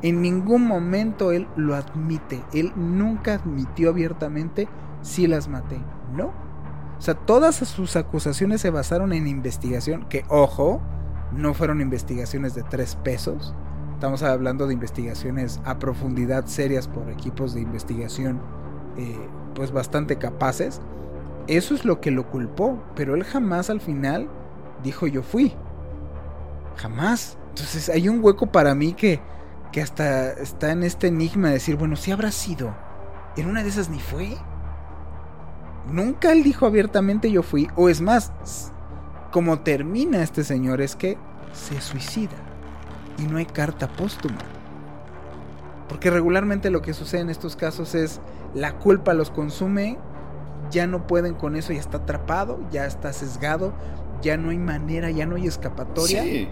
En 0.02 0.22
ningún 0.22 0.66
momento 0.66 1.32
él 1.32 1.48
lo 1.56 1.76
admite. 1.76 2.44
Él 2.54 2.74
nunca 2.76 3.36
admitió 3.36 3.89
abiertamente 3.89 4.68
si 5.02 5.28
las 5.28 5.48
maté. 5.48 5.80
No. 6.16 6.34
O 6.98 7.02
sea, 7.02 7.16
todas 7.16 7.56
sus 7.56 7.96
acusaciones 7.96 8.62
se 8.62 8.70
basaron 8.70 9.14
en 9.14 9.28
investigación, 9.28 10.06
que 10.08 10.24
ojo, 10.28 10.82
no 11.32 11.54
fueron 11.54 11.82
investigaciones 11.82 12.54
de 12.54 12.64
tres 12.64 12.96
pesos. 12.96 13.56
Estamos 14.02 14.24
hablando 14.24 14.66
de 14.66 14.74
investigaciones 14.74 15.62
a 15.64 15.78
profundidad 15.78 16.47
serias 16.47 16.88
por 16.88 17.12
equipos 17.12 17.54
de 17.54 17.62
investigación 17.62 18.41
eh, 18.97 19.16
pues 19.54 19.72
bastante 19.72 20.18
capaces. 20.18 20.82
Eso 21.45 21.76
es 21.76 21.86
lo 21.86 22.02
que 22.02 22.10
lo 22.10 22.28
culpó, 22.28 22.84
pero 22.95 23.14
él 23.14 23.24
jamás 23.24 23.70
al 23.70 23.80
final 23.80 24.28
dijo 24.82 25.06
yo 25.06 25.22
fui. 25.22 25.54
Jamás. 26.78 27.38
Entonces 27.49 27.89
hay 27.89 28.10
un 28.10 28.24
hueco 28.24 28.47
para 28.47 28.74
mí 28.74 28.93
que, 28.93 29.22
que 29.72 29.84
hasta 29.84 30.32
está 30.32 30.72
en 30.72 30.82
este 30.82 31.06
enigma 31.06 31.49
de 31.49 31.54
decir, 31.54 31.76
bueno, 31.76 31.95
si 31.95 32.12
habrá 32.12 32.32
sido. 32.32 32.76
En 33.38 33.47
una 33.47 33.62
de 33.62 33.70
esas 33.70 33.88
ni 33.88 33.99
fue. 33.99 34.36
Nunca 35.91 36.32
él 36.32 36.41
dijo 36.41 36.66
abiertamente 36.66 37.32
yo 37.32 37.43
fui. 37.43 37.68
O 37.76 37.88
es 37.88 38.02
más, 38.02 38.32
como 39.32 39.60
termina 39.60 40.24
este 40.24 40.43
señor 40.43 40.82
es 40.82 40.95
que 40.95 41.20
se 41.54 41.80
suicida. 41.82 42.51
Y 43.18 43.24
no 43.24 43.38
hay 43.38 43.45
carta 43.45 43.88
póstuma. 43.88 44.39
Porque 45.88 46.09
regularmente 46.09 46.70
lo 46.70 46.82
que 46.82 46.93
sucede 46.93 47.22
en 47.22 47.30
estos 47.30 47.55
casos 47.55 47.95
es 47.95 48.22
la 48.53 48.80
culpa 48.80 49.14
los 49.14 49.30
consume, 49.30 49.97
ya 50.72 50.88
no 50.88 51.05
pueden 51.05 51.34
con 51.34 51.55
eso, 51.55 51.74
ya 51.74 51.80
está 51.80 51.97
atrapado, 51.97 52.59
ya 52.72 52.86
está 52.86 53.12
sesgado, 53.12 53.74
ya 54.22 54.38
no 54.38 54.51
hay 54.51 54.57
manera, 54.57 55.12
ya 55.12 55.26
no 55.26 55.36
hay 55.36 55.47
escapatoria. 55.47 56.24
Sí. 56.24 56.47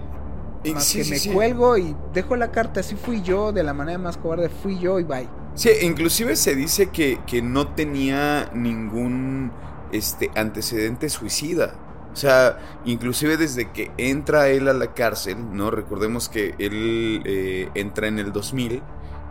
Más 0.74 0.91
que 0.91 1.05
me 1.05 1.34
cuelgo 1.34 1.78
y 1.78 1.95
dejo 2.14 2.36
la 2.36 2.51
carta, 2.51 2.82
así 2.82 2.95
fui 2.95 3.22
yo, 3.22 3.53
de 3.53 3.64
la 3.64 3.74
manera 3.74 3.97
más 3.97 4.18
cobarde 4.18 4.49
fui 4.49 4.78
yo 4.78 4.99
y 4.99 5.03
bye. 5.03 5.30
Sí, 5.55 5.70
inclusive 5.82 6.36
se 6.36 6.55
dice 6.55 6.88
que, 6.89 7.20
que 7.26 7.41
no 7.41 7.68
tenía 7.68 8.49
ningún 8.53 9.51
este, 9.91 10.32
antecedente 10.36 11.10
suicida. 11.10 11.76
O 12.20 12.22
sea, 12.22 12.58
inclusive 12.84 13.38
desde 13.38 13.72
que 13.72 13.94
entra 13.96 14.50
él 14.50 14.68
a 14.68 14.74
la 14.74 14.94
cárcel, 14.94 15.38
¿no? 15.56 15.72
Recordemos 15.72 16.28
que 16.28 16.54
él 16.60 17.22
eh, 17.24 17.70
entra 17.76 18.10
en 18.10 18.20
el 18.20 18.34
2000, 18.34 18.84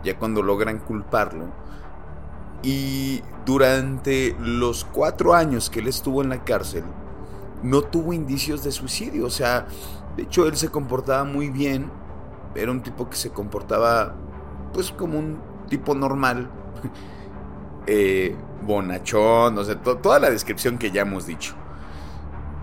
ya 0.03 0.17
cuando 0.17 0.41
logran 0.41 0.79
culparlo. 0.79 1.51
Y 2.63 3.21
durante 3.45 4.35
los 4.39 4.85
cuatro 4.85 5.35
años 5.35 5.69
que 5.69 5.81
él 5.81 5.87
estuvo 5.87 6.23
en 6.23 6.29
la 6.29 6.43
cárcel, 6.43 6.83
no 7.61 7.83
tuvo 7.83 8.11
indicios 8.11 8.63
de 8.63 8.71
suicidio. 8.71 9.27
O 9.27 9.29
sea, 9.29 9.67
de 10.17 10.23
hecho, 10.23 10.47
él 10.47 10.57
se 10.57 10.69
comportaba 10.69 11.23
muy 11.25 11.51
bien. 11.51 11.91
Era 12.55 12.71
un 12.71 12.81
tipo 12.81 13.07
que 13.07 13.17
se 13.17 13.29
comportaba, 13.29 14.15
pues, 14.73 14.91
como 14.91 15.19
un 15.19 15.39
tipo 15.69 15.93
normal. 15.93 16.49
eh, 17.85 18.35
bonachón, 18.63 19.59
o 19.59 19.63
sea, 19.63 19.79
toda 19.79 20.17
la 20.17 20.31
descripción 20.31 20.79
que 20.79 20.89
ya 20.89 21.03
hemos 21.03 21.27
dicho. 21.27 21.53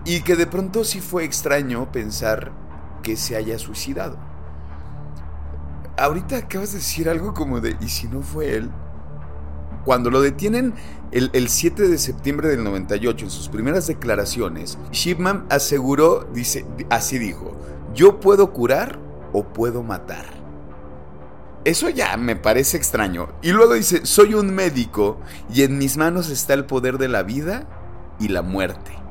Y 0.07 0.21
que 0.21 0.37
de 0.37 0.47
pronto 0.47 0.85
sí 0.85 1.01
fue 1.01 1.25
extraño 1.25 1.91
pensar 1.91 2.53
que 3.03 3.17
se 3.17 3.35
haya 3.35 3.59
suicidado. 3.59 4.17
Ahorita 5.97 6.37
acabas 6.37 6.71
de 6.71 6.77
decir 6.77 7.09
algo 7.09 7.33
como 7.33 7.59
de, 7.59 7.75
¿y 7.81 7.89
si 7.89 8.07
no 8.07 8.21
fue 8.21 8.55
él? 8.55 8.71
Cuando 9.83 10.09
lo 10.09 10.21
detienen 10.21 10.73
el, 11.11 11.29
el, 11.33 11.49
7 11.49 11.89
de 11.89 11.97
septiembre 11.97 12.47
del 12.47 12.63
98, 12.63 13.25
en 13.25 13.31
sus 13.31 13.49
primeras 13.49 13.87
declaraciones, 13.87 14.77
Shipman 14.91 15.45
aseguró, 15.49 16.25
dice, 16.33 16.65
así 16.89 17.17
dijo, 17.17 17.57
yo 17.93 18.21
puedo 18.21 18.53
curar 18.53 18.99
o 19.33 19.43
puedo 19.43 19.83
matar. 19.83 20.25
Eso 21.65 21.89
ya 21.89 22.15
me 22.15 22.37
parece 22.37 22.77
extraño. 22.77 23.27
Y 23.41 23.51
luego 23.51 23.73
dice, 23.73 24.05
soy 24.05 24.35
un 24.35 24.55
médico 24.55 25.19
y 25.53 25.63
en 25.63 25.77
mis 25.77 25.97
manos 25.97 26.29
está 26.29 26.53
el 26.53 26.63
poder 26.63 26.97
de 26.97 27.09
la 27.09 27.23
vida 27.23 27.67
y 28.21 28.29
la 28.29 28.41
muerte. 28.41 29.06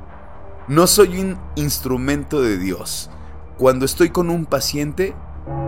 No 0.69 0.89
soy 0.89 1.21
un 1.21 1.39
instrumento 1.55 2.43
de 2.43 2.59
Dios. 2.59 3.09
Cuando 3.57 3.85
estoy 3.85 4.11
con 4.11 4.31
un 4.31 4.47
paciente, 4.47 5.15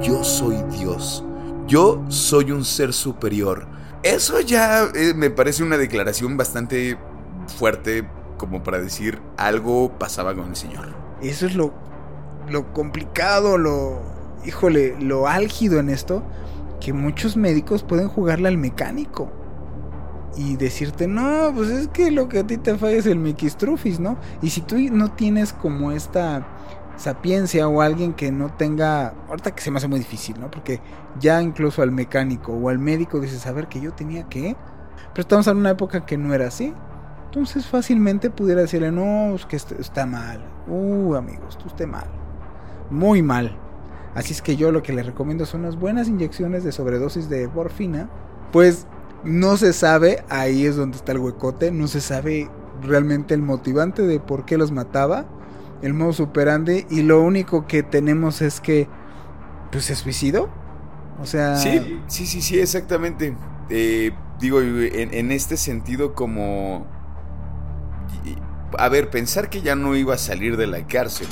yo 0.03 0.25
soy 0.25 0.57
Dios. 0.77 1.25
Yo 1.69 2.05
soy 2.09 2.51
un 2.51 2.65
ser 2.65 2.93
superior. 2.93 3.69
Eso 4.03 4.41
ya 4.41 4.89
eh, 4.97 5.15
me 5.15 5.31
parece 5.31 5.63
una 5.63 5.77
declaración 5.77 6.37
bastante 6.37 6.99
fuerte 7.59 8.09
como 8.39 8.65
para 8.65 8.81
decir 8.81 9.21
algo 9.37 9.97
pasaba 10.01 10.35
con 10.35 10.49
el 10.49 10.57
Señor. 10.57 10.89
Eso 11.23 11.47
es 11.47 11.55
lo, 11.55 11.73
lo 12.49 12.73
complicado, 12.73 13.57
lo, 13.57 14.01
híjole, 14.45 14.97
lo 14.99 15.29
álgido 15.29 15.79
en 15.79 15.91
esto, 15.91 16.25
que 16.81 16.93
muchos 16.93 17.37
médicos 17.37 17.85
pueden 17.85 18.09
jugarle 18.09 18.49
al 18.49 18.59
mecánico 18.59 19.31
y 20.37 20.57
decirte, 20.57 21.07
no, 21.07 21.53
pues 21.55 21.69
es 21.71 21.89
que 21.89 22.11
lo 22.11 22.29
que 22.29 22.41
a 22.41 22.47
ti 22.47 22.57
te 22.57 22.77
falla 22.77 22.97
es 22.97 23.07
el 23.07 23.19
Mickey 23.19 23.51
¿no? 23.99 24.17
Y 24.43 24.51
si 24.51 24.61
tú 24.61 24.77
no 24.93 25.13
tienes 25.13 25.53
como 25.53 25.93
esta 25.93 26.47
sapiencia 26.97 27.69
o 27.69 27.81
alguien 27.81 28.13
que 28.13 28.31
no 28.33 28.51
tenga, 28.51 29.15
ahorita 29.29 29.55
que 29.55 29.63
se 29.63 29.71
me 29.71 29.79
hace 29.79 29.89
muy 29.89 30.01
difícil, 30.01 30.39
¿no? 30.41 30.51
Porque 30.51 30.81
ya 31.19 31.41
incluso 31.41 31.83
al 31.83 31.93
mecánico 31.93 32.53
o 32.53 32.69
al 32.69 32.79
médico 32.79 33.21
dices, 33.21 33.47
a 33.47 33.53
ver, 33.53 33.69
que 33.69 33.81
yo 33.81 33.93
tenía 33.93 34.25
que, 34.25 34.57
pero 35.13 35.23
estamos 35.23 35.47
en 35.47 35.57
una 35.57 35.71
época 35.71 36.05
que 36.05 36.19
no 36.19 36.35
era 36.35 36.49
así. 36.49 36.75
Entonces 37.27 37.67
fácilmente 37.67 38.31
pudiera 38.31 38.63
decirle, 38.63 38.91
no, 38.91 39.35
es 39.35 39.47
que 39.47 39.57
está 39.57 40.07
mal. 40.07 40.45
Uh, 40.67 41.15
amigos, 41.15 41.59
tú 41.59 41.69
esté 41.69 41.87
mal. 41.87 42.07
Muy 42.91 43.23
mal. 43.23 43.57
Así 44.15 44.33
es 44.33 44.43
que 44.43 44.57
yo 44.57 44.73
lo 44.73 44.83
que 44.83 44.93
le 44.93 45.03
recomiendo 45.03 45.47
son 45.47 45.61
unas 45.61 45.77
buenas 45.77 46.09
inyecciones 46.09 46.65
de 46.65 46.73
sobredosis 46.73 47.29
de 47.29 47.47
morfina. 47.49 48.09
Pues 48.51 48.87
no 49.25 49.57
se 49.57 49.73
sabe, 49.73 50.25
ahí 50.29 50.67
es 50.67 50.77
donde 50.77 50.97
está 50.97 51.13
el 51.13 51.19
huecote, 51.19 51.71
no 51.71 51.89
se 51.89 52.01
sabe 52.01 52.51
realmente 52.83 53.35
el 53.35 53.43
motivante 53.43 54.03
de 54.03 54.21
por 54.21 54.45
qué 54.45 54.57
los 54.57 54.71
mataba 54.71 55.27
el 55.83 55.95
modo 55.95 56.13
superande 56.13 56.87
y 56.91 57.03
lo 57.03 57.23
único 57.23 57.67
que 57.67 57.83
tenemos 57.83 58.43
es 58.43 58.61
que 58.61 58.89
pues 59.71 59.85
se 59.85 59.95
suicidó. 59.95 60.49
O 61.21 61.27
sea... 61.27 61.57
Sí, 61.57 62.01
sí, 62.07 62.27
sí, 62.27 62.43
sí, 62.43 62.59
exactamente. 62.59 63.37
Eh, 63.71 64.13
digo, 64.41 64.61
en, 64.61 65.33
este 65.33 65.57
sentido 65.57 66.15
como... 66.15 66.87
A 68.79 68.89
ver, 68.89 69.11
pensar 69.11 69.51
que 69.51 69.63
ya 69.63 69.75
no 69.75 69.97
iba 69.97 70.15
a 70.15 70.19
salir 70.19 70.57
de 70.57 70.67
la 70.67 70.87
cárcel. 70.87 71.29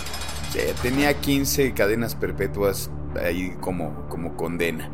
tenía 0.83 1.15
15 1.15 1.73
cadenas 1.73 2.15
perpetuas 2.15 2.91
ahí 3.23 3.55
como, 3.61 4.09
como 4.09 4.37
condena. 4.37 4.91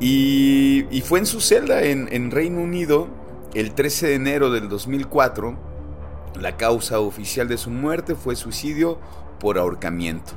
Y, 0.00 1.02
fue 1.04 1.18
en 1.18 1.26
su 1.26 1.40
celda 1.40 1.82
en, 1.82 2.08
en 2.12 2.30
Reino 2.30 2.60
Unido 2.60 3.08
el 3.54 3.72
13 3.72 4.08
de 4.08 4.14
enero 4.14 4.50
del 4.50 4.68
2004 4.68 5.68
la 6.40 6.56
causa 6.56 7.00
oficial 7.00 7.48
de 7.48 7.58
su 7.58 7.70
muerte 7.70 8.14
fue 8.14 8.36
suicidio 8.36 8.98
por 9.40 9.58
ahorcamiento. 9.58 10.32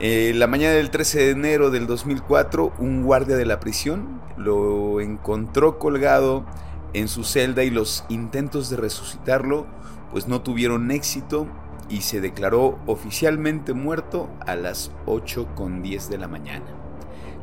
Eh, 0.00 0.32
la 0.34 0.46
mañana 0.46 0.74
del 0.74 0.90
13 0.90 1.18
de 1.18 1.30
enero 1.30 1.70
del 1.70 1.86
2004, 1.86 2.74
un 2.78 3.02
guardia 3.02 3.36
de 3.36 3.46
la 3.46 3.60
prisión 3.60 4.20
lo 4.36 5.00
encontró 5.00 5.78
colgado 5.78 6.44
en 6.92 7.08
su 7.08 7.24
celda 7.24 7.64
y 7.64 7.70
los 7.70 8.04
intentos 8.08 8.70
de 8.70 8.76
resucitarlo 8.76 9.66
pues 10.10 10.28
no 10.28 10.42
tuvieron 10.42 10.90
éxito 10.90 11.48
y 11.88 12.02
se 12.02 12.20
declaró 12.20 12.78
oficialmente 12.86 13.72
muerto 13.72 14.30
a 14.46 14.54
las 14.54 14.92
8.10 15.06 16.08
de 16.08 16.18
la 16.18 16.28
mañana. 16.28 16.83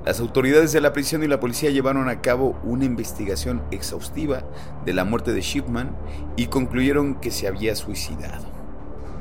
Las 0.05 0.19
autoridades 0.19 0.71
de 0.71 0.81
la 0.81 0.93
prisión 0.93 1.23
y 1.23 1.27
la 1.27 1.39
policía 1.39 1.69
llevaron 1.69 2.09
a 2.09 2.21
cabo 2.21 2.59
una 2.63 2.85
investigación 2.85 3.61
exhaustiva 3.69 4.41
de 4.83 4.93
la 4.93 5.05
muerte 5.05 5.31
de 5.31 5.41
Shipman 5.41 5.95
y 6.35 6.47
concluyeron 6.47 7.15
que 7.15 7.29
se 7.29 7.47
había 7.47 7.75
suicidado. 7.75 8.45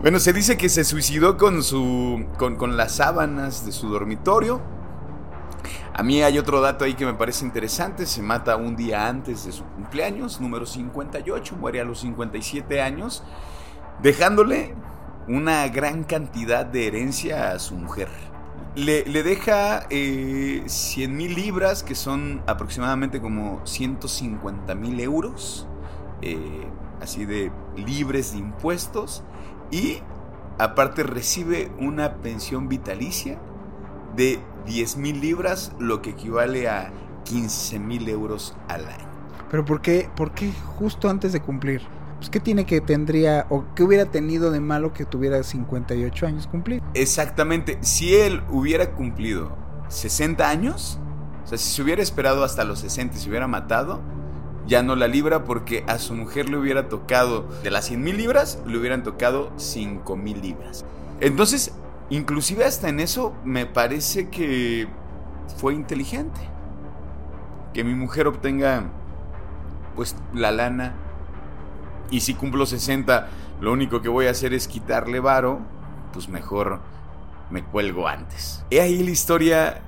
Bueno, 0.00 0.18
se 0.18 0.32
dice 0.32 0.56
que 0.56 0.70
se 0.70 0.84
suicidó 0.84 1.36
con, 1.36 1.62
su, 1.62 2.24
con, 2.38 2.78
las 2.78 2.92
sábanas 2.92 3.66
de 3.66 3.72
su 3.72 3.90
dormitorio. 3.90 4.62
A 5.92 6.02
mí 6.02 6.22
hay 6.22 6.38
otro 6.38 6.62
dato 6.62 6.86
ahí 6.86 6.94
que 6.94 7.04
me 7.04 7.12
parece 7.12 7.44
interesante. 7.44 8.06
Se 8.06 8.22
mata 8.22 8.56
un 8.56 8.74
día 8.74 9.06
antes 9.06 9.44
de 9.44 9.52
su 9.52 9.64
cumpleaños, 9.64 10.40
número 10.40 10.64
58, 10.64 11.56
muere 11.56 11.82
a 11.82 11.84
los 11.84 12.00
57 12.00 12.80
años, 12.80 13.22
dejándole 14.02 14.74
una 15.28 15.68
gran 15.68 16.04
cantidad 16.04 16.64
de 16.64 16.86
herencia 16.86 17.50
a 17.52 17.58
su 17.58 17.74
mujer. 17.74 18.08
Le, 18.76 19.02
deja 19.04 19.86
eh, 19.90 20.62
100 20.66 21.16
mil 21.16 21.34
libras, 21.34 21.82
que 21.82 21.94
son 21.94 22.42
aproximadamente 22.46 23.20
como 23.20 23.60
150 23.66 24.74
mil 24.76 25.00
euros, 25.00 25.66
eh, 26.22 26.66
así 27.00 27.24
de 27.24 27.50
libres 27.76 28.32
de 28.32 28.38
impuestos, 28.38 29.24
y 29.72 29.98
aparte 30.58 31.02
recibe 31.02 31.70
una 31.80 32.16
pensión 32.16 32.68
vitalicia 32.68 33.40
de 34.14 34.38
10 34.66 34.96
mil 34.98 35.20
libras, 35.20 35.72
lo 35.80 36.00
que 36.00 36.10
equivale 36.10 36.68
a 36.68 36.92
15 37.24 37.80
mil 37.80 38.08
euros 38.08 38.56
al 38.68 38.86
año. 38.86 39.10
¿Pero 39.50 39.64
por 39.64 39.80
qué, 39.80 40.08
por 40.14 40.30
qué 40.30 40.52
justo 40.78 41.08
antes 41.08 41.32
de 41.32 41.40
cumplir? 41.40 41.82
Pues 42.20 42.28
¿qué 42.28 42.38
tiene 42.38 42.66
que 42.66 42.82
tendría 42.82 43.46
o 43.48 43.64
qué 43.74 43.82
hubiera 43.82 44.04
tenido 44.04 44.50
de 44.50 44.60
malo 44.60 44.92
que 44.92 45.06
tuviera 45.06 45.42
58 45.42 46.26
años 46.26 46.46
cumplido? 46.46 46.84
Exactamente, 46.92 47.78
si 47.80 48.14
él 48.14 48.42
hubiera 48.50 48.92
cumplido 48.92 49.56
60 49.88 50.46
años, 50.46 50.98
o 51.44 51.46
sea, 51.46 51.56
si 51.56 51.74
se 51.74 51.80
hubiera 51.80 52.02
esperado 52.02 52.44
hasta 52.44 52.64
los 52.64 52.80
60 52.80 53.16
y 53.16 53.20
se 53.20 53.30
hubiera 53.30 53.48
matado, 53.48 54.02
ya 54.66 54.82
no 54.82 54.96
la 54.96 55.08
libra 55.08 55.44
porque 55.44 55.82
a 55.88 55.98
su 55.98 56.12
mujer 56.12 56.50
le 56.50 56.58
hubiera 56.58 56.90
tocado, 56.90 57.48
de 57.62 57.70
las 57.70 57.86
100 57.86 58.02
mil 58.02 58.18
libras, 58.18 58.58
le 58.66 58.76
hubieran 58.76 59.02
tocado 59.02 59.50
5 59.56 60.14
mil 60.16 60.42
libras. 60.42 60.84
Entonces, 61.20 61.72
inclusive 62.10 62.66
hasta 62.66 62.90
en 62.90 63.00
eso 63.00 63.34
me 63.44 63.64
parece 63.64 64.28
que 64.28 64.88
fue 65.56 65.72
inteligente. 65.72 66.40
Que 67.72 67.82
mi 67.82 67.94
mujer 67.94 68.26
obtenga 68.26 68.90
pues 69.96 70.14
la 70.34 70.52
lana 70.52 70.94
y 72.11 72.20
si 72.20 72.34
cumplo 72.34 72.66
60, 72.66 73.28
lo 73.61 73.72
único 73.72 74.02
que 74.02 74.08
voy 74.08 74.26
a 74.26 74.30
hacer 74.30 74.54
es 74.54 74.68
quitarle 74.68 75.20
varo, 75.20 75.61
pues 76.12 76.28
mejor 76.28 76.80
me 77.50 77.62
cuelgo 77.64 78.08
antes. 78.08 78.64
He 78.70 78.80
ahí 78.80 79.02
la 79.02 79.11
historia 79.11 79.82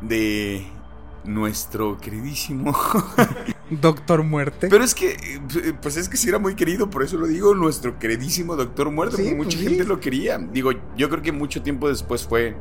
de 0.00 0.66
nuestro 1.24 1.98
queridísimo 1.98 2.76
Doctor 3.70 4.22
Muerte. 4.22 4.68
Pero 4.68 4.84
es 4.84 4.94
que, 4.94 5.40
pues 5.82 5.96
es 5.96 6.08
que 6.08 6.16
si 6.16 6.28
era 6.28 6.38
muy 6.38 6.54
querido, 6.54 6.88
por 6.88 7.02
eso 7.02 7.16
lo 7.16 7.26
digo, 7.26 7.54
nuestro 7.54 7.98
queridísimo 7.98 8.56
Doctor 8.56 8.90
Muerte, 8.90 9.16
porque 9.16 9.34
mucha 9.34 9.58
pues 9.58 9.68
gente 9.68 9.84
lo 9.84 10.00
quería. 10.00 10.38
Digo, 10.38 10.72
yo 10.96 11.08
creo 11.10 11.22
que 11.22 11.32
mucho 11.32 11.62
tiempo 11.62 11.88
después 11.88 12.26
fue, 12.26 12.56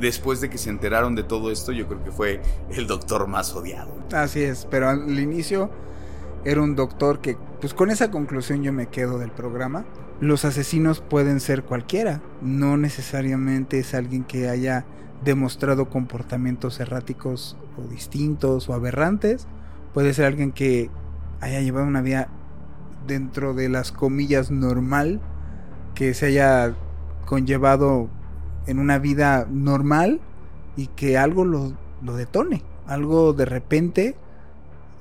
después 0.00 0.40
de 0.40 0.48
que 0.48 0.58
se 0.58 0.70
enteraron 0.70 1.14
de 1.14 1.22
todo 1.22 1.50
esto, 1.50 1.72
yo 1.72 1.86
creo 1.86 2.02
que 2.02 2.10
fue 2.10 2.40
el 2.70 2.86
doctor 2.86 3.26
más 3.26 3.54
odiado. 3.54 3.94
Así 4.12 4.40
es, 4.40 4.66
pero 4.70 4.88
al 4.88 5.18
inicio 5.18 5.70
era 6.48 6.62
un 6.62 6.76
doctor 6.76 7.20
que, 7.20 7.36
pues 7.60 7.74
con 7.74 7.90
esa 7.90 8.10
conclusión 8.10 8.62
yo 8.62 8.72
me 8.72 8.86
quedo 8.86 9.18
del 9.18 9.30
programa. 9.30 9.84
Los 10.18 10.46
asesinos 10.46 11.02
pueden 11.02 11.40
ser 11.40 11.62
cualquiera, 11.62 12.22
no 12.40 12.78
necesariamente 12.78 13.78
es 13.78 13.92
alguien 13.92 14.24
que 14.24 14.48
haya 14.48 14.86
demostrado 15.22 15.90
comportamientos 15.90 16.80
erráticos 16.80 17.58
o 17.76 17.86
distintos 17.86 18.70
o 18.70 18.72
aberrantes, 18.72 19.46
puede 19.92 20.14
ser 20.14 20.24
alguien 20.24 20.52
que 20.52 20.90
haya 21.40 21.60
llevado 21.60 21.86
una 21.86 22.00
vida 22.00 22.28
dentro 23.06 23.52
de 23.52 23.68
las 23.68 23.92
comillas 23.92 24.50
normal, 24.50 25.20
que 25.94 26.14
se 26.14 26.26
haya 26.26 26.74
conllevado 27.26 28.08
en 28.66 28.78
una 28.78 28.98
vida 28.98 29.46
normal 29.50 30.22
y 30.76 30.86
que 30.86 31.18
algo 31.18 31.44
lo, 31.44 31.74
lo 32.02 32.16
detone, 32.16 32.62
algo 32.86 33.34
de 33.34 33.44
repente 33.44 34.16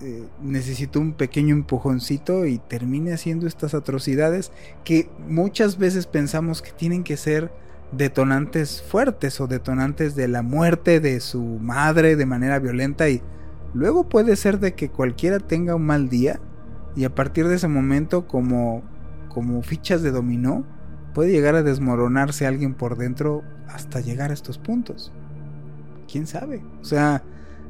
eh, 0.02 0.28
necesito 0.41 1.00
un 1.00 1.14
pequeño 1.14 1.56
empujoncito 1.56 2.45
y 2.45 2.60
termine 2.60 3.14
haciendo 3.14 3.48
estas 3.48 3.74
atrocidades 3.74 4.52
que 4.84 5.10
muchas 5.28 5.78
veces 5.78 6.06
pensamos 6.06 6.62
que 6.62 6.72
tienen 6.72 7.04
que 7.04 7.18
ser 7.18 7.52
detonantes 7.91 8.82
fuertes 8.82 9.41
o 9.41 9.48
detonantes 9.48 10.16
de 10.16 10.28
la 10.28 10.43
muerte 10.43 11.00
de 11.00 11.20
su 11.20 11.41
madre 11.41 12.16
de 12.16 12.26
manera 12.26 12.60
violenta 12.60 13.10
y 13.10 13.22
luego 13.74 14.08
puede 14.08 14.36
ser 14.36 14.60
de 14.60 14.76
que 14.76 14.89
cualquiera 14.89 15.39
tenga 15.39 15.76
un 15.76 15.86
mal 15.86 16.10
día 16.10 16.39
y 16.95 17.04
a 17.04 17.16
partir 17.16 17.48
de 17.48 17.56
ese 17.56 17.68
momento 17.68 18.28
como 18.28 18.84
como 19.30 19.62
fichas 19.62 20.02
de 20.02 20.12
dominó 20.12 20.64
puede 21.14 21.32
llegar 21.32 21.56
a 21.56 21.64
desmoronarse 21.64 22.45
alguien 22.45 22.76
por 22.76 22.98
dentro 22.98 23.43
hasta 23.68 24.00
llegar 24.00 24.30
a 24.30 24.34
estos 24.36 24.60
puntos. 24.60 25.12
¿Quién 26.12 26.28
sabe? 26.28 26.62
O 26.82 26.86
sea, 26.86 27.24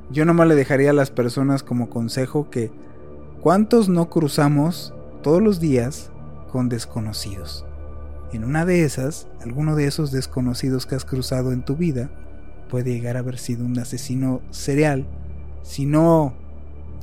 yo 0.10 0.26
nomás 0.26 0.48
le 0.48 0.56
dejaría 0.56 0.92
a 0.92 0.94
las 0.94 1.12
personas 1.12 1.64
como 1.64 1.90
consejo 1.90 2.50
que 2.50 2.72
¿cuántos 3.42 3.90
no 3.90 4.10
cruzamos 4.10 4.94
todos 5.22 5.42
los 5.42 5.60
días 5.60 6.12
con 6.52 6.70
desconocidos? 6.70 7.66
En 8.32 8.44
una 8.44 8.66
de 8.66 8.84
esas, 8.84 9.28
alguno 9.42 9.76
de 9.76 9.86
esos 9.86 10.12
desconocidos 10.12 10.86
que 10.86 10.96
has 10.96 11.06
cruzado 11.06 11.52
en 11.52 11.64
tu 11.64 11.76
vida 11.76 12.10
puede 12.70 12.94
llegar 12.94 13.16
a 13.16 13.20
haber 13.20 13.38
sido 13.38 13.66
un 13.66 13.80
asesino 13.80 14.42
serial 14.52 15.06
si 15.62 15.86
no 15.86 16.34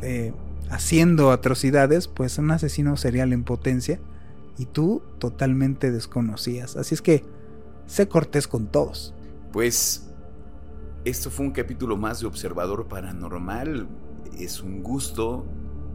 eh, 0.03 0.33
haciendo 0.71 1.31
atrocidades, 1.31 2.09
pues 2.09 2.39
un 2.39 2.51
asesino 2.51 2.97
serial 2.97 3.33
en 3.33 3.45
potencia 3.45 4.01
y 4.59 4.67
tú 4.67 5.03
totalmente 5.19 5.91
desconocías. 5.91 6.77
Así 6.77 6.95
es 6.95 7.03
que 7.03 7.25
sé 7.87 8.09
cortés 8.09 8.49
con 8.49 8.67
todos. 8.67 9.15
Pues 9.53 10.04
esto 11.05 11.31
fue 11.31 11.47
un 11.47 11.53
capítulo 11.53 11.97
más 11.97 12.21
de 12.21 12.27
Observador 12.27 12.89
Paranormal. 12.89 13.87
Es 14.39 14.63
un 14.63 14.83
gusto 14.83 15.47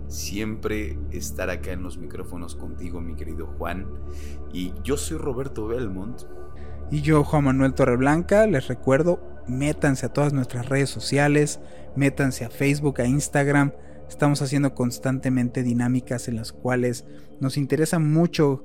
siempre 0.07 0.99
estar 1.12 1.49
acá 1.49 1.72
en 1.72 1.82
los 1.82 1.97
micrófonos 1.97 2.55
contigo, 2.55 3.01
mi 3.01 3.16
querido 3.16 3.47
Juan. 3.57 3.88
Y 4.53 4.74
yo 4.84 4.97
soy 4.97 5.18
Roberto 5.18 5.68
Belmont. 5.68 6.22
Y 6.91 7.01
yo, 7.01 7.24
Juan 7.24 7.45
Manuel 7.45 7.74
Torreblanca, 7.74 8.45
les 8.45 8.68
recuerdo, 8.68 9.20
métanse 9.47 10.05
a 10.05 10.14
todas 10.14 10.34
nuestras 10.34 10.70
redes 10.70 10.89
sociales, 10.91 11.60
métanse 11.95 12.45
a 12.45 12.49
Facebook, 12.49 13.01
a 13.01 13.05
Instagram. 13.05 13.74
Estamos 14.07 14.41
haciendo 14.43 14.76
constantemente 14.76 15.64
dinámicas 15.64 16.28
en 16.28 16.36
las 16.36 16.51
cuales 16.51 17.05
nos 17.39 17.57
interesa 17.57 17.97
mucho 17.97 18.64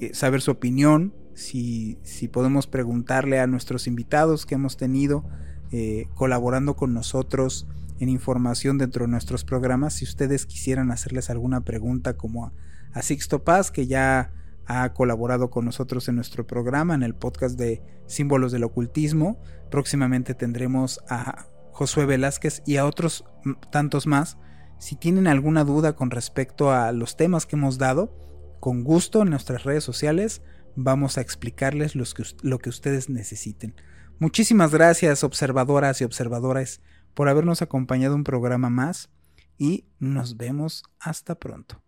eh, 0.00 0.12
saber 0.12 0.42
su 0.42 0.50
opinión, 0.50 1.14
si, 1.34 1.98
si, 2.02 2.26
podemos 2.26 2.66
preguntarle 2.66 3.38
a 3.38 3.46
nuestros 3.46 3.86
invitados 3.86 4.44
que 4.44 4.56
hemos 4.56 4.76
tenido 4.76 5.24
eh, 5.72 6.08
colaborando 6.14 6.76
con 6.76 6.94
nosotros 6.94 7.66
en 7.98 8.08
información 8.08 8.78
dentro 8.78 9.04
de 9.04 9.10
nuestros 9.10 9.44
programas. 9.44 9.94
Si 9.94 10.04
ustedes 10.04 10.46
quisieran 10.46 10.90
hacerles 10.90 11.30
alguna 11.30 11.62
pregunta 11.62 12.16
como 12.16 12.46
a, 12.46 12.52
a 12.92 13.02
Sixto 13.02 13.44
Paz, 13.44 13.70
que 13.70 13.86
ya 13.86 14.32
ha 14.68 14.92
colaborado 14.92 15.48
con 15.50 15.64
nosotros 15.64 16.08
en 16.08 16.16
nuestro 16.16 16.46
programa, 16.46 16.94
en 16.94 17.02
el 17.02 17.14
podcast 17.14 17.58
de 17.58 17.82
Símbolos 18.06 18.52
del 18.52 18.64
Ocultismo. 18.64 19.40
Próximamente 19.70 20.34
tendremos 20.34 21.00
a 21.08 21.46
Josué 21.72 22.04
Velázquez 22.04 22.62
y 22.66 22.76
a 22.76 22.84
otros 22.84 23.24
tantos 23.72 24.06
más. 24.06 24.36
Si 24.78 24.94
tienen 24.94 25.26
alguna 25.26 25.64
duda 25.64 25.96
con 25.96 26.10
respecto 26.10 26.70
a 26.70 26.92
los 26.92 27.16
temas 27.16 27.46
que 27.46 27.56
hemos 27.56 27.78
dado, 27.78 28.14
con 28.60 28.84
gusto 28.84 29.22
en 29.22 29.30
nuestras 29.30 29.64
redes 29.64 29.84
sociales 29.84 30.42
vamos 30.76 31.16
a 31.16 31.22
explicarles 31.22 31.94
lo 31.94 32.58
que 32.58 32.68
ustedes 32.68 33.08
necesiten. 33.08 33.74
Muchísimas 34.20 34.72
gracias 34.72 35.22
observadoras 35.22 36.00
y 36.00 36.04
observadores 36.04 36.80
por 37.14 37.28
habernos 37.28 37.62
acompañado 37.62 38.16
un 38.16 38.24
programa 38.24 38.68
más 38.68 39.10
y 39.58 39.84
nos 40.00 40.36
vemos 40.36 40.82
hasta 40.98 41.36
pronto. 41.36 41.80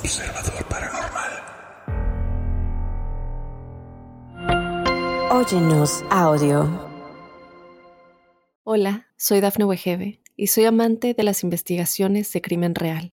Observador 0.00 0.64
Paranormal. 0.68 1.32
Óyenos 5.30 6.04
audio. 6.10 6.92
Hola, 8.64 9.06
soy 9.16 9.40
Dafne 9.40 9.64
Wegebe 9.64 10.20
y 10.36 10.48
soy 10.48 10.64
amante 10.64 11.14
de 11.14 11.22
las 11.22 11.44
investigaciones 11.44 12.32
de 12.32 12.42
crimen 12.42 12.74
real. 12.74 13.13